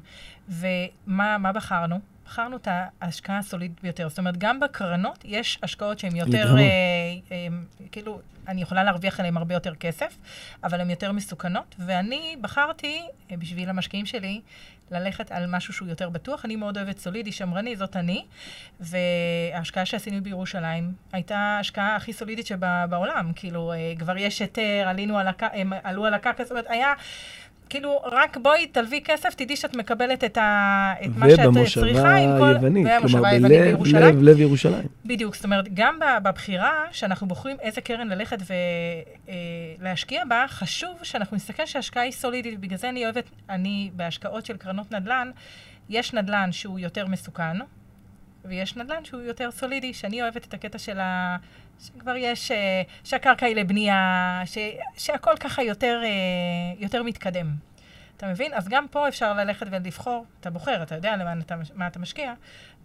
ומה 0.49 1.51
בחרנו? 1.55 1.99
בחרנו 2.27 2.57
את 2.57 2.67
ההשקעה 3.01 3.37
הסולידית 3.37 3.81
ביותר. 3.81 4.09
זאת 4.09 4.19
אומרת, 4.19 4.37
גם 4.37 4.59
בקרנות 4.59 5.23
יש 5.25 5.59
השקעות 5.63 5.99
שהן 5.99 6.15
יותר, 6.15 6.57
אה, 6.57 6.63
אה, 7.31 7.47
כאילו, 7.91 8.21
אני 8.47 8.61
יכולה 8.61 8.83
להרוויח 8.83 9.19
עליהן 9.19 9.37
הרבה 9.37 9.53
יותר 9.53 9.75
כסף, 9.75 10.17
אבל 10.63 10.81
הן 10.81 10.89
יותר 10.89 11.11
מסוכנות, 11.11 11.75
ואני 11.79 12.35
בחרתי, 12.41 13.01
אה, 13.31 13.37
בשביל 13.37 13.69
המשקיעים 13.69 14.05
שלי, 14.05 14.41
ללכת 14.91 15.31
על 15.31 15.45
משהו 15.47 15.73
שהוא 15.73 15.87
יותר 15.87 16.09
בטוח. 16.09 16.45
אני 16.45 16.55
מאוד 16.55 16.77
אוהבת 16.77 16.97
סולידי, 16.97 17.31
שמרני, 17.31 17.75
זאת 17.75 17.95
אני, 17.95 18.25
וההשקעה 18.79 19.85
שעשינו 19.85 20.23
בירושלים 20.23 20.93
הייתה 21.11 21.37
ההשקעה 21.37 21.95
הכי 21.95 22.13
סולידית 22.13 22.47
שבעולם. 22.47 23.31
כאילו, 23.35 23.71
אה, 23.71 23.93
כבר 23.99 24.17
יש 24.17 24.39
היתר, 24.39 24.83
עלינו 24.87 25.19
על 25.19 25.27
הקרקע, 25.27 25.57
הם 25.57 25.73
עלו 25.83 26.05
על 26.05 26.13
הקרקע, 26.13 26.43
זאת 26.43 26.51
אומרת, 26.51 26.65
היה... 26.69 26.93
כאילו, 27.69 28.01
רק 28.11 28.37
בואי, 28.37 28.67
תלווי 28.67 29.01
כסף, 29.05 29.33
תדעי 29.35 29.55
שאת 29.55 29.75
מקבלת 29.75 30.23
את, 30.23 30.37
ה... 30.37 30.93
את 31.05 31.09
מה 31.17 31.29
שאת 31.29 31.49
צריכה 31.73 32.17
כל... 32.39 32.53
ובמושבה 32.61 33.29
היוונית, 33.29 33.67
כלומר, 33.67 34.01
בלב, 34.01 34.05
לב, 34.05 34.21
לב 34.21 34.39
ירושלים. 34.39 34.87
בדיוק, 35.05 35.35
זאת 35.35 35.45
אומרת, 35.45 35.65
גם 35.73 35.99
בבחירה, 36.23 36.83
שאנחנו 36.91 37.27
בוחרים 37.27 37.57
איזה 37.61 37.81
קרן 37.81 38.07
ללכת 38.07 38.37
ולהשקיע 39.79 40.25
בה, 40.25 40.45
חשוב 40.47 40.99
שאנחנו 41.03 41.35
נסתכל 41.35 41.65
שההשקעה 41.65 42.03
היא 42.03 42.11
סולידית, 42.11 42.59
בגלל 42.59 42.77
זה 42.77 42.89
אני 42.89 43.03
אוהבת, 43.03 43.29
אני, 43.49 43.89
בהשקעות 43.93 44.45
של 44.45 44.57
קרנות 44.57 44.91
נדל"ן, 44.91 45.31
יש 45.89 46.13
נדל"ן 46.13 46.51
שהוא 46.51 46.79
יותר 46.79 47.07
מסוכן, 47.07 47.57
ויש 48.47 48.75
נדל"ן 48.75 49.05
שהוא 49.05 49.21
יותר 49.21 49.51
סולידי, 49.51 49.93
שאני 49.93 50.21
אוהבת 50.21 50.45
את 50.45 50.53
הקטע 50.53 50.77
של 50.77 50.99
ה... 50.99 51.37
שכבר 51.79 52.15
יש, 52.15 52.51
אה, 52.51 52.81
שהקרקע 53.03 53.45
היא 53.45 53.55
לבנייה, 53.55 54.41
ש, 54.45 54.57
שהכל 54.97 55.31
ככה 55.39 55.63
יותר, 55.63 56.01
אה, 56.03 56.09
יותר 56.79 57.03
מתקדם. 57.03 57.55
אתה 58.17 58.27
מבין? 58.27 58.53
אז 58.53 58.67
גם 58.67 58.85
פה 58.91 59.07
אפשר 59.07 59.33
ללכת 59.33 59.67
ולבחור, 59.71 60.25
אתה 60.39 60.49
בוחר, 60.49 60.83
אתה 60.83 60.95
יודע 60.95 61.17
למה 61.17 61.33
אתה, 61.41 61.55
מה 61.75 61.87
אתה 61.87 61.99
משקיע, 61.99 62.33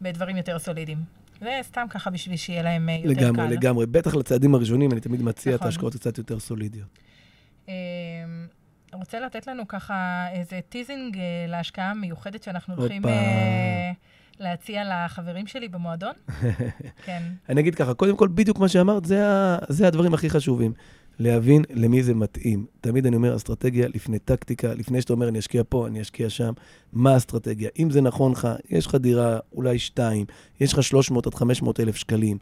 בדברים 0.02 0.36
יותר 0.36 0.58
סולידיים. 0.58 0.98
זה 1.40 1.60
סתם 1.62 1.86
ככה 1.90 2.10
בשביל 2.10 2.36
שיהיה 2.36 2.62
להם 2.62 2.88
אה, 2.88 2.94
יותר 2.94 3.08
לגמרי, 3.08 3.24
קל. 3.24 3.42
לגמרי, 3.42 3.56
לגמרי. 3.56 3.86
בטח 3.86 4.14
לצעדים 4.14 4.54
הראשונים, 4.54 4.92
אני 4.92 5.00
תמיד 5.00 5.22
מציע 5.22 5.54
נכון. 5.54 5.60
את 5.60 5.66
ההשקעות 5.66 5.94
קצת 5.94 6.18
יותר 6.18 6.38
סולידיות. 6.38 6.98
רוצה 8.92 9.20
לתת 9.20 9.46
לנו 9.46 9.68
ככה 9.68 10.26
איזה 10.32 10.60
teasing 10.68 11.18
להשקעה 11.48 11.90
המיוחדת 11.90 12.42
שאנחנו 12.42 12.74
הולכים. 12.74 13.06
אה, 13.06 13.92
להציע 14.42 14.82
לחברים 14.84 15.46
שלי 15.46 15.68
במועדון? 15.68 16.12
כן. 17.06 17.22
אני 17.48 17.60
אגיד 17.60 17.74
ככה, 17.74 17.94
קודם 17.94 18.16
כל, 18.16 18.28
בדיוק 18.28 18.58
מה 18.58 18.68
שאמרת, 18.68 19.04
זה, 19.04 19.28
ה, 19.28 19.58
זה 19.68 19.86
הדברים 19.86 20.14
הכי 20.14 20.30
חשובים. 20.30 20.72
להבין 21.18 21.62
למי 21.70 22.02
זה 22.02 22.14
מתאים. 22.14 22.66
תמיד 22.80 23.06
אני 23.06 23.16
אומר, 23.16 23.36
אסטרטגיה 23.36 23.88
לפני 23.88 24.18
טקטיקה, 24.18 24.74
לפני 24.74 25.00
שאתה 25.00 25.12
אומר, 25.12 25.28
אני 25.28 25.38
אשקיע 25.38 25.62
פה, 25.68 25.86
אני 25.86 26.00
אשקיע 26.00 26.30
שם, 26.30 26.52
מה 26.92 27.14
האסטרטגיה? 27.14 27.70
אם 27.78 27.90
זה 27.90 28.00
נכון 28.00 28.32
לך, 28.32 28.48
יש 28.70 28.86
לך 28.86 28.94
דירה, 28.94 29.38
אולי 29.52 29.78
שתיים, 29.78 30.26
יש 30.60 30.72
לך 30.72 30.82
300 30.82 31.26
עד 31.26 31.34
500 31.34 31.80
אלף 31.80 31.96
שקלים, 31.96 32.38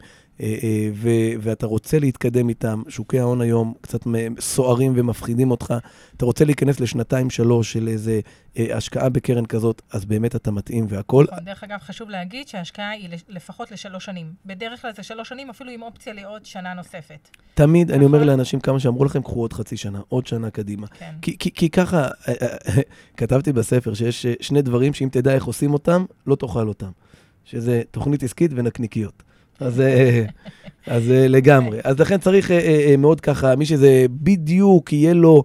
ו- 0.93 1.33
ואתה 1.41 1.65
רוצה 1.65 1.99
להתקדם 1.99 2.49
איתם, 2.49 2.81
שוקי 2.89 3.19
ההון 3.19 3.41
היום 3.41 3.73
קצת 3.81 3.99
סוערים 4.39 4.93
ומפחידים 4.95 5.51
אותך, 5.51 5.73
אתה 6.17 6.25
רוצה 6.25 6.45
להיכנס 6.45 6.79
לשנתיים-שלוש 6.79 7.73
של 7.73 7.87
איזה 7.87 8.19
אה, 8.57 8.77
השקעה 8.77 9.09
בקרן 9.09 9.45
כזאת, 9.45 9.81
אז 9.91 10.05
באמת 10.05 10.35
אתה 10.35 10.51
מתאים 10.51 10.85
והכול. 10.89 11.27
נכון, 11.31 11.43
דרך 11.45 11.63
אגב, 11.63 11.77
חשוב 11.79 12.09
להגיד 12.09 12.47
שההשקעה 12.47 12.89
היא 12.89 13.09
לפחות 13.29 13.71
לשלוש 13.71 14.05
שנים. 14.05 14.33
בדרך 14.45 14.81
כלל 14.81 14.91
זה 14.95 15.03
שלוש 15.03 15.29
שנים, 15.29 15.49
אפילו 15.49 15.71
עם 15.71 15.81
אופציה 15.81 16.13
לעוד 16.13 16.45
שנה 16.45 16.73
נוספת. 16.73 17.29
תמיד 17.53 17.91
אני 17.91 18.05
אומר 18.05 18.17
נכון. 18.17 18.27
לאנשים 18.29 18.59
כמה 18.59 18.79
שאמרו 18.79 19.05
לכם, 19.05 19.21
קחו 19.21 19.39
עוד 19.39 19.53
חצי 19.53 19.77
שנה, 19.77 19.99
עוד 20.07 20.27
שנה 20.27 20.49
קדימה. 20.49 20.87
כן. 20.87 21.13
כי, 21.21 21.37
כי, 21.37 21.51
כי 21.53 21.69
ככה, 21.69 22.07
אה, 22.27 22.33
אה, 22.41 22.81
כתבתי 23.17 23.53
בספר 23.53 23.93
שיש 23.93 24.25
אה, 24.25 24.33
שני 24.41 24.61
דברים 24.61 24.93
שאם 24.93 25.09
תדע 25.11 25.33
איך 25.33 25.43
עושים 25.43 25.73
אותם, 25.73 26.05
לא 26.27 26.35
תאכל 26.35 26.67
אותם. 26.67 26.91
שזה 27.45 27.81
תוכנית 27.91 28.23
עסקית 28.23 28.51
ונקניקיות. 28.55 29.23
אז, 29.61 29.79
אה, 29.79 30.25
אז 30.87 31.11
אה, 31.11 31.27
לגמרי. 31.27 31.79
אז 31.83 31.99
לכן 31.99 32.17
צריך 32.17 32.51
אה, 32.51 32.95
מאוד 32.97 33.21
ככה, 33.21 33.55
מי 33.55 33.65
שזה 33.65 34.05
בדיוק 34.09 34.93
יהיה 34.93 35.13
לו 35.13 35.43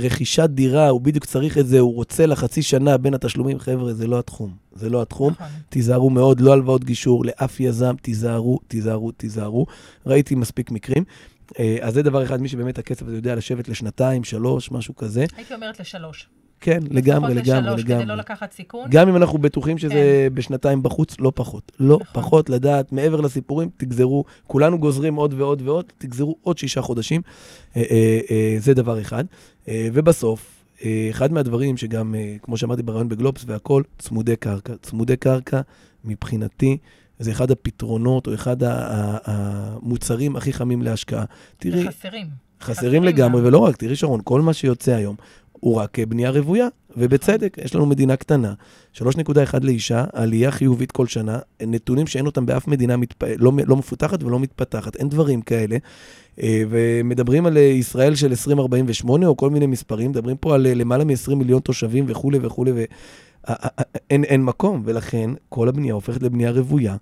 רכישת 0.00 0.50
דירה, 0.50 0.88
הוא 0.88 1.00
בדיוק 1.00 1.24
צריך 1.24 1.58
את 1.58 1.66
זה, 1.66 1.78
הוא 1.78 1.94
רוצה 1.94 2.26
לחצי 2.26 2.62
שנה 2.62 2.96
בין 2.96 3.14
התשלומים, 3.14 3.58
חבר'ה, 3.58 3.94
זה 3.94 4.06
לא 4.06 4.18
התחום. 4.18 4.54
זה 4.74 4.90
לא 4.90 5.02
התחום. 5.02 5.32
נכון. 5.32 5.46
תיזהרו 5.68 6.10
מאוד, 6.10 6.40
לא 6.40 6.52
הלוואות 6.52 6.84
גישור 6.84 7.24
לאף 7.24 7.60
יזם, 7.60 7.94
תיזהרו, 8.02 8.58
תיזהרו, 8.68 9.12
תיזהרו. 9.12 9.66
ראיתי 10.06 10.34
מספיק 10.34 10.70
מקרים. 10.70 11.04
אז 11.80 11.94
זה 11.94 12.02
דבר 12.02 12.24
אחד, 12.24 12.40
מי 12.40 12.48
שבאמת 12.48 12.78
הכסף 12.78 13.06
הזה 13.06 13.16
יודע 13.16 13.34
לשבת 13.34 13.68
לשנתיים, 13.68 14.24
שלוש, 14.24 14.70
משהו 14.70 14.96
כזה. 14.96 15.24
הייתי 15.36 15.54
אומרת 15.54 15.80
לשלוש. 15.80 16.28
כן, 16.60 16.78
לגמרי, 16.90 17.34
לגמרי, 17.34 17.60
לשלוש, 17.60 17.82
כדי 17.82 17.94
לא 17.94 18.00
לגמרי. 18.00 18.16
לקחת 18.16 18.52
סיכון. 18.52 18.90
גם 18.90 19.08
אם 19.08 19.16
אנחנו 19.16 19.38
בטוחים 19.38 19.78
שזה 19.78 20.28
בשנתיים 20.34 20.82
בחוץ, 20.82 21.16
לא 21.18 21.32
פחות. 21.34 21.72
לא 21.80 21.98
נכון. 22.00 22.22
פחות 22.22 22.50
לדעת, 22.50 22.92
מעבר 22.92 23.20
לסיפורים, 23.20 23.68
תגזרו, 23.76 24.24
כולנו 24.46 24.78
גוזרים 24.78 25.14
עוד 25.14 25.34
ועוד 25.36 25.62
ועוד, 25.64 25.84
תגזרו 25.98 26.36
עוד 26.42 26.58
שישה 26.58 26.82
חודשים. 26.82 27.22
אה, 27.76 27.82
אה, 27.90 28.20
אה, 28.30 28.56
זה 28.58 28.74
דבר 28.74 29.00
אחד. 29.00 29.24
ובסוף, 29.70 30.64
אחד 31.10 31.32
מהדברים 31.32 31.76
שגם, 31.76 32.14
כמו 32.42 32.56
שאמרתי 32.56 32.82
ברעיון 32.82 33.08
בגלובס 33.08 33.44
והכול, 33.46 33.82
צמודי 33.98 34.36
קרקע. 34.36 34.72
צמודי 34.82 35.16
קרקע, 35.16 35.60
מבחינתי, 36.04 36.76
זה 37.18 37.30
אחד 37.30 37.50
הפתרונות 37.50 38.26
או 38.26 38.34
אחד 38.34 38.56
המוצרים 39.24 40.36
הכי 40.36 40.52
חמים 40.52 40.82
להשקעה. 40.82 41.24
תראי, 41.58 41.88
חסרים. 41.88 42.26
חסרים 42.60 43.04
לגמרי. 43.04 43.42
ולא 43.42 43.58
רק, 43.58 43.76
תראי 43.76 43.96
שרון, 43.96 44.20
כל 44.24 44.40
מה 44.40 44.52
שיוצא 44.52 44.94
היום 44.94 45.16
הוא 45.60 45.74
רק 45.74 45.98
בנייה 45.98 46.30
רוויה, 46.30 46.68
ובצדק, 46.96 47.56
יש 47.64 47.74
לנו 47.74 47.86
מדינה 47.86 48.16
קטנה, 48.16 48.54
3.1 48.94 49.02
לאישה, 49.62 50.04
עלייה 50.12 50.50
חיובית 50.50 50.92
כל 50.92 51.06
שנה, 51.06 51.38
נתונים 51.62 52.06
שאין 52.06 52.26
אותם 52.26 52.46
באף 52.46 52.68
מדינה 52.68 52.96
מתפ... 52.96 53.22
לא, 53.38 53.52
לא 53.66 53.76
מפותחת 53.76 54.22
ולא 54.22 54.40
מתפתחת, 54.40 54.96
אין 54.96 55.08
דברים 55.08 55.42
כאלה. 55.42 55.76
אה, 56.42 56.62
ומדברים 56.70 57.46
על 57.46 57.56
אה, 57.56 57.62
ישראל 57.62 58.14
של 58.14 58.28
2048 58.28 59.26
או 59.26 59.36
כל 59.36 59.50
מיני 59.50 59.66
מספרים, 59.66 60.10
מדברים 60.10 60.36
פה 60.36 60.54
על 60.54 60.66
אה, 60.66 60.74
למעלה 60.74 61.04
מ-20 61.04 61.34
מיליון 61.34 61.60
תושבים 61.60 62.04
וכולי 62.08 62.38
וכולי, 62.42 62.72
ואין 62.72 64.24
אין 64.24 64.44
מקום, 64.44 64.82
ולכן 64.84 65.30
כל 65.48 65.68
הבנייה 65.68 65.94
הופכת 65.94 66.22
לבנייה 66.22 66.50
רוויה. 66.50 66.96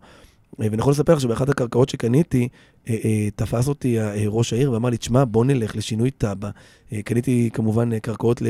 ואני 0.58 0.80
יכול 0.80 0.92
לספר 0.92 1.14
לך 1.14 1.20
שבאחת 1.20 1.48
הקרקעות 1.48 1.88
שקניתי, 1.88 2.48
אה, 2.88 2.96
אה, 3.04 3.28
תפס 3.36 3.68
אותי 3.68 4.00
אה, 4.00 4.14
ראש 4.26 4.52
העיר 4.52 4.72
ואמר 4.72 4.90
לי, 4.90 4.96
תשמע, 4.96 5.24
בוא 5.24 5.44
נלך 5.44 5.76
לשינוי 5.76 6.10
תב"ע. 6.10 6.50
קניתי 7.04 7.50
כמובן 7.52 7.98
קרקעות 7.98 8.42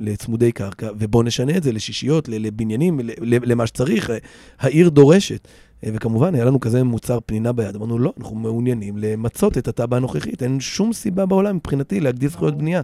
לצמודי 0.00 0.52
קרקע, 0.52 0.90
ובוא 0.98 1.24
נשנה 1.24 1.56
את 1.56 1.62
זה 1.62 1.72
לשישיות, 1.72 2.28
לבניינים, 2.28 3.00
למה 3.20 3.66
שצריך. 3.66 4.12
העיר 4.58 4.88
דורשת. 4.88 5.48
וכמובן, 5.82 6.34
היה 6.34 6.44
לנו 6.44 6.60
כזה 6.60 6.84
מוצר 6.84 7.18
פנינה 7.26 7.52
ביד. 7.52 7.76
אמרנו, 7.76 7.98
לא, 7.98 8.12
אנחנו 8.18 8.36
מעוניינים 8.36 8.98
למצות 8.98 9.58
את 9.58 9.68
התב"ע 9.68 9.96
הנוכחית. 9.96 10.42
אין 10.42 10.60
שום 10.60 10.92
סיבה 10.92 11.26
בעולם 11.26 11.56
מבחינתי 11.56 12.00
להגדיל 12.00 12.28
זכויות. 12.28 12.58
בנייה. 12.58 12.80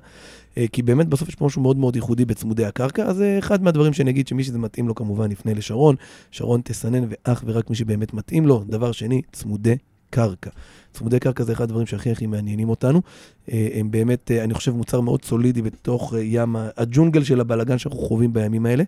אה, 0.58 0.64
כי 0.72 0.82
באמת 0.82 1.08
בסוף 1.08 1.28
יש 1.28 1.34
פה 1.34 1.46
משהו 1.46 1.62
מאוד 1.62 1.76
מאוד 1.76 1.96
ייחודי 1.96 2.24
בצמודי 2.24 2.64
הקרקע, 2.64 3.02
אז 3.02 3.16
זה 3.16 3.36
אחד 3.38 3.62
מהדברים 3.62 3.92
שאני 3.92 4.10
אגיד 4.10 4.28
שמי 4.28 4.44
שזה 4.44 4.58
מתאים 4.58 4.88
לו 4.88 4.94
כמובן 4.94 5.32
יפנה 5.32 5.54
לשרון. 5.54 5.96
שרון 6.30 6.60
תסנן 6.64 7.04
ואך 7.08 7.42
ורק 7.46 7.70
מי 7.70 7.76
שבאמת 7.76 8.14
מתאים 8.14 8.46
לו. 8.46 8.64
דבר 8.68 8.92
שני, 8.92 9.22
צמודי 9.32 9.76
קרקע. 10.10 10.50
צמודי 10.92 11.20
קרקע 11.20 11.44
זה 11.44 11.52
אחד 11.52 11.64
הדברים 11.64 11.86
שהכי 11.86 12.10
הכי 12.10 12.26
מעניינים 12.26 12.68
אותנו. 12.68 13.02
אה, 13.52 13.68
הם 13.74 13.90
באמת, 13.90 14.30
אה, 14.30 14.44
אני 14.44 14.54
חושב, 14.54 14.72
מוצר 14.72 15.00
מאוד 15.00 15.24
סולידי 15.24 15.62
בתוך 15.62 16.14
אה, 16.14 16.20
ים 16.22 16.56
הג'ונגל 16.76 17.24
של 17.24 17.40
הבלגן 17.40 17.78
שאנחנו 17.78 18.00
חווים 18.00 18.32
בימים 18.32 18.66
האלה. 18.66 18.84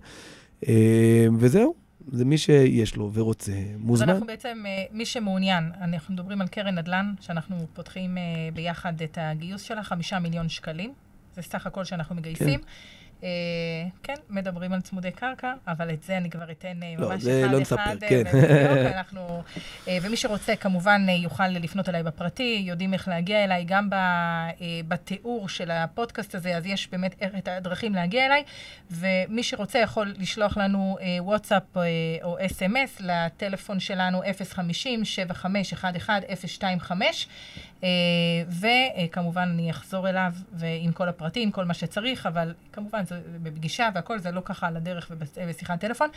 אה, 0.69 1.27
וזהו, 1.39 1.75
זה 2.13 2.25
מי 2.25 2.39
שיש 2.39 2.97
לו 2.97 3.11
ורוצה, 3.13 3.53
אז 3.53 3.59
מוזמן. 3.79 4.09
אנחנו 4.09 4.27
בעצם, 4.27 4.65
אה, 4.67 4.85
מי 4.93 5.07
שמעוניין, 5.07 5.73
אנחנו 5.81 6.15
מדברים 6.15 6.41
על 6.41 6.49
קרן 6.49 6.79
נדל"ן, 6.79 7.15
שאנחנו 7.21 7.57
פותחים 7.75 8.19
אה, 8.19 8.23
ביחד 8.55 9.03
את 9.03 9.19
הגיוס 9.21 9.63
שלה, 9.63 9.83
חמישה 9.83 10.19
מיליון 10.19 10.49
שקלים. 10.49 10.93
זה 11.35 11.43
סך 11.43 11.67
הכל 11.67 11.85
שאנחנו 11.85 12.15
מגייסים. 12.15 12.61
אה, 12.61 12.98
כן, 14.03 14.15
מדברים 14.31 14.73
על 14.73 14.81
צמודי 14.81 15.11
קרקע, 15.11 15.53
אבל 15.69 15.91
את 15.91 16.03
זה 16.03 16.17
אני 16.17 16.31
כבר 16.31 16.51
אתן 16.51 16.83
אה, 16.83 16.95
לא, 16.99 17.09
ממש 17.09 17.23
זה 17.23 17.43
אחד 17.45 17.53
לא 17.53 17.57
אחד. 17.57 17.61
נספר, 17.61 17.81
אה, 17.81 17.95
כן. 18.09 18.23
אנחנו, 18.97 19.43
אה, 19.89 19.99
ומי 20.03 20.17
שרוצה, 20.17 20.57
כמובן, 20.57 21.07
אה, 21.09 21.15
יוכל 21.15 21.49
לפנות 21.49 21.89
אליי 21.89 22.03
בפרטי, 22.03 22.63
יודעים 22.67 22.95
איך 22.95 23.09
להגיע 23.09 23.45
אליי, 23.45 23.65
גם 23.65 23.89
אה, 23.93 24.51
בתיאור 24.89 25.49
של 25.49 25.71
הפודקאסט 25.71 26.35
הזה, 26.35 26.57
אז 26.57 26.67
יש 26.67 26.91
באמת 26.91 27.15
את 27.39 27.49
הדרכים 27.49 27.95
להגיע 27.95 28.27
אליי, 28.27 28.43
ומי 28.91 29.43
שרוצה 29.43 29.79
יכול 29.79 30.15
לשלוח 30.19 30.57
לנו 30.57 30.99
אה, 31.01 31.17
וואטסאפ 31.21 31.77
אה, 31.77 31.83
או 32.23 32.37
אס.אם.אס 32.47 33.01
לטלפון 33.01 33.81
שלנו 33.81 34.23
050-7511-025, 34.23 34.27
אה, 37.85 37.89
וכמובן 38.49 39.49
אני 39.55 39.71
אחזור 39.71 40.09
אליו 40.09 40.33
ועם 40.53 40.93
כל 40.93 41.09
הפרטים, 41.09 41.51
כל 41.51 41.65
מה 41.65 41.75
שצריך, 41.75 42.27
אבל 42.27 42.55
כמובן 42.73 43.05
זה 43.09 43.21
בפגישה 43.43 43.89
והכל, 43.95 44.19
זה 44.19 44.31
לא 44.31 44.41
ככה 44.45 44.67
על 44.67 44.77
הדרך 44.77 45.07
ובש- 45.11 45.39
בשיחת 45.49 45.81
טלפון. 45.81 46.09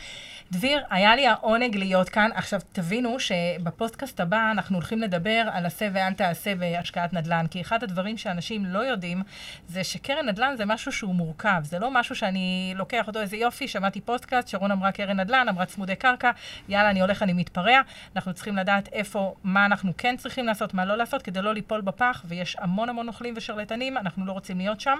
דביר, 0.52 0.84
היה 0.90 1.16
לי 1.16 1.26
העונג 1.26 1.76
להיות 1.76 2.08
כאן. 2.08 2.30
עכשיו, 2.34 2.60
תבינו 2.72 3.20
שבפודקאסט 3.20 4.20
הבא 4.20 4.50
אנחנו 4.50 4.76
הולכים 4.76 4.98
לדבר 5.00 5.48
על 5.52 5.66
עשה 5.66 5.88
ואל 5.92 6.12
תעשה 6.12 6.54
בהשקעת 6.54 7.12
נדל"ן, 7.12 7.46
כי 7.50 7.60
אחד 7.60 7.82
הדברים 7.82 8.16
שאנשים 8.16 8.66
לא 8.66 8.78
יודעים 8.78 9.22
זה 9.68 9.84
שקרן 9.84 10.28
נדל"ן 10.28 10.54
זה 10.56 10.64
משהו 10.64 10.92
שהוא 10.92 11.14
מורכב, 11.14 11.60
זה 11.64 11.78
לא 11.78 11.90
משהו 11.90 12.16
שאני 12.16 12.72
לוקח 12.76 13.06
אותו 13.06 13.20
איזה 13.20 13.36
יופי, 13.36 13.68
שמעתי 13.68 14.00
פודקאסט, 14.00 14.48
שרון 14.48 14.70
אמרה 14.70 14.92
קרן 14.92 15.20
נדל"ן, 15.20 15.48
אמרה 15.48 15.66
צמודי 15.66 15.96
קרקע, 15.96 16.30
יאללה, 16.68 16.90
אני 16.90 17.00
הולך, 17.00 17.22
אני 17.22 17.32
מתפרע. 17.32 17.80
אנחנו 18.16 18.34
צריכים 18.34 18.56
לדעת 18.56 18.88
איפה, 18.92 19.34
מה 19.44 19.66
אנחנו 19.66 19.92
כן 19.98 20.16
צריכים 20.16 20.46
לעשות, 20.46 20.74
מה 20.74 20.84
לא 20.84 20.96
לעשות, 20.96 21.22
כדי 21.22 21.42
לא 21.42 21.54
ליפול 21.54 21.80
בפח, 21.80 22.22
ויש 22.28 22.56
המון 22.58 22.88
המון 22.88 23.08
אוכלים 23.08 23.34
ושרלטנים, 23.36 23.98
אנחנו 23.98 24.26
לא 24.26 24.32
רוצים 24.32 24.58
להיות 24.58 24.80
שם. 24.80 24.98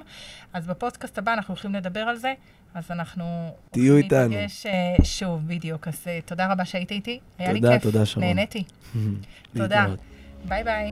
אז 0.52 0.66
בפודקאסט 0.66 1.18
הבא 1.18 1.32
אנחנו 1.32 1.54
הולכים 1.54 1.72
לדבר 1.82 2.00
על 2.00 2.16
זה, 2.16 2.32
אז 2.74 2.90
אנחנו... 2.90 3.24
תהיו 3.70 3.96
איתנו. 3.96 4.28
להיפגש, 4.28 4.66
אה, 4.66 5.04
שוב, 5.04 5.40
בדיוק. 5.46 5.88
אז 5.88 6.04
אה, 6.06 6.18
תודה 6.24 6.52
רבה 6.52 6.64
שהיית 6.64 6.90
איתי, 6.90 7.18
היה 7.38 7.52
לי 7.52 7.60
תודה, 7.60 7.72
כיף. 7.72 7.82
תודה, 7.82 8.06
שרון. 8.06 8.24
נהניתי. 8.26 8.64
תודה. 9.58 9.86
ביי 10.48 10.64
ביי. 10.64 10.90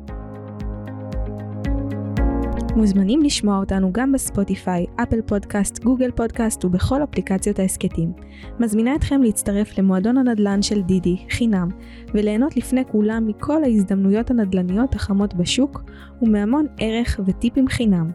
מוזמנים 2.77 3.23
לשמוע 3.23 3.59
אותנו 3.59 3.93
גם 3.93 4.13
ב 4.13 4.21
Spotify, 4.21 4.87
Apple 5.03 5.23
Podcast, 5.27 5.79
Google 5.85 6.11
Podcast 6.11 6.65
ובכל 6.65 7.05
אפליקציות 7.05 7.59
ההסכתים. 7.59 8.13
מזמינה 8.59 8.95
אתכם 8.95 9.23
להצטרף 9.23 9.79
למועדון 9.79 10.19
הנדל"ן 10.19 10.63
של 10.63 10.83
דידי, 10.83 11.17
חינם, 11.31 11.69
וליהנות 12.15 12.57
לפני 12.57 12.85
כולם 12.85 13.27
מכל 13.27 13.65
ההזדמנויות 13.65 14.31
הנדל"ניות 14.31 14.95
החמות 14.95 15.35
בשוק, 15.35 15.83
ומהמון 16.23 16.67
ערך 16.79 17.21
וטיפים 17.27 17.69
חינם. 17.69 18.11